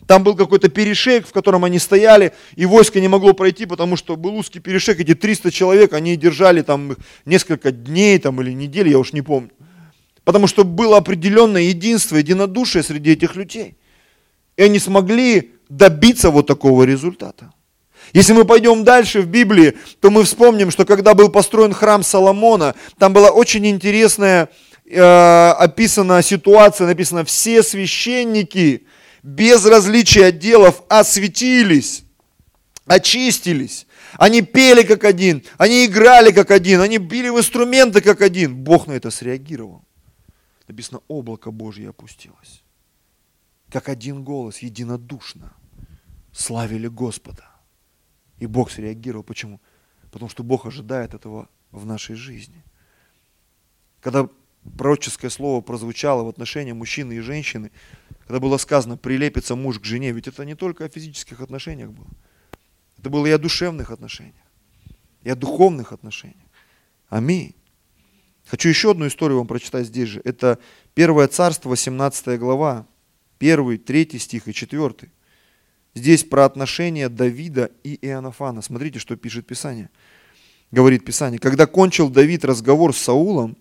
Там 0.07 0.23
был 0.23 0.37
какой-то 0.37 0.69
перешейк, 0.69 1.27
в 1.27 1.33
котором 1.33 1.65
они 1.65 1.79
стояли, 1.79 2.35
и 2.55 2.67
войско 2.67 3.01
не 3.01 3.09
могло 3.09 3.33
пройти, 3.33 3.65
потому 3.65 3.97
что 3.97 4.17
был 4.17 4.37
узкий 4.37 4.61
перешейк, 4.61 5.01
эти 5.01 5.15
300 5.15 5.51
человек, 5.51 5.95
они 5.95 6.17
держали 6.17 6.61
там 6.61 6.99
несколько 7.25 7.73
дней 7.73 8.19
там, 8.19 8.43
или 8.43 8.53
недель, 8.53 8.89
я 8.91 8.99
уж 8.99 9.15
не 9.15 9.23
помню. 9.23 9.53
Потому 10.23 10.49
что 10.49 10.65
было 10.65 10.99
определенное 10.99 11.63
единство, 11.63 12.17
единодушие 12.17 12.83
среди 12.83 13.13
этих 13.13 13.37
людей. 13.37 13.79
И 14.57 14.63
они 14.63 14.79
смогли 14.79 15.53
добиться 15.69 16.31
вот 16.31 16.47
такого 16.47 16.85
результата. 16.85 17.53
Если 18.13 18.33
мы 18.33 18.45
пойдем 18.45 18.85
дальше 18.85 19.21
в 19.21 19.27
Библии, 19.27 19.77
то 20.01 20.11
мы 20.11 20.25
вспомним, 20.25 20.71
что 20.71 20.85
когда 20.85 21.15
был 21.15 21.29
построен 21.29 21.73
храм 21.73 22.03
Соломона, 22.03 22.75
там 22.99 23.13
была 23.13 23.31
очень 23.31 23.67
интересная 23.67 24.49
э, 24.85 25.01
описана 25.59 26.23
ситуация, 26.23 26.87
написано, 26.87 27.25
все 27.25 27.63
священники 27.63 28.87
без 29.23 29.65
различия 29.67 30.27
отделов 30.27 30.83
осветились, 30.89 32.05
очистились. 32.87 33.87
Они 34.19 34.41
пели 34.41 34.83
как 34.83 35.05
один, 35.05 35.43
они 35.59 35.85
играли 35.85 36.31
как 36.31 36.51
один, 36.51 36.81
они 36.81 36.99
били 36.99 37.29
в 37.29 37.39
инструменты 37.39 38.01
как 38.01 38.23
один. 38.23 38.55
Бог 38.55 38.87
на 38.87 38.93
это 38.93 39.11
среагировал. 39.11 39.83
Написано, 40.69 41.01
облако 41.09 41.51
Божье 41.51 41.91
опустилось. 41.91 42.63
Как 43.71 43.89
один 43.89 44.23
голос, 44.25 44.59
единодушно 44.59 45.53
славили 46.33 46.89
Господа. 46.89 47.49
И 48.39 48.47
Бог 48.47 48.71
среагировал. 48.71 49.25
Почему? 49.25 49.61
Потому 50.13 50.29
что 50.29 50.43
Бог 50.43 50.67
ожидает 50.67 51.15
этого 51.15 51.49
в 51.71 51.87
нашей 51.87 52.17
жизни. 52.17 52.63
Когда 54.01 54.29
пророческое 54.77 55.31
слово 55.31 55.61
прозвучало 55.61 56.23
в 56.23 56.29
отношении 56.29 56.73
мужчины 56.73 57.15
и 57.15 57.21
женщины, 57.21 57.71
когда 58.21 58.41
было 58.41 58.57
сказано 58.59 58.97
«прилепится 58.97 59.57
муж 59.57 59.79
к 59.79 59.85
жене», 59.85 60.13
ведь 60.13 60.29
это 60.29 60.45
не 60.45 60.55
только 60.55 60.85
о 60.85 60.89
физических 60.89 61.41
отношениях 61.41 61.91
было. 61.91 62.09
Это 62.99 63.11
было 63.11 63.27
и 63.27 63.31
о 63.31 63.39
душевных 63.39 63.91
отношениях, 63.91 64.35
и 65.23 65.31
о 65.31 65.37
духовных 65.37 65.93
отношениях. 65.93 66.49
Аминь. 67.09 67.55
Хочу 68.47 68.69
еще 68.69 68.93
одну 68.93 69.07
историю 69.07 69.39
вам 69.39 69.47
прочитать 69.47 69.87
здесь 69.87 70.09
же. 70.09 70.21
Это 70.25 70.59
1 70.95 71.29
Царство, 71.29 71.69
18 71.69 72.39
глава, 72.39 72.87
1, 73.39 73.79
3 73.79 74.19
стих 74.19 74.49
и 74.49 74.53
4. 74.53 75.11
Здесь 75.95 76.25
про 76.25 76.45
отношения 76.45 77.09
Давида 77.09 77.71
и 77.83 77.99
Иоаннафана. 78.07 78.63
Смотрите, 78.63 78.99
что 78.99 79.17
пишет 79.17 79.47
Писание. 79.47 79.89
Говорит 80.71 81.05
Писание. 81.05 81.39
Когда 81.39 81.67
кончил 81.67 82.11
Давид 82.11 82.45
разговор 82.45 82.95
с 82.95 82.99
Саулом, 82.99 83.57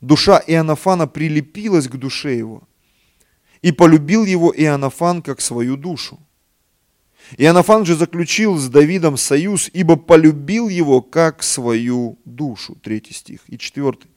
душа 0.00 0.42
Иоаннафана 0.46 1.06
прилепилась 1.06 1.88
к 1.88 1.96
душе 1.96 2.36
его, 2.36 2.66
и 3.60 3.72
полюбил 3.72 4.24
его 4.24 4.52
Иоаннафан 4.56 5.22
как 5.22 5.40
свою 5.40 5.76
душу. 5.76 6.18
Иоаннафан 7.36 7.84
же 7.84 7.96
заключил 7.96 8.56
с 8.56 8.68
Давидом 8.68 9.16
союз, 9.16 9.70
ибо 9.72 9.96
полюбил 9.96 10.68
его 10.68 11.00
как 11.00 11.42
свою 11.42 12.18
душу. 12.24 12.76
Третий 12.82 13.14
стих. 13.14 13.40
И 13.46 13.58
четвертый. 13.58 14.10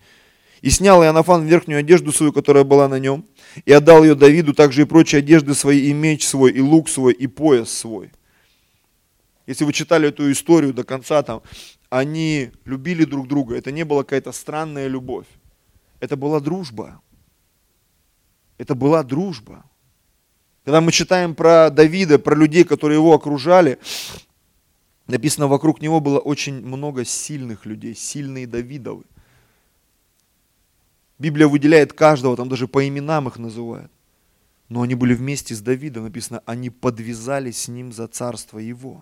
И 0.63 0.69
снял 0.69 1.03
Иоаннафан 1.03 1.45
верхнюю 1.45 1.81
одежду 1.81 2.13
свою, 2.13 2.31
которая 2.31 2.63
была 2.63 2.87
на 2.87 2.97
нем, 2.97 3.25
и 3.65 3.73
отдал 3.73 4.01
ее 4.01 4.15
Давиду, 4.15 4.53
также 4.53 4.83
и 4.83 4.85
прочие 4.85 5.19
одежды 5.19 5.55
свои, 5.55 5.89
и 5.89 5.93
меч 5.93 6.25
свой, 6.25 6.53
и 6.53 6.61
лук 6.61 6.87
свой, 6.87 7.11
и 7.11 7.27
пояс 7.27 7.69
свой. 7.69 8.13
Если 9.45 9.65
вы 9.65 9.73
читали 9.73 10.07
эту 10.07 10.31
историю 10.31 10.73
до 10.73 10.85
конца, 10.85 11.21
там, 11.21 11.41
они 11.89 12.51
любили 12.63 13.03
друг 13.03 13.27
друга. 13.27 13.57
Это 13.57 13.73
не 13.73 13.83
была 13.83 14.03
какая-то 14.03 14.31
странная 14.31 14.87
любовь. 14.87 15.25
Это 15.99 16.15
была 16.15 16.39
дружба. 16.39 17.01
Это 18.57 18.73
была 18.73 19.03
дружба. 19.03 19.65
Когда 20.63 20.79
мы 20.79 20.93
читаем 20.93 21.35
про 21.35 21.71
Давида, 21.71 22.19
про 22.19 22.35
людей, 22.35 22.63
которые 22.63 22.99
его 22.99 23.13
окружали, 23.13 23.79
написано, 25.07 25.47
вокруг 25.47 25.81
него 25.81 25.99
было 25.99 26.19
очень 26.19 26.65
много 26.65 27.03
сильных 27.03 27.65
людей, 27.65 27.95
сильные 27.95 28.47
Давидовы. 28.47 29.03
Библия 31.19 31.47
выделяет 31.47 31.93
каждого, 31.93 32.35
там 32.35 32.49
даже 32.49 32.67
по 32.67 32.87
именам 32.87 33.27
их 33.27 33.37
называют. 33.37 33.91
Но 34.69 34.81
они 34.81 34.95
были 34.95 35.13
вместе 35.13 35.53
с 35.53 35.61
Давидом, 35.61 36.03
написано, 36.03 36.41
они 36.45 36.69
подвязались 36.69 37.63
с 37.63 37.67
ним 37.67 37.91
за 37.91 38.07
царство 38.07 38.59
его. 38.59 39.01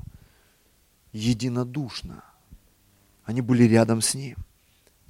Единодушно. 1.14 2.24
Они 3.24 3.42
были 3.42 3.64
рядом 3.64 4.02
с 4.02 4.14
ним. 4.14 4.38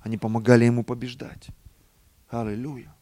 Они 0.02 0.18
помогали 0.18 0.66
ему 0.66 0.84
побеждать. 0.84 1.48
Аллилуйя. 2.30 2.94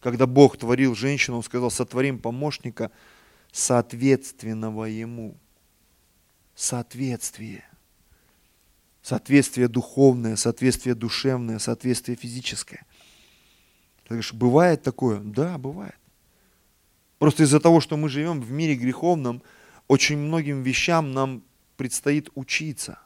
Когда 0.00 0.26
Бог 0.26 0.56
творил 0.56 0.94
женщину, 0.94 1.38
Он 1.38 1.42
сказал, 1.42 1.70
сотворим 1.70 2.18
помощника, 2.18 2.90
соответственного 3.52 4.84
ему. 4.84 5.36
Соответствие. 6.54 7.64
Соответствие 9.02 9.68
духовное, 9.68 10.36
соответствие 10.36 10.94
душевное, 10.94 11.58
соответствие 11.58 12.16
физическое. 12.16 12.84
Ты 14.12 14.16
говоришь, 14.16 14.34
бывает 14.34 14.82
такое? 14.82 15.20
Да, 15.20 15.56
бывает. 15.56 15.96
Просто 17.18 17.44
из-за 17.44 17.60
того, 17.60 17.80
что 17.80 17.96
мы 17.96 18.10
живем 18.10 18.42
в 18.42 18.50
мире 18.50 18.74
греховном, 18.74 19.42
очень 19.88 20.18
многим 20.18 20.62
вещам 20.62 21.12
нам 21.12 21.42
предстоит 21.78 22.28
учиться. 22.34 22.98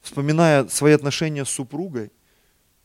Вспоминая 0.00 0.66
свои 0.66 0.94
отношения 0.94 1.44
с 1.44 1.50
супругой, 1.50 2.10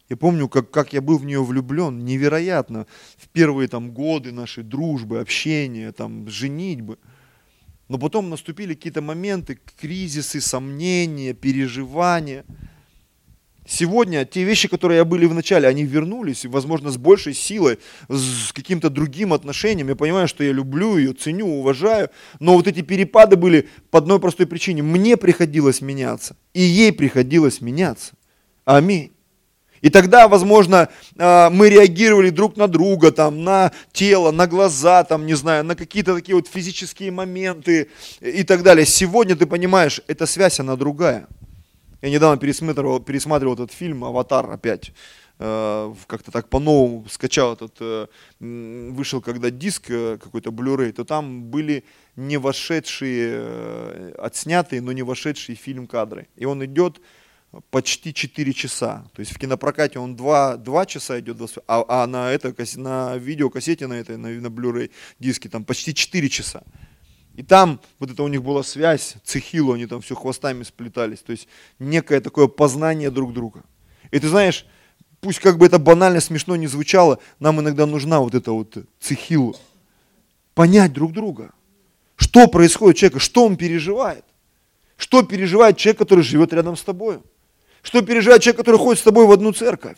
я 0.08 0.18
помню, 0.18 0.48
как, 0.48 0.70
как 0.70 0.94
я 0.94 1.02
был 1.02 1.18
в 1.18 1.26
нее 1.26 1.44
влюблен, 1.44 2.06
невероятно, 2.06 2.86
в 3.18 3.28
первые 3.30 3.68
там 3.68 3.92
годы 3.92 4.32
нашей 4.32 4.64
дружбы, 4.64 5.20
общения, 5.20 5.92
там, 5.92 6.30
женитьбы. 6.30 7.00
Но 7.88 7.98
потом 7.98 8.30
наступили 8.30 8.76
какие-то 8.76 9.02
моменты, 9.02 9.60
кризисы, 9.82 10.42
сомнения, 10.42 11.34
переживания. 11.34 12.46
Сегодня 13.72 14.26
те 14.26 14.44
вещи, 14.46 14.68
которые 14.68 15.04
были 15.04 15.28
в 15.28 15.34
начале, 15.36 15.68
они 15.68 15.84
вернулись, 15.84 16.44
возможно, 16.46 16.90
с 16.90 16.98
большей 16.98 17.36
силой, 17.36 17.78
с 18.08 18.52
каким-то 18.52 18.90
другим 18.90 19.32
отношением. 19.32 19.90
Я 19.90 19.96
понимаю, 19.96 20.28
что 20.28 20.44
я 20.44 20.52
люблю 20.52 20.98
ее, 20.98 21.14
ценю, 21.14 21.46
уважаю, 21.46 22.10
но 22.40 22.56
вот 22.56 22.68
эти 22.68 22.82
перепады 22.82 23.36
были 23.36 23.70
по 23.92 24.00
одной 24.00 24.20
простой 24.20 24.48
причине. 24.48 24.82
Мне 24.82 25.18
приходилось 25.18 25.82
меняться, 25.82 26.36
и 26.56 26.62
ей 26.62 26.92
приходилось 26.92 27.62
меняться. 27.62 28.14
Аминь. 28.66 29.12
И 29.82 29.92
тогда, 29.92 30.28
возможно, 30.28 30.90
а, 31.20 31.52
мы 31.52 31.70
реагировали 31.70 32.32
друг 32.32 32.58
на 32.58 32.68
друга, 32.68 33.12
там, 33.12 33.44
на 33.44 33.72
тело, 33.92 34.32
на 34.32 34.48
глаза, 34.48 35.04
там, 35.04 35.28
не 35.28 35.36
знаю, 35.36 35.64
на 35.64 35.76
какие-то 35.76 36.16
такие 36.16 36.36
вот 36.36 36.48
физические 36.48 37.12
моменты 37.12 37.92
и 38.20 38.42
так 38.42 38.64
далее. 38.64 38.88
Сегодня 38.88 39.36
ты 39.36 39.46
понимаешь, 39.46 40.02
эта 40.08 40.26
связь, 40.26 40.60
она 40.60 40.76
другая. 40.76 41.28
Я 42.02 42.10
недавно 42.10 42.38
пересматривал, 42.38 43.00
пересматривал 43.00 43.56
этот 43.56 43.72
фильм 43.72 44.04
«Аватар» 44.06 44.50
опять. 44.50 44.94
Э, 45.42 45.94
как-то 46.08 46.32
так 46.32 46.50
по-новому 46.50 47.06
скачал 47.10 47.54
этот, 47.54 47.76
э, 47.80 48.08
вышел 48.40 49.22
когда 49.22 49.50
диск 49.50 49.90
э, 49.90 50.18
какой-то 50.18 50.50
Blu-ray, 50.50 50.92
то 50.92 51.06
там 51.06 51.44
были 51.44 51.86
не 52.18 52.38
вошедшие, 52.38 54.14
отснятые, 54.18 54.82
но 54.82 54.92
не 54.92 55.02
вошедшие 55.02 55.56
фильм 55.56 55.88
кадры. 55.88 56.28
И 56.36 56.44
он 56.44 56.64
идет 56.66 57.00
почти 57.72 58.14
4 58.14 58.54
часа. 58.54 59.06
То 59.14 59.22
есть 59.22 59.32
в 59.32 59.40
кинопрокате 59.40 60.00
он 60.00 60.18
2, 60.18 60.58
2 60.58 60.86
часа 60.86 61.20
идет, 61.22 61.38
а, 61.68 61.86
а 61.88 62.08
на, 62.08 62.32
это, 62.32 62.54
на 62.76 63.16
видеокассете, 63.16 63.88
на 63.88 63.94
этой, 63.94 64.18
на, 64.18 64.28
на 64.30 64.48
Blu-ray 64.48 64.92
диске 65.20 65.48
там 65.48 65.64
почти 65.64 65.94
4 65.94 66.28
часа. 66.30 66.64
И 67.36 67.44
там 67.44 67.80
вот 68.00 68.12
это 68.12 68.24
у 68.24 68.28
них 68.28 68.44
была 68.44 68.64
связь, 68.64 69.16
цехилу, 69.24 69.74
они 69.74 69.86
там 69.86 70.02
все 70.02 70.16
хвостами 70.16 70.64
сплетались. 70.64 71.20
То 71.20 71.32
есть 71.32 71.48
некое 71.80 72.22
такое 72.22 72.48
познание 72.48 73.12
друг 73.12 73.34
друга. 73.34 73.64
И 74.12 74.20
ты 74.20 74.28
знаешь, 74.28 74.66
пусть 75.22 75.40
как 75.40 75.58
бы 75.58 75.66
это 75.66 75.80
банально 75.80 76.20
смешно 76.20 76.56
не 76.56 76.68
звучало, 76.68 77.20
нам 77.40 77.62
иногда 77.62 77.86
нужна 77.86 78.20
вот 78.20 78.36
эта 78.36 78.52
вот 78.52 78.78
цехила. 79.00 79.56
Понять 80.54 80.92
друг 80.92 81.14
друга. 81.14 81.52
Что 82.16 82.48
происходит 82.48 82.98
у 82.98 83.00
человека, 83.00 83.20
что 83.20 83.46
он 83.46 83.56
переживает. 83.56 84.26
Что 84.98 85.24
переживает 85.24 85.78
человек, 85.78 85.98
который 85.98 86.24
живет 86.24 86.52
рядом 86.52 86.76
с 86.76 86.82
тобой. 86.82 87.20
Что 87.82 88.02
переживает 88.02 88.42
человек, 88.42 88.58
который 88.58 88.78
ходит 88.78 89.00
с 89.00 89.04
тобой 89.04 89.26
в 89.26 89.32
одну 89.32 89.54
церковь? 89.54 89.96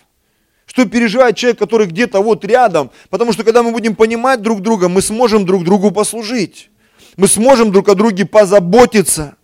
Что 0.68 0.86
переживает 0.86 1.36
человек, 1.36 1.58
который 1.58 1.88
где-то 1.88 2.22
вот 2.22 2.46
рядом? 2.46 2.92
Потому 3.10 3.34
что 3.34 3.44
когда 3.44 3.64
мы 3.64 3.72
будем 3.72 3.96
понимать 3.96 4.42
друг 4.42 4.62
друга, 4.62 4.88
мы 4.88 5.02
сможем 5.02 5.46
друг 5.46 5.64
другу 5.64 5.92
послужить. 5.92 6.70
Мы 7.18 7.28
сможем 7.28 7.72
друг 7.72 7.90
о 7.90 7.96
друге 7.96 8.26
позаботиться. 8.26 9.36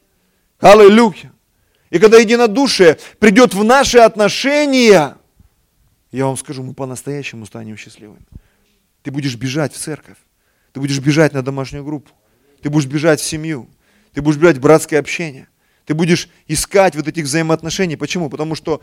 Аллилуйя. 0.60 1.34
И 1.89 1.99
когда 1.99 2.17
единодушие 2.17 2.97
придет 3.19 3.53
в 3.53 3.63
наши 3.63 3.97
отношения, 3.99 5.17
я 6.12 6.25
вам 6.25 6.38
скажу, 6.38 6.63
мы 6.63 6.73
по-настоящему 6.73 7.45
станем 7.45 7.77
счастливыми. 7.77 8.25
Ты 9.03 9.12
будешь 9.12 9.36
бежать 9.36 9.73
в 9.73 9.77
церковь, 9.77 10.17
ты 10.73 10.80
будешь 10.80 10.99
бежать 10.99 11.34
на 11.34 11.41
домашнюю 11.41 11.86
группу, 11.86 12.12
ты 12.62 12.69
будешь 12.69 12.88
бежать 12.88 13.21
в 13.21 13.23
семью, 13.23 13.69
ты 14.13 14.21
будешь 14.21 14.38
бежать 14.38 14.58
в 14.58 14.62
братское 14.62 14.99
общение. 14.99 15.47
Ты 15.86 15.93
будешь 15.93 16.30
искать 16.47 16.95
вот 16.95 17.08
этих 17.08 17.23
взаимоотношений. 17.23 17.95
Почему? 17.95 18.30
Потому 18.30 18.56
что 18.56 18.82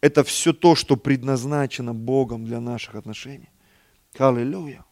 это 0.00 0.24
все 0.24 0.54
то, 0.54 0.74
что 0.74 0.96
предназначено 0.96 1.92
Богом 1.92 2.46
для 2.46 2.60
наших 2.60 2.94
отношений. 2.94 3.50
Аллилуйя. 4.16 4.82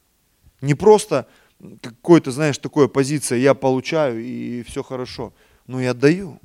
Не 0.60 0.74
просто 0.74 1.26
какой-то, 1.80 2.30
знаешь, 2.30 2.58
такая 2.58 2.88
позиция, 2.88 3.38
я 3.38 3.54
получаю 3.54 4.24
и 4.24 4.62
все 4.62 4.82
хорошо. 4.82 5.32
Но 5.66 5.80
я 5.80 5.92
отдаю. 5.92 6.40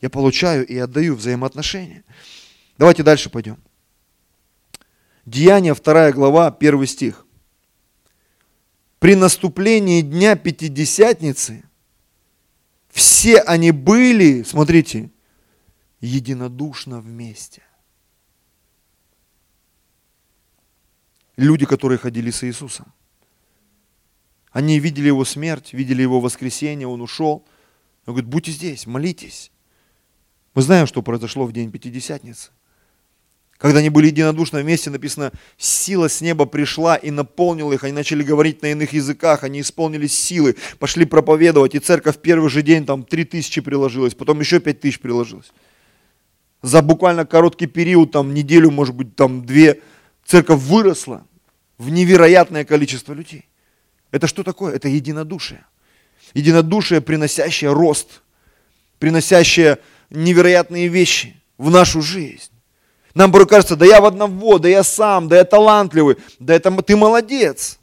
Я 0.00 0.10
получаю 0.10 0.66
и 0.66 0.76
отдаю 0.76 1.14
взаимоотношения. 1.14 2.04
Давайте 2.78 3.02
дальше 3.02 3.30
пойдем. 3.30 3.58
Деяние, 5.26 5.74
2 5.74 6.12
глава, 6.12 6.48
1 6.48 6.86
стих. 6.86 7.26
При 8.98 9.14
наступлении 9.14 10.00
дня 10.00 10.36
Пятидесятницы– 10.36 11.64
все 12.92 13.40
они 13.40 13.70
были, 13.70 14.42
смотрите, 14.42 15.10
единодушно 16.00 17.00
вместе. 17.00 17.62
Люди, 21.36 21.64
которые 21.64 21.98
ходили 21.98 22.30
с 22.30 22.44
Иисусом. 22.44 22.92
Они 24.52 24.78
видели 24.78 25.06
его 25.06 25.24
смерть, 25.24 25.72
видели 25.72 26.02
его 26.02 26.20
воскресение, 26.20 26.86
он 26.86 27.00
ушел. 27.00 27.44
Он 28.06 28.14
говорит, 28.14 28.28
будьте 28.28 28.52
здесь, 28.52 28.86
молитесь. 28.86 29.50
Мы 30.54 30.62
знаем, 30.62 30.86
что 30.86 31.02
произошло 31.02 31.46
в 31.46 31.52
день 31.52 31.70
Пятидесятницы. 31.70 32.50
Когда 33.56 33.78
они 33.78 33.90
были 33.90 34.08
единодушно 34.08 34.60
вместе, 34.60 34.90
написано, 34.90 35.30
сила 35.56 36.08
с 36.08 36.20
неба 36.20 36.46
пришла 36.46 36.96
и 36.96 37.12
наполнила 37.12 37.72
их, 37.72 37.84
они 37.84 37.92
начали 37.92 38.24
говорить 38.24 38.60
на 38.60 38.72
иных 38.72 38.92
языках, 38.92 39.44
они 39.44 39.60
исполнились 39.60 40.18
силы, 40.18 40.56
пошли 40.80 41.04
проповедовать, 41.04 41.76
и 41.76 41.78
церковь 41.78 42.16
в 42.16 42.18
первый 42.18 42.50
же 42.50 42.62
день 42.62 42.84
там 42.84 43.04
три 43.04 43.24
тысячи 43.24 43.60
приложилась, 43.60 44.14
потом 44.14 44.40
еще 44.40 44.58
пять 44.58 44.80
тысяч 44.80 44.98
приложилось. 44.98 45.52
За 46.60 46.82
буквально 46.82 47.24
короткий 47.24 47.66
период, 47.66 48.10
там 48.10 48.34
неделю, 48.34 48.72
может 48.72 48.96
быть, 48.96 49.14
там 49.14 49.46
две, 49.46 49.80
церковь 50.24 50.60
выросла 50.60 51.24
в 51.78 51.88
невероятное 51.88 52.64
количество 52.64 53.12
людей. 53.12 53.46
Это 54.12 54.28
что 54.28 54.44
такое? 54.44 54.74
Это 54.74 54.88
единодушие. 54.88 55.64
Единодушие, 56.34 57.00
приносящее 57.00 57.72
рост, 57.72 58.22
приносящее 59.00 59.78
невероятные 60.10 60.86
вещи 60.86 61.42
в 61.58 61.70
нашу 61.70 62.00
жизнь. 62.00 62.50
Нам 63.14 63.32
порой 63.32 63.46
кажется, 63.46 63.76
да 63.76 63.84
я 63.84 64.00
в 64.00 64.04
одного, 64.06 64.58
да 64.58 64.68
я 64.68 64.84
сам, 64.84 65.28
да 65.28 65.36
я 65.36 65.44
талантливый, 65.44 66.16
да 66.38 66.54
это 66.54 66.70
ты 66.82 66.96
молодец. 66.96 67.78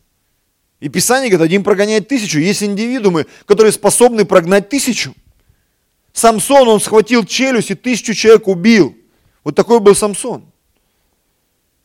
И 0.79 0.87
Писание 0.87 1.29
говорит, 1.29 1.45
один 1.45 1.63
прогоняет 1.63 2.07
тысячу. 2.07 2.39
Есть 2.39 2.63
индивидуумы, 2.63 3.25
которые 3.45 3.71
способны 3.71 4.23
прогнать 4.25 4.69
тысячу. 4.69 5.13
Самсон, 6.13 6.67
он 6.67 6.79
схватил 6.79 7.25
челюсть 7.25 7.71
и 7.71 7.75
тысячу 7.75 8.13
человек 8.13 8.47
убил. 8.47 8.97
Вот 9.43 9.55
такой 9.55 9.79
был 9.79 9.93
Самсон. 9.93 10.45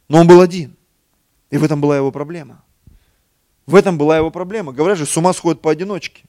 Но 0.09 0.20
он 0.20 0.26
был 0.26 0.40
один. 0.40 0.76
И 1.50 1.59
в 1.59 1.64
этом 1.64 1.80
была 1.80 1.96
его 1.96 2.11
проблема. 2.12 2.63
В 3.66 3.74
этом 3.74 3.96
была 3.96 4.16
его 4.16 4.31
проблема. 4.31 4.72
Говорят 4.72 4.98
же, 4.98 5.07
с 5.07 5.16
ума 5.16 5.33
сходят 5.33 5.62
поодиночке. 5.62 6.24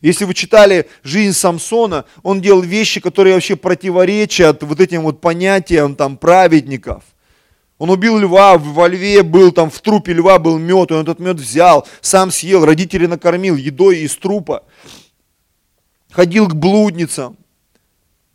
Если 0.00 0.24
вы 0.24 0.34
читали 0.34 0.88
жизнь 1.04 1.32
Самсона, 1.32 2.04
он 2.24 2.40
делал 2.40 2.60
вещи, 2.60 3.00
которые 3.00 3.34
вообще 3.34 3.54
противоречат 3.54 4.64
вот 4.64 4.80
этим 4.80 5.02
вот 5.02 5.20
понятиям 5.20 5.94
там 5.94 6.16
праведников. 6.16 7.04
Он 7.78 7.88
убил 7.90 8.18
льва, 8.18 8.58
во 8.58 8.88
льве 8.88 9.22
был, 9.22 9.52
там 9.52 9.70
в 9.70 9.80
трупе 9.80 10.12
льва 10.12 10.40
был 10.40 10.58
мед, 10.58 10.90
он 10.90 11.02
этот 11.02 11.20
мед 11.20 11.36
взял, 11.36 11.86
сам 12.00 12.32
съел, 12.32 12.64
родителей 12.64 13.06
накормил 13.06 13.54
едой 13.54 14.00
из 14.00 14.16
трупа. 14.16 14.64
Ходил 16.10 16.48
к 16.48 16.54
блудницам. 16.54 17.36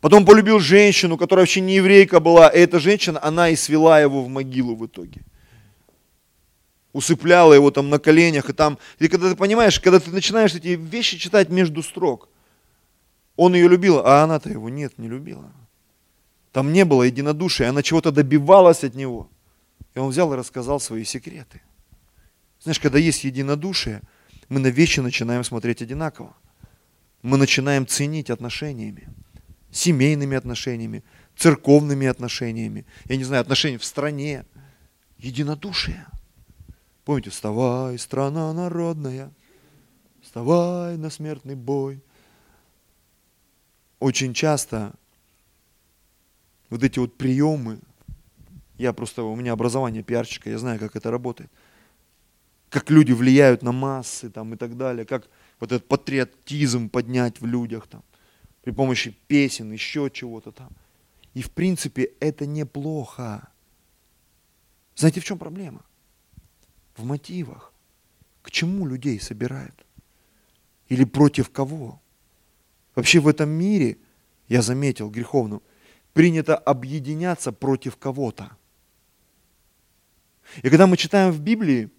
Потом 0.00 0.24
полюбил 0.24 0.60
женщину, 0.60 1.18
которая 1.18 1.42
вообще 1.42 1.60
не 1.60 1.76
еврейка 1.76 2.20
была, 2.20 2.48
и 2.48 2.60
эта 2.60 2.78
женщина, 2.78 3.18
она 3.22 3.50
и 3.50 3.56
свела 3.56 4.00
его 4.00 4.22
в 4.22 4.28
могилу 4.28 4.74
в 4.74 4.86
итоге 4.86 5.22
усыпляла 6.98 7.54
его 7.54 7.70
там 7.70 7.90
на 7.90 8.00
коленях, 8.00 8.50
и 8.50 8.52
там, 8.52 8.76
и 8.98 9.06
когда 9.06 9.30
ты 9.30 9.36
понимаешь, 9.36 9.78
когда 9.78 10.00
ты 10.00 10.10
начинаешь 10.10 10.52
эти 10.54 10.68
вещи 10.68 11.16
читать 11.16 11.48
между 11.48 11.82
строк, 11.82 12.28
он 13.36 13.54
ее 13.54 13.68
любил, 13.68 14.00
а 14.04 14.24
она-то 14.24 14.50
его 14.50 14.68
нет, 14.68 14.98
не 14.98 15.06
любила. 15.06 15.52
Там 16.50 16.72
не 16.72 16.84
было 16.84 17.04
единодушия, 17.04 17.68
она 17.68 17.84
чего-то 17.84 18.10
добивалась 18.10 18.82
от 18.82 18.96
него. 18.96 19.30
И 19.94 20.00
он 20.00 20.10
взял 20.10 20.32
и 20.32 20.36
рассказал 20.36 20.80
свои 20.80 21.04
секреты. 21.04 21.62
Знаешь, 22.60 22.80
когда 22.80 22.98
есть 22.98 23.22
единодушие, 23.22 24.00
мы 24.48 24.58
на 24.58 24.66
вещи 24.66 24.98
начинаем 24.98 25.44
смотреть 25.44 25.82
одинаково. 25.82 26.34
Мы 27.22 27.36
начинаем 27.36 27.86
ценить 27.86 28.28
отношениями, 28.28 29.08
семейными 29.70 30.36
отношениями, 30.36 31.04
церковными 31.36 32.08
отношениями, 32.08 32.86
я 33.04 33.16
не 33.16 33.24
знаю, 33.24 33.42
отношения 33.42 33.78
в 33.78 33.84
стране. 33.84 34.44
Единодушие– 35.18 36.06
Помните, 37.08 37.30
вставай, 37.30 37.98
страна 37.98 38.52
народная, 38.52 39.32
вставай 40.20 40.98
на 40.98 41.08
смертный 41.08 41.54
бой. 41.54 42.02
Очень 43.98 44.34
часто 44.34 44.92
вот 46.68 46.82
эти 46.82 46.98
вот 46.98 47.16
приемы, 47.16 47.78
я 48.76 48.92
просто, 48.92 49.22
у 49.22 49.34
меня 49.36 49.54
образование 49.54 50.02
пиарщика, 50.02 50.50
я 50.50 50.58
знаю, 50.58 50.78
как 50.78 50.96
это 50.96 51.10
работает, 51.10 51.50
как 52.68 52.90
люди 52.90 53.12
влияют 53.12 53.62
на 53.62 53.72
массы 53.72 54.28
там, 54.28 54.52
и 54.52 54.58
так 54.58 54.76
далее, 54.76 55.06
как 55.06 55.30
вот 55.60 55.72
этот 55.72 55.88
патриотизм 55.88 56.90
поднять 56.90 57.40
в 57.40 57.46
людях 57.46 57.86
там, 57.86 58.02
при 58.60 58.72
помощи 58.72 59.16
песен, 59.28 59.72
еще 59.72 60.10
чего-то 60.10 60.52
там. 60.52 60.68
И 61.32 61.40
в 61.40 61.52
принципе 61.52 62.12
это 62.20 62.44
неплохо. 62.44 63.48
Знаете, 64.94 65.22
в 65.22 65.24
чем 65.24 65.38
проблема? 65.38 65.87
В 66.98 67.04
мотивах. 67.04 67.72
К 68.42 68.50
чему 68.50 68.86
людей 68.86 69.20
собирают? 69.20 69.86
Или 70.88 71.04
против 71.04 71.50
кого? 71.50 72.00
Вообще 72.94 73.20
в 73.20 73.28
этом 73.28 73.50
мире, 73.50 73.98
я 74.48 74.62
заметил, 74.62 75.10
греховным, 75.10 75.62
принято 76.12 76.56
объединяться 76.56 77.52
против 77.52 77.96
кого-то. 77.96 78.56
И 80.62 80.70
когда 80.70 80.86
мы 80.86 80.96
читаем 80.96 81.30
в 81.30 81.40
Библии, 81.40 81.90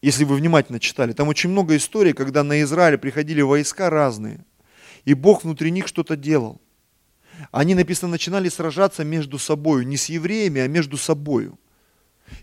если 0.00 0.24
вы 0.24 0.36
внимательно 0.36 0.80
читали, 0.80 1.12
там 1.12 1.28
очень 1.28 1.50
много 1.50 1.76
историй, 1.76 2.12
когда 2.12 2.42
на 2.42 2.62
Израиль 2.62 2.98
приходили 2.98 3.42
войска 3.42 3.90
разные, 3.90 4.44
и 5.04 5.14
Бог 5.14 5.44
внутри 5.44 5.70
них 5.70 5.86
что-то 5.86 6.16
делал. 6.16 6.60
Они, 7.50 7.74
написано, 7.74 8.10
начинали 8.10 8.48
сражаться 8.48 9.04
между 9.04 9.38
собой, 9.38 9.84
не 9.84 9.96
с 9.96 10.06
евреями, 10.06 10.60
а 10.60 10.68
между 10.68 10.96
собой. 10.96 11.52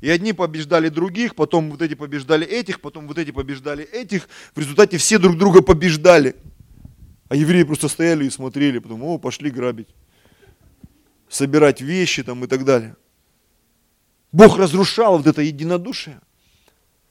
И 0.02 0.10
одни 0.10 0.34
побеждали 0.34 0.90
других, 0.90 1.36
потом 1.36 1.72
вот 1.72 1.82
эти 1.82 1.94
побеждали 1.94 2.46
этих, 2.46 2.82
потом 2.82 3.08
вот 3.08 3.18
эти 3.18 3.32
побеждали 3.32 3.84
этих. 3.84 4.30
В 4.56 4.60
результате 4.60 4.98
все 4.98 5.18
друг 5.18 5.38
друга 5.38 5.62
побеждали. 5.62 6.36
А 7.28 7.36
евреи 7.36 7.64
просто 7.64 7.88
стояли 7.88 8.26
и 8.26 8.30
смотрели, 8.30 8.80
потом, 8.80 9.04
о, 9.04 9.18
пошли 9.18 9.52
грабить, 9.52 9.90
собирать 11.28 11.82
вещи 11.82 12.24
там 12.24 12.44
и 12.44 12.48
так 12.48 12.66
далее. 12.66 12.96
Бог 14.32 14.58
разрушал 14.58 15.18
вот 15.18 15.28
это 15.28 15.42
единодушие. 15.42 16.20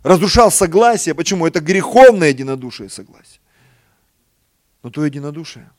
Разрушал 0.03 0.51
согласие. 0.51 1.15
Почему? 1.15 1.47
Это 1.47 1.61
греховное 1.61 2.29
единодушие 2.29 2.89
согласие. 2.89 3.41
Но 4.83 4.91
то 4.91 5.05
единодушие, 5.05 5.71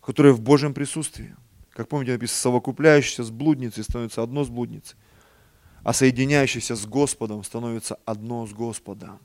которое 0.00 0.32
в 0.32 0.40
Божьем 0.40 0.74
присутствии. 0.74 1.34
Как 1.70 1.88
помните, 1.88 2.12
написано, 2.12 2.38
совокупляющийся 2.38 3.24
с 3.24 3.30
блудницей 3.30 3.82
становится 3.82 4.22
одно 4.22 4.44
с 4.44 4.48
блудницей, 4.48 4.96
а 5.84 5.92
соединяющийся 5.92 6.74
с 6.74 6.86
Господом 6.86 7.44
становится 7.44 7.98
одно 8.06 8.46
с 8.46 8.52
Господом. 8.52 9.20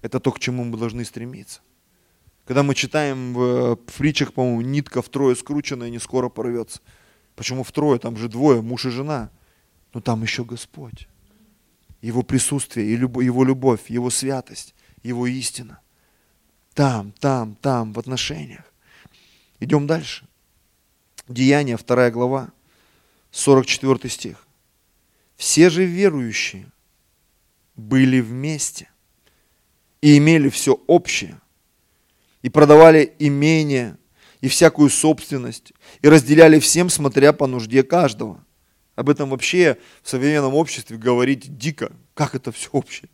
Это 0.00 0.20
то, 0.20 0.30
к 0.30 0.38
чему 0.38 0.64
мы 0.64 0.78
должны 0.78 1.04
стремиться. 1.04 1.60
Когда 2.46 2.62
мы 2.62 2.76
читаем 2.76 3.34
в, 3.34 3.74
в 3.74 3.92
притчах, 3.98 4.32
по-моему, 4.32 4.60
нитка 4.60 5.02
втрое 5.02 5.34
скрученная 5.34 5.90
не 5.90 5.98
скоро 5.98 6.28
порвется. 6.28 6.80
Почему 7.34 7.64
втрое? 7.64 7.98
Там 7.98 8.16
же 8.16 8.28
двое, 8.28 8.62
муж 8.62 8.86
и 8.86 8.90
жена. 8.90 9.30
Но 9.92 10.00
там 10.00 10.22
еще 10.22 10.44
Господь. 10.44 11.08
Его 12.00 12.22
присутствие, 12.22 12.92
Его 12.92 13.44
любовь, 13.44 13.90
Его 13.90 14.10
святость, 14.10 14.76
Его 15.02 15.26
истина. 15.26 15.80
Там, 16.74 17.10
там, 17.18 17.56
там, 17.56 17.92
в 17.92 17.98
отношениях. 17.98 18.72
Идем 19.58 19.88
дальше. 19.88 20.28
Деяние, 21.26 21.76
2 21.76 22.10
глава, 22.12 22.50
44 23.32 24.08
стих. 24.08 24.45
Все 25.36 25.70
же 25.70 25.84
верующие 25.84 26.70
были 27.74 28.20
вместе 28.20 28.88
и 30.00 30.18
имели 30.18 30.48
все 30.48 30.80
общее, 30.86 31.40
и 32.42 32.48
продавали 32.48 33.14
имение 33.18 33.98
и 34.40 34.48
всякую 34.48 34.90
собственность, 34.90 35.72
и 36.02 36.08
разделяли 36.08 36.58
всем, 36.58 36.88
смотря 36.88 37.32
по 37.32 37.46
нужде 37.46 37.82
каждого. 37.82 38.44
Об 38.94 39.10
этом 39.10 39.30
вообще 39.30 39.78
в 40.02 40.08
современном 40.08 40.54
обществе 40.54 40.96
говорить 40.96 41.58
дико. 41.58 41.92
Как 42.14 42.34
это 42.34 42.50
все 42.52 42.68
общее? 42.72 43.10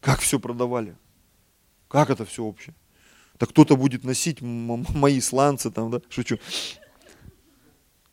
Как 0.00 0.20
все 0.20 0.38
продавали? 0.38 0.96
Как 1.88 2.10
это 2.10 2.24
все 2.24 2.42
общее? 2.42 2.74
Так 3.38 3.50
кто-то 3.50 3.76
будет 3.76 4.04
носить 4.04 4.40
мои 4.40 5.20
сланцы 5.20 5.70
там, 5.70 5.90
да? 5.90 6.00
Шучу. 6.08 6.38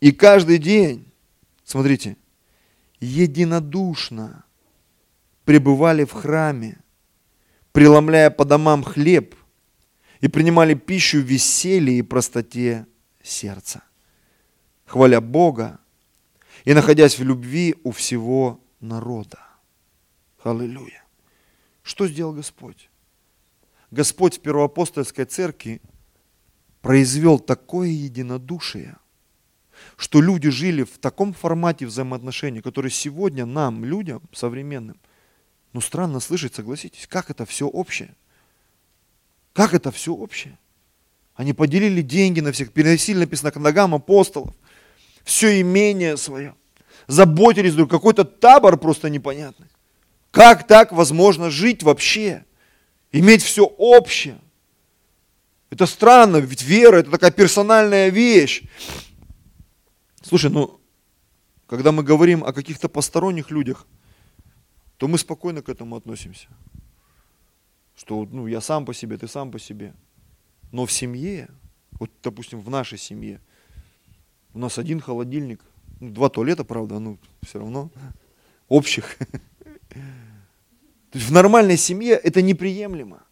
И 0.00 0.12
каждый 0.12 0.58
день, 0.58 1.10
смотрите, 1.64 2.16
единодушно 3.02 4.44
пребывали 5.44 6.04
в 6.04 6.12
храме, 6.12 6.78
преломляя 7.72 8.30
по 8.30 8.44
домам 8.44 8.84
хлеб 8.84 9.34
и 10.20 10.28
принимали 10.28 10.74
пищу 10.74 11.18
в 11.18 11.24
веселье 11.24 11.98
и 11.98 12.02
простоте 12.02 12.86
сердца, 13.22 13.82
хваля 14.86 15.20
Бога 15.20 15.80
и 16.64 16.74
находясь 16.74 17.18
в 17.18 17.24
любви 17.24 17.74
у 17.82 17.90
всего 17.90 18.60
народа. 18.80 19.40
Аллилуйя. 20.44 21.04
Что 21.82 22.06
сделал 22.06 22.32
Господь? 22.32 22.88
Господь 23.90 24.38
в 24.38 24.40
Первоапостольской 24.40 25.24
церкви 25.24 25.82
произвел 26.80 27.40
такое 27.40 27.88
единодушие, 27.88 28.96
что 29.96 30.20
люди 30.20 30.50
жили 30.50 30.82
в 30.82 30.98
таком 30.98 31.32
формате 31.32 31.86
взаимоотношений, 31.86 32.60
который 32.60 32.90
сегодня 32.90 33.46
нам, 33.46 33.84
людям 33.84 34.22
современным, 34.32 34.96
ну 35.72 35.80
странно 35.80 36.20
слышать, 36.20 36.54
согласитесь, 36.54 37.06
как 37.06 37.30
это 37.30 37.46
все 37.46 37.66
общее. 37.66 38.14
Как 39.52 39.74
это 39.74 39.90
все 39.90 40.12
общее? 40.12 40.58
Они 41.34 41.52
поделили 41.52 42.02
деньги 42.02 42.40
на 42.40 42.52
всех, 42.52 42.72
переносили, 42.72 43.18
написано, 43.18 43.50
к 43.50 43.56
ногам 43.56 43.94
апостолов. 43.94 44.54
Все 45.24 45.60
имение 45.60 46.16
свое. 46.16 46.54
Заботились 47.06 47.74
друг, 47.74 47.90
какой-то 47.90 48.24
табор 48.24 48.76
просто 48.76 49.08
непонятный. 49.08 49.68
Как 50.30 50.66
так 50.66 50.92
возможно 50.92 51.50
жить 51.50 51.82
вообще? 51.82 52.44
Иметь 53.12 53.42
все 53.42 53.64
общее. 53.64 54.38
Это 55.70 55.86
странно, 55.86 56.36
ведь 56.36 56.62
вера 56.62 56.98
это 56.98 57.10
такая 57.10 57.30
персональная 57.30 58.08
вещь. 58.08 58.62
Слушай, 60.22 60.50
ну, 60.50 60.80
когда 61.66 61.92
мы 61.92 62.02
говорим 62.02 62.44
о 62.44 62.52
каких-то 62.52 62.88
посторонних 62.88 63.50
людях, 63.50 63.86
то 64.96 65.08
мы 65.08 65.18
спокойно 65.18 65.62
к 65.62 65.68
этому 65.68 65.96
относимся 65.96 66.48
что 68.02 68.26
ну, 68.30 68.46
я 68.46 68.60
сам 68.60 68.84
по 68.84 68.94
себе, 68.94 69.16
ты 69.16 69.28
сам 69.28 69.50
по 69.50 69.58
себе. 69.58 69.94
Но 70.72 70.86
в 70.86 70.92
семье, 70.92 71.48
вот, 71.92 72.10
допустим, 72.22 72.60
в 72.60 72.70
нашей 72.70 72.98
семье, 72.98 73.40
у 74.54 74.58
нас 74.58 74.78
один 74.78 75.00
холодильник, 75.00 75.60
ну, 76.00 76.10
два 76.10 76.28
туалета, 76.28 76.64
правда, 76.64 76.98
ну, 76.98 77.18
все 77.42 77.58
равно, 77.58 77.90
общих. 78.68 79.16
То 79.88 81.18
есть 81.18 81.28
в 81.28 81.32
нормальной 81.32 81.76
семье 81.76 82.14
это 82.14 82.42
неприемлемо. 82.42 83.22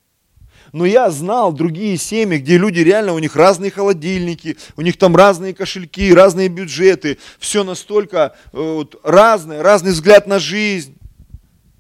Но 0.73 0.87
я 0.87 1.11
знал 1.11 1.53
другие 1.53 1.97
семьи, 1.97 2.39
где 2.39 2.57
люди 2.57 2.81
реально, 2.81 3.13
у 3.13 3.19
них 3.19 3.35
разные 3.35 3.71
холодильники, 3.71 4.57
у 4.77 4.83
них 4.83 4.97
там 4.97 5.17
разные 5.17 5.53
кошельки, 5.53 6.13
разные 6.15 6.49
бюджеты, 6.49 7.19
все 7.39 7.65
настолько 7.65 8.37
э, 8.53 8.57
вот, 8.57 9.01
разное, 9.03 9.63
разный 9.63 9.91
взгляд 9.91 10.27
на 10.27 10.39
жизнь. 10.39 10.97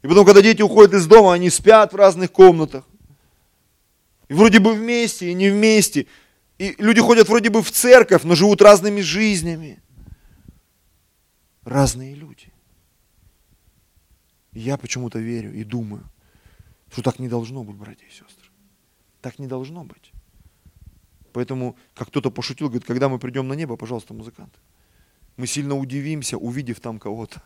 И 0.03 0.09
потом, 0.09 0.25
когда 0.25 0.43
дети 0.43 0.63
уходят 0.63 0.95
из 0.95 1.07
дома, 1.07 1.35
они 1.35 1.51
спят 1.51 1.93
в 1.93 1.97
разных 1.97 2.33
комнатах. 2.33 2.85
И 4.29 4.35
вроде 4.35 4.59
бы 4.59 4.75
вместе, 4.75 5.31
и 5.31 5.35
не 5.35 5.51
вместе. 5.51 6.07
И 6.59 6.75
люди 6.79 7.01
ходят 7.01 7.29
вроде 7.29 7.51
бы 7.51 7.63
в 7.63 7.71
церковь, 7.71 8.23
но 8.25 8.35
живут 8.35 8.63
разными 8.63 9.01
жизнями. 9.03 9.81
Разные 11.65 12.15
люди. 12.15 12.53
И 14.53 14.61
я 14.61 14.77
почему-то 14.77 15.19
верю 15.19 15.53
и 15.55 15.63
думаю, 15.63 16.03
что 16.91 17.03
так 17.03 17.19
не 17.19 17.29
должно 17.29 17.63
быть, 17.63 17.77
братья 17.77 18.07
и 18.07 18.11
сестры. 18.11 18.40
Так 19.21 19.39
не 19.39 19.47
должно 19.47 19.85
быть. 19.85 20.13
Поэтому, 21.33 21.77
как 21.95 22.09
кто-то 22.09 22.31
пошутил, 22.31 22.69
говорит, 22.69 22.87
когда 22.87 23.09
мы 23.09 23.19
придем 23.19 23.47
на 23.47 23.55
небо, 23.55 23.77
пожалуйста, 23.77 24.15
музыканты, 24.15 24.59
мы 25.37 25.47
сильно 25.47 25.77
удивимся, 25.77 26.37
увидев 26.37 26.81
там 26.81 26.99
кого-то. 26.99 27.43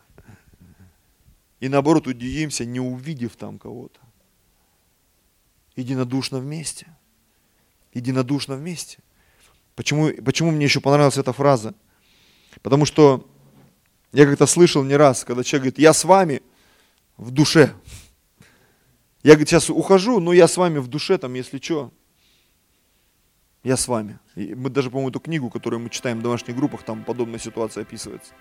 И 1.59 1.69
наоборот, 1.69 2.07
удивимся, 2.07 2.65
не 2.65 2.79
увидев 2.79 3.35
там 3.35 3.59
кого-то. 3.59 3.99
Единодушно 5.75 6.39
вместе. 6.39 6.87
Единодушно 7.93 8.55
вместе. 8.55 8.99
Почему, 9.75 10.11
почему 10.23 10.51
мне 10.51 10.65
еще 10.65 10.79
понравилась 10.79 11.17
эта 11.17 11.33
фраза? 11.33 11.73
Потому 12.61 12.85
что 12.85 13.27
я 14.11 14.25
как-то 14.25 14.45
слышал 14.45 14.83
не 14.83 14.95
раз, 14.95 15.23
когда 15.23 15.43
человек 15.43 15.63
говорит, 15.63 15.79
я 15.79 15.93
с 15.93 16.05
вами 16.05 16.41
в 17.17 17.31
душе. 17.31 17.73
Я, 19.25 19.31
говорит, 19.31 19.49
сейчас 19.49 19.71
ухожу, 19.71 20.19
но 20.19 20.33
я 20.33 20.47
с 20.47 20.55
вами 20.55 20.77
в 20.77 20.87
душе, 20.87 21.17
там, 21.17 21.33
если 21.33 21.57
что, 21.57 21.91
я 23.63 23.75
с 23.75 23.87
вами. 23.87 24.19
И 24.35 24.53
мы 24.53 24.69
даже, 24.69 24.91
по-моему, 24.91 25.09
эту 25.09 25.19
книгу, 25.19 25.49
которую 25.49 25.79
мы 25.79 25.89
читаем 25.89 26.19
в 26.19 26.21
домашних 26.21 26.55
группах, 26.55 26.83
там 26.83 27.03
подобная 27.03 27.39
ситуация 27.39 27.81
описывается. 27.81 28.33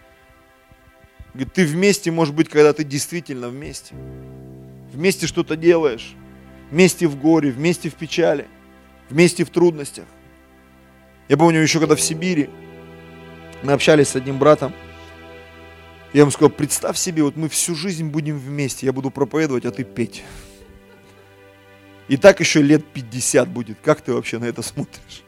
Говорит, 1.32 1.54
ты 1.54 1.64
вместе, 1.64 2.10
может 2.10 2.34
быть, 2.34 2.50
когда 2.50 2.74
ты 2.74 2.84
действительно 2.84 3.48
вместе. 3.48 3.94
Вместе 4.92 5.26
что-то 5.26 5.56
делаешь. 5.56 6.16
Вместе 6.70 7.06
в 7.06 7.18
горе, 7.18 7.50
вместе 7.50 7.88
в 7.88 7.94
печали, 7.94 8.46
вместе 9.08 9.46
в 9.46 9.48
трудностях. 9.48 10.04
Я 11.30 11.38
помню 11.38 11.60
еще 11.60 11.78
когда 11.78 11.96
в 11.96 12.00
Сибири 12.02 12.50
мы 13.62 13.72
общались 13.72 14.08
с 14.08 14.16
одним 14.16 14.38
братом. 14.38 14.74
Я 16.12 16.20
ему 16.20 16.30
сказал, 16.30 16.50
представь 16.50 16.98
себе, 16.98 17.22
вот 17.22 17.36
мы 17.36 17.48
всю 17.48 17.74
жизнь 17.74 18.04
будем 18.10 18.38
вместе. 18.38 18.84
Я 18.84 18.92
буду 18.92 19.10
проповедовать, 19.10 19.64
а 19.64 19.70
ты 19.70 19.82
петь. 19.82 20.22
И 22.08 22.16
так 22.16 22.40
еще 22.40 22.62
лет 22.62 22.84
50 22.92 23.48
будет. 23.48 23.78
Как 23.82 24.00
ты 24.00 24.12
вообще 24.12 24.38
на 24.38 24.44
это 24.44 24.62
смотришь? 24.62 25.22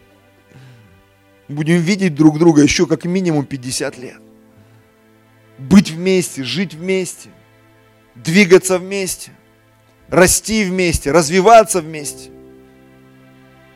Будем 1.48 1.78
видеть 1.78 2.14
друг 2.14 2.38
друга 2.38 2.62
еще 2.62 2.86
как 2.86 3.04
минимум 3.04 3.44
50 3.46 3.98
лет 3.98 4.20
быть 5.58 5.90
вместе, 5.90 6.44
жить 6.44 6.74
вместе, 6.74 7.30
двигаться 8.14 8.78
вместе, 8.78 9.32
расти 10.08 10.64
вместе, 10.64 11.12
развиваться 11.12 11.80
вместе. 11.80 12.30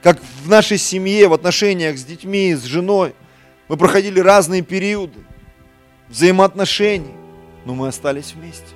Как 0.03 0.21
в 0.45 0.49
нашей 0.49 0.79
семье, 0.79 1.29
в 1.29 1.33
отношениях 1.33 1.99
с 1.99 2.05
детьми, 2.05 2.55
с 2.55 2.65
женой. 2.65 3.15
Мы 3.69 3.77
проходили 3.77 4.19
разные 4.19 4.63
периоды 4.63 5.19
взаимоотношений, 6.09 7.15
но 7.65 7.75
мы 7.75 7.89
остались 7.89 8.33
вместе. 8.33 8.67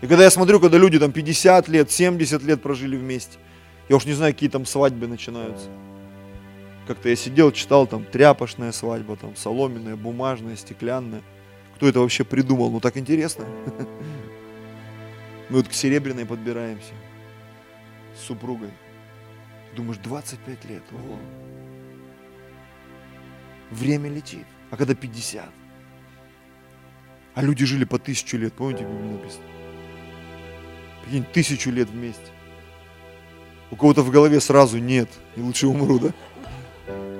И 0.00 0.06
когда 0.06 0.24
я 0.24 0.30
смотрю, 0.30 0.60
когда 0.60 0.78
люди 0.78 0.98
там 0.98 1.12
50 1.12 1.68
лет, 1.68 1.90
70 1.90 2.42
лет 2.42 2.62
прожили 2.62 2.96
вместе, 2.96 3.38
я 3.88 3.96
уж 3.96 4.06
не 4.06 4.12
знаю, 4.12 4.32
какие 4.32 4.48
там 4.48 4.64
свадьбы 4.64 5.06
начинаются. 5.06 5.68
Как-то 6.86 7.08
я 7.08 7.16
сидел, 7.16 7.52
читал 7.52 7.86
там 7.86 8.04
тряпочная 8.04 8.72
свадьба, 8.72 9.16
там 9.16 9.36
соломенная, 9.36 9.96
бумажная, 9.96 10.56
стеклянная. 10.56 11.22
Кто 11.76 11.88
это 11.88 12.00
вообще 12.00 12.24
придумал? 12.24 12.70
Ну 12.70 12.80
так 12.80 12.96
интересно. 12.96 13.44
Мы 15.50 15.56
вот 15.56 15.68
к 15.68 15.72
серебряной 15.72 16.24
подбираемся 16.24 16.92
с 18.16 18.26
супругой. 18.26 18.70
Думаешь, 19.76 19.98
25 20.02 20.64
лет. 20.64 20.82
Ого. 20.92 21.18
Время 23.70 24.10
летит. 24.10 24.46
А 24.70 24.76
когда 24.76 24.94
50? 24.94 25.48
А 27.34 27.42
люди 27.42 27.64
жили 27.64 27.84
по 27.84 27.98
тысячу 27.98 28.36
лет. 28.36 28.52
Помните, 28.52 28.84
в 28.84 29.12
написано? 29.12 29.59
Прикинь, 31.04 31.24
тысячу 31.24 31.70
лет 31.70 31.88
вместе. 31.88 32.22
У 33.70 33.76
кого-то 33.76 34.02
в 34.02 34.10
голове 34.10 34.40
сразу 34.40 34.78
нет. 34.78 35.08
И 35.36 35.40
лучше 35.40 35.66
умру, 35.66 35.98
да? 35.98 36.12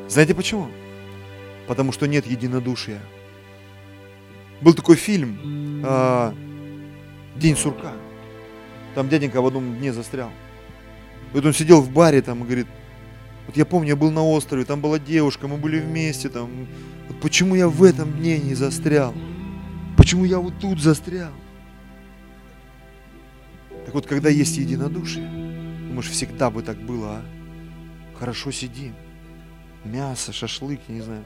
Знаете 0.08 0.34
почему? 0.34 0.68
Потому 1.68 1.92
что 1.92 2.06
нет 2.06 2.26
единодушия. 2.26 3.00
Был 4.60 4.74
такой 4.74 4.96
фильм 4.96 5.82
а, 5.84 6.34
«День 7.36 7.56
сурка». 7.56 7.92
Там 8.94 9.08
дяденька 9.08 9.40
в 9.40 9.46
одном 9.46 9.76
дне 9.78 9.92
застрял. 9.92 10.30
Вот 11.32 11.46
он 11.46 11.52
сидел 11.52 11.80
в 11.80 11.90
баре 11.90 12.22
там 12.22 12.42
и 12.42 12.44
говорит, 12.44 12.66
вот 13.46 13.56
я 13.56 13.64
помню, 13.64 13.90
я 13.90 13.96
был 13.96 14.10
на 14.10 14.24
острове, 14.24 14.64
там 14.64 14.80
была 14.80 14.98
девушка, 14.98 15.48
мы 15.48 15.56
были 15.56 15.78
вместе 15.78 16.28
там. 16.28 16.66
Вот 17.08 17.20
почему 17.20 17.54
я 17.54 17.68
в 17.68 17.82
этом 17.84 18.12
дне 18.12 18.38
не 18.38 18.54
застрял? 18.54 19.14
Почему 19.96 20.24
я 20.24 20.38
вот 20.38 20.58
тут 20.60 20.80
застрял? 20.80 21.32
Так 23.90 23.96
вот, 23.96 24.06
когда 24.06 24.28
есть 24.28 24.56
единодушие, 24.56 25.26
думаешь, 25.88 26.08
всегда 26.10 26.48
бы 26.48 26.62
так 26.62 26.76
было, 26.76 27.16
а? 27.16 27.22
Хорошо 28.16 28.52
сидим. 28.52 28.94
Мясо, 29.84 30.32
шашлык, 30.32 30.78
не 30.86 31.00
знаю. 31.00 31.24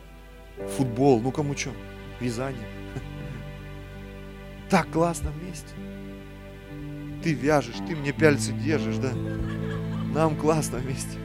Футбол, 0.79 1.21
ну 1.21 1.31
кому 1.31 1.55
что? 1.55 1.73
Вязание. 2.21 2.67
Так 4.71 4.91
классно 4.91 5.31
вместе. 5.31 5.75
Ты 7.23 7.35
вяжешь, 7.35 7.77
ты 7.87 7.95
мне 7.95 8.12
пяльцы 8.12 8.53
держишь, 8.53 8.97
да? 8.97 9.12
Нам 10.15 10.35
классно 10.35 10.79
вместе. 10.79 11.19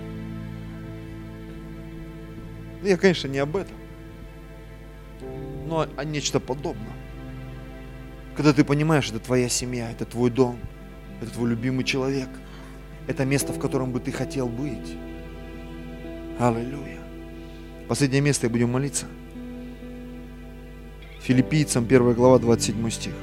Ну, 2.82 2.86
я, 2.90 2.98
конечно, 2.98 3.30
не 3.30 3.40
об 3.40 3.56
этом. 3.56 3.78
Но 5.68 5.88
о 5.96 6.04
нечто 6.04 6.42
подобное. 6.42 6.98
Когда 8.36 8.52
ты 8.52 8.66
понимаешь, 8.66 9.10
это 9.10 9.20
твоя 9.20 9.48
семья, 9.48 9.90
это 9.90 10.04
твой 10.04 10.32
дом, 10.32 10.60
это 11.22 11.32
твой 11.32 11.50
любимый 11.50 11.84
человек. 11.84 12.30
Это 13.08 13.26
место, 13.26 13.54
в 13.54 13.60
котором 13.60 13.92
бы 13.92 14.00
ты 14.00 14.12
хотел 14.12 14.48
быть. 14.48 14.96
Аллилуйя. 16.40 17.00
Последнее 17.88 18.22
место 18.22 18.48
и 18.48 18.50
будем 18.50 18.72
молиться. 18.72 19.06
Филиппийцам 21.22 21.86
1 21.86 22.14
глава 22.14 22.40
27 22.40 22.90
стих. 22.90 23.14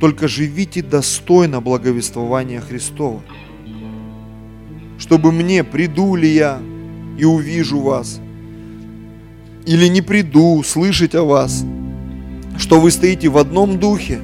Только 0.00 0.28
живите 0.28 0.82
достойно 0.82 1.60
благовествования 1.60 2.60
Христова, 2.60 3.20
чтобы 4.98 5.30
мне, 5.30 5.62
приду 5.62 6.16
ли 6.16 6.28
я 6.28 6.60
и 7.18 7.24
увижу 7.24 7.80
вас, 7.80 8.18
или 9.66 9.86
не 9.88 10.00
приду 10.00 10.62
слышать 10.62 11.14
о 11.14 11.24
вас, 11.24 11.64
что 12.58 12.80
вы 12.80 12.90
стоите 12.90 13.28
в 13.28 13.36
одном 13.36 13.78
духе, 13.78 14.20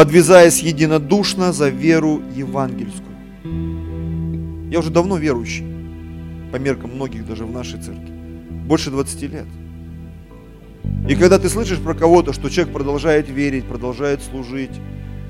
подвязаясь 0.00 0.62
единодушно 0.62 1.52
за 1.52 1.68
веру 1.68 2.22
евангельскую. 2.34 3.14
Я 4.72 4.78
уже 4.78 4.88
давно 4.88 5.18
верующий, 5.18 5.66
по 6.50 6.56
меркам 6.56 6.94
многих 6.94 7.26
даже 7.26 7.44
в 7.44 7.52
нашей 7.52 7.82
церкви, 7.82 8.10
больше 8.64 8.90
20 8.90 9.22
лет. 9.24 9.44
И 11.06 11.14
когда 11.16 11.38
ты 11.38 11.50
слышишь 11.50 11.80
про 11.80 11.92
кого-то, 11.92 12.32
что 12.32 12.48
человек 12.48 12.72
продолжает 12.72 13.28
верить, 13.28 13.66
продолжает 13.66 14.22
служить, 14.22 14.70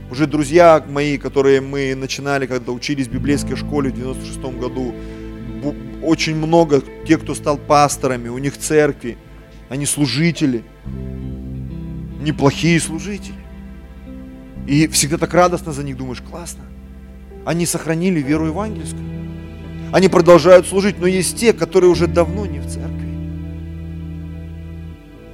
уже 0.09 0.29
друзья 0.29 0.87
мои, 0.89 1.19
которые 1.19 1.61
мы 1.61 1.93
начинали, 1.97 2.47
когда 2.47 2.71
учились 2.71 3.09
в 3.09 3.13
библейской 3.13 3.57
школе 3.57 3.91
в 3.91 3.97
96 3.97 4.39
году, 4.57 4.95
очень 6.01 6.37
много 6.37 6.81
тех, 7.09 7.23
кто 7.23 7.35
стал 7.35 7.59
пасторами, 7.59 8.29
у 8.29 8.39
них 8.39 8.57
церкви, 8.57 9.19
они 9.69 9.85
служители, 9.85 10.63
неплохие 12.23 12.79
служители. 12.79 13.50
И 14.67 14.87
всегда 14.89 15.19
так 15.19 15.35
радостно 15.35 15.73
за 15.73 15.83
них 15.83 15.97
думаешь, 15.97 16.21
классно. 16.21 16.65
Они 17.45 17.67
сохранили 17.67 18.21
веру 18.21 18.47
евангельскую. 18.47 19.03
Они 19.93 20.09
продолжают 20.09 20.67
служить, 20.67 20.99
но 21.01 21.07
есть 21.07 21.37
те, 21.37 21.53
которые 21.53 21.91
уже 21.91 22.07
давно 22.07 22.47
не 22.47 22.61
в 22.61 22.67
церкви. 22.67 23.09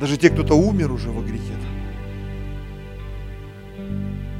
Даже 0.00 0.16
те, 0.16 0.30
кто-то 0.30 0.54
умер 0.54 0.92
уже 0.92 1.10
во 1.10 1.22
грехе. 1.22 1.56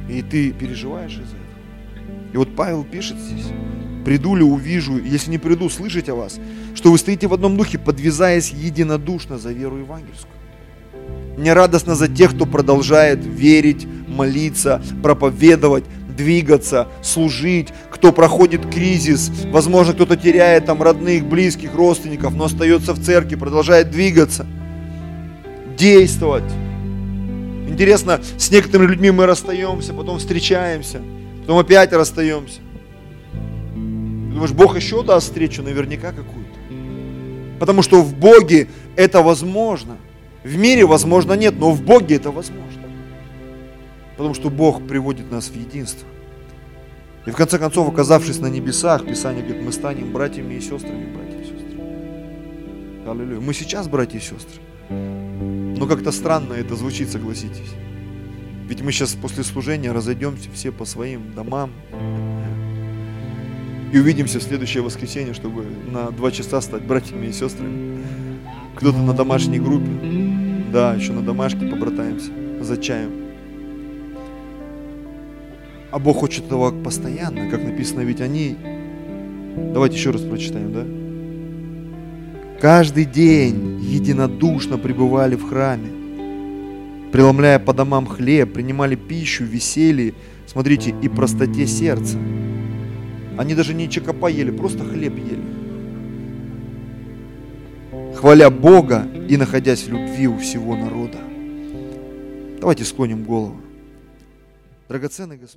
И 0.09 0.21
ты 0.21 0.51
переживаешь 0.51 1.11
из-за 1.11 1.35
этого. 1.35 1.47
И 2.33 2.37
вот 2.37 2.55
Павел 2.55 2.83
пишет 2.83 3.17
здесь, 3.17 3.47
приду 4.05 4.35
ли, 4.35 4.43
увижу, 4.43 4.97
если 4.97 5.31
не 5.31 5.37
приду, 5.37 5.69
слышать 5.69 6.09
о 6.09 6.15
вас, 6.15 6.39
что 6.75 6.91
вы 6.91 6.97
стоите 6.97 7.27
в 7.27 7.33
одном 7.33 7.57
духе, 7.57 7.77
подвязаясь 7.77 8.51
единодушно 8.51 9.37
за 9.37 9.51
веру 9.51 9.77
евангельскую. 9.77 10.33
Мне 11.37 11.53
радостно 11.53 11.95
за 11.95 12.07
тех, 12.07 12.33
кто 12.33 12.45
продолжает 12.45 13.19
верить, 13.23 13.85
молиться, 14.17 14.81
проповедовать, 15.01 15.85
двигаться, 16.17 16.87
служить, 17.01 17.69
кто 17.89 18.11
проходит 18.11 18.65
кризис, 18.69 19.31
возможно, 19.51 19.93
кто-то 19.93 20.17
теряет 20.17 20.65
там 20.65 20.81
родных, 20.81 21.25
близких, 21.25 21.73
родственников, 21.73 22.33
но 22.33 22.45
остается 22.45 22.93
в 22.93 23.01
церкви, 23.01 23.35
продолжает 23.35 23.91
двигаться, 23.91 24.45
действовать. 25.77 26.51
Интересно, 27.67 28.19
с 28.37 28.51
некоторыми 28.51 28.89
людьми 28.89 29.11
мы 29.11 29.25
расстаемся, 29.27 29.93
потом 29.93 30.17
встречаемся, 30.17 31.01
потом 31.41 31.59
опять 31.59 31.93
расстаемся. 31.93 32.59
Думаешь, 33.75 34.51
Бог 34.51 34.75
еще 34.75 35.03
даст 35.03 35.27
встречу 35.27 35.63
наверняка 35.63 36.11
какую-то. 36.11 36.57
Потому 37.59 37.81
что 37.81 38.01
в 38.01 38.15
Боге 38.15 38.67
это 38.95 39.21
возможно. 39.21 39.97
В 40.43 40.57
мире, 40.57 40.85
возможно, 40.85 41.33
нет, 41.33 41.55
но 41.57 41.71
в 41.71 41.81
Боге 41.81 42.15
это 42.15 42.31
возможно. 42.31 42.86
Потому 44.17 44.33
что 44.33 44.49
Бог 44.49 44.85
приводит 44.87 45.31
нас 45.31 45.49
в 45.49 45.55
единство. 45.55 46.07
И 47.27 47.31
в 47.31 47.35
конце 47.35 47.59
концов, 47.59 47.87
оказавшись 47.89 48.39
на 48.39 48.47
небесах, 48.47 49.05
Писание 49.05 49.43
говорит, 49.43 49.63
мы 49.63 49.71
станем 49.71 50.11
братьями 50.11 50.55
и 50.55 50.61
сестрами, 50.61 51.13
братья 51.13 51.37
и 51.37 51.43
сестры. 51.43 51.81
Аллилуйя. 53.05 53.39
Мы 53.39 53.53
сейчас 53.53 53.87
братья 53.87 54.17
и 54.17 54.21
сестры. 54.21 54.61
Но 54.89 55.85
как-то 55.85 56.11
странно 56.11 56.53
это 56.53 56.75
звучит, 56.75 57.09
согласитесь. 57.09 57.73
Ведь 58.67 58.81
мы 58.81 58.91
сейчас 58.91 59.13
после 59.13 59.43
служения 59.43 59.91
разойдемся 59.91 60.49
все 60.51 60.71
по 60.71 60.85
своим 60.85 61.33
домам 61.33 61.71
и 63.93 63.99
увидимся 63.99 64.39
в 64.39 64.43
следующее 64.43 64.83
воскресенье, 64.83 65.33
чтобы 65.33 65.65
на 65.91 66.11
два 66.11 66.31
часа 66.31 66.59
стать 66.61 66.83
братьями 66.83 67.27
и 67.27 67.31
сестрами. 67.31 68.03
Кто-то 68.75 68.97
на 68.97 69.13
домашней 69.13 69.59
группе, 69.59 69.89
да, 70.71 70.93
еще 70.93 71.13
на 71.13 71.21
домашке 71.21 71.65
побратаемся 71.67 72.31
за 72.61 72.77
чаем. 72.77 73.26
А 75.97 75.99
Бог 75.99 76.17
хочет 76.17 76.45
этого 76.45 76.69
постоянно, 76.69 77.49
как 77.49 77.63
написано, 77.63 78.01
ведь 78.01 78.21
они... 78.21 78.55
Давайте 79.73 79.97
еще 79.97 80.11
раз 80.11 80.21
прочитаем, 80.21 80.71
да? 80.71 80.85
Каждый 82.61 83.05
день 83.05 83.79
единодушно 83.81 84.77
пребывали 84.77 85.35
в 85.35 85.49
храме, 85.49 85.89
преломляя 87.11 87.57
по 87.57 87.73
домам 87.73 88.05
хлеб, 88.05 88.53
принимали 88.53 88.93
пищу, 88.93 89.43
веселье, 89.43 90.13
смотрите, 90.45 90.93
и 91.01 91.09
простоте 91.09 91.65
сердца. 91.65 92.19
Они 93.35 93.55
даже 93.55 93.73
не 93.73 93.89
чекопа 93.89 94.29
ели, 94.29 94.51
просто 94.51 94.83
хлеб 94.83 95.15
ели. 95.17 95.41
Хваля 98.13 98.51
Бога 98.51 99.07
и 99.27 99.35
находясь 99.35 99.85
в 99.85 99.89
любви 99.89 100.27
у 100.27 100.37
всего 100.37 100.75
народа. 100.75 101.17
Давайте 102.59 102.83
склоним 102.83 103.23
голову. 103.23 103.61
Драгоценный 104.89 105.37
Господь. 105.37 105.55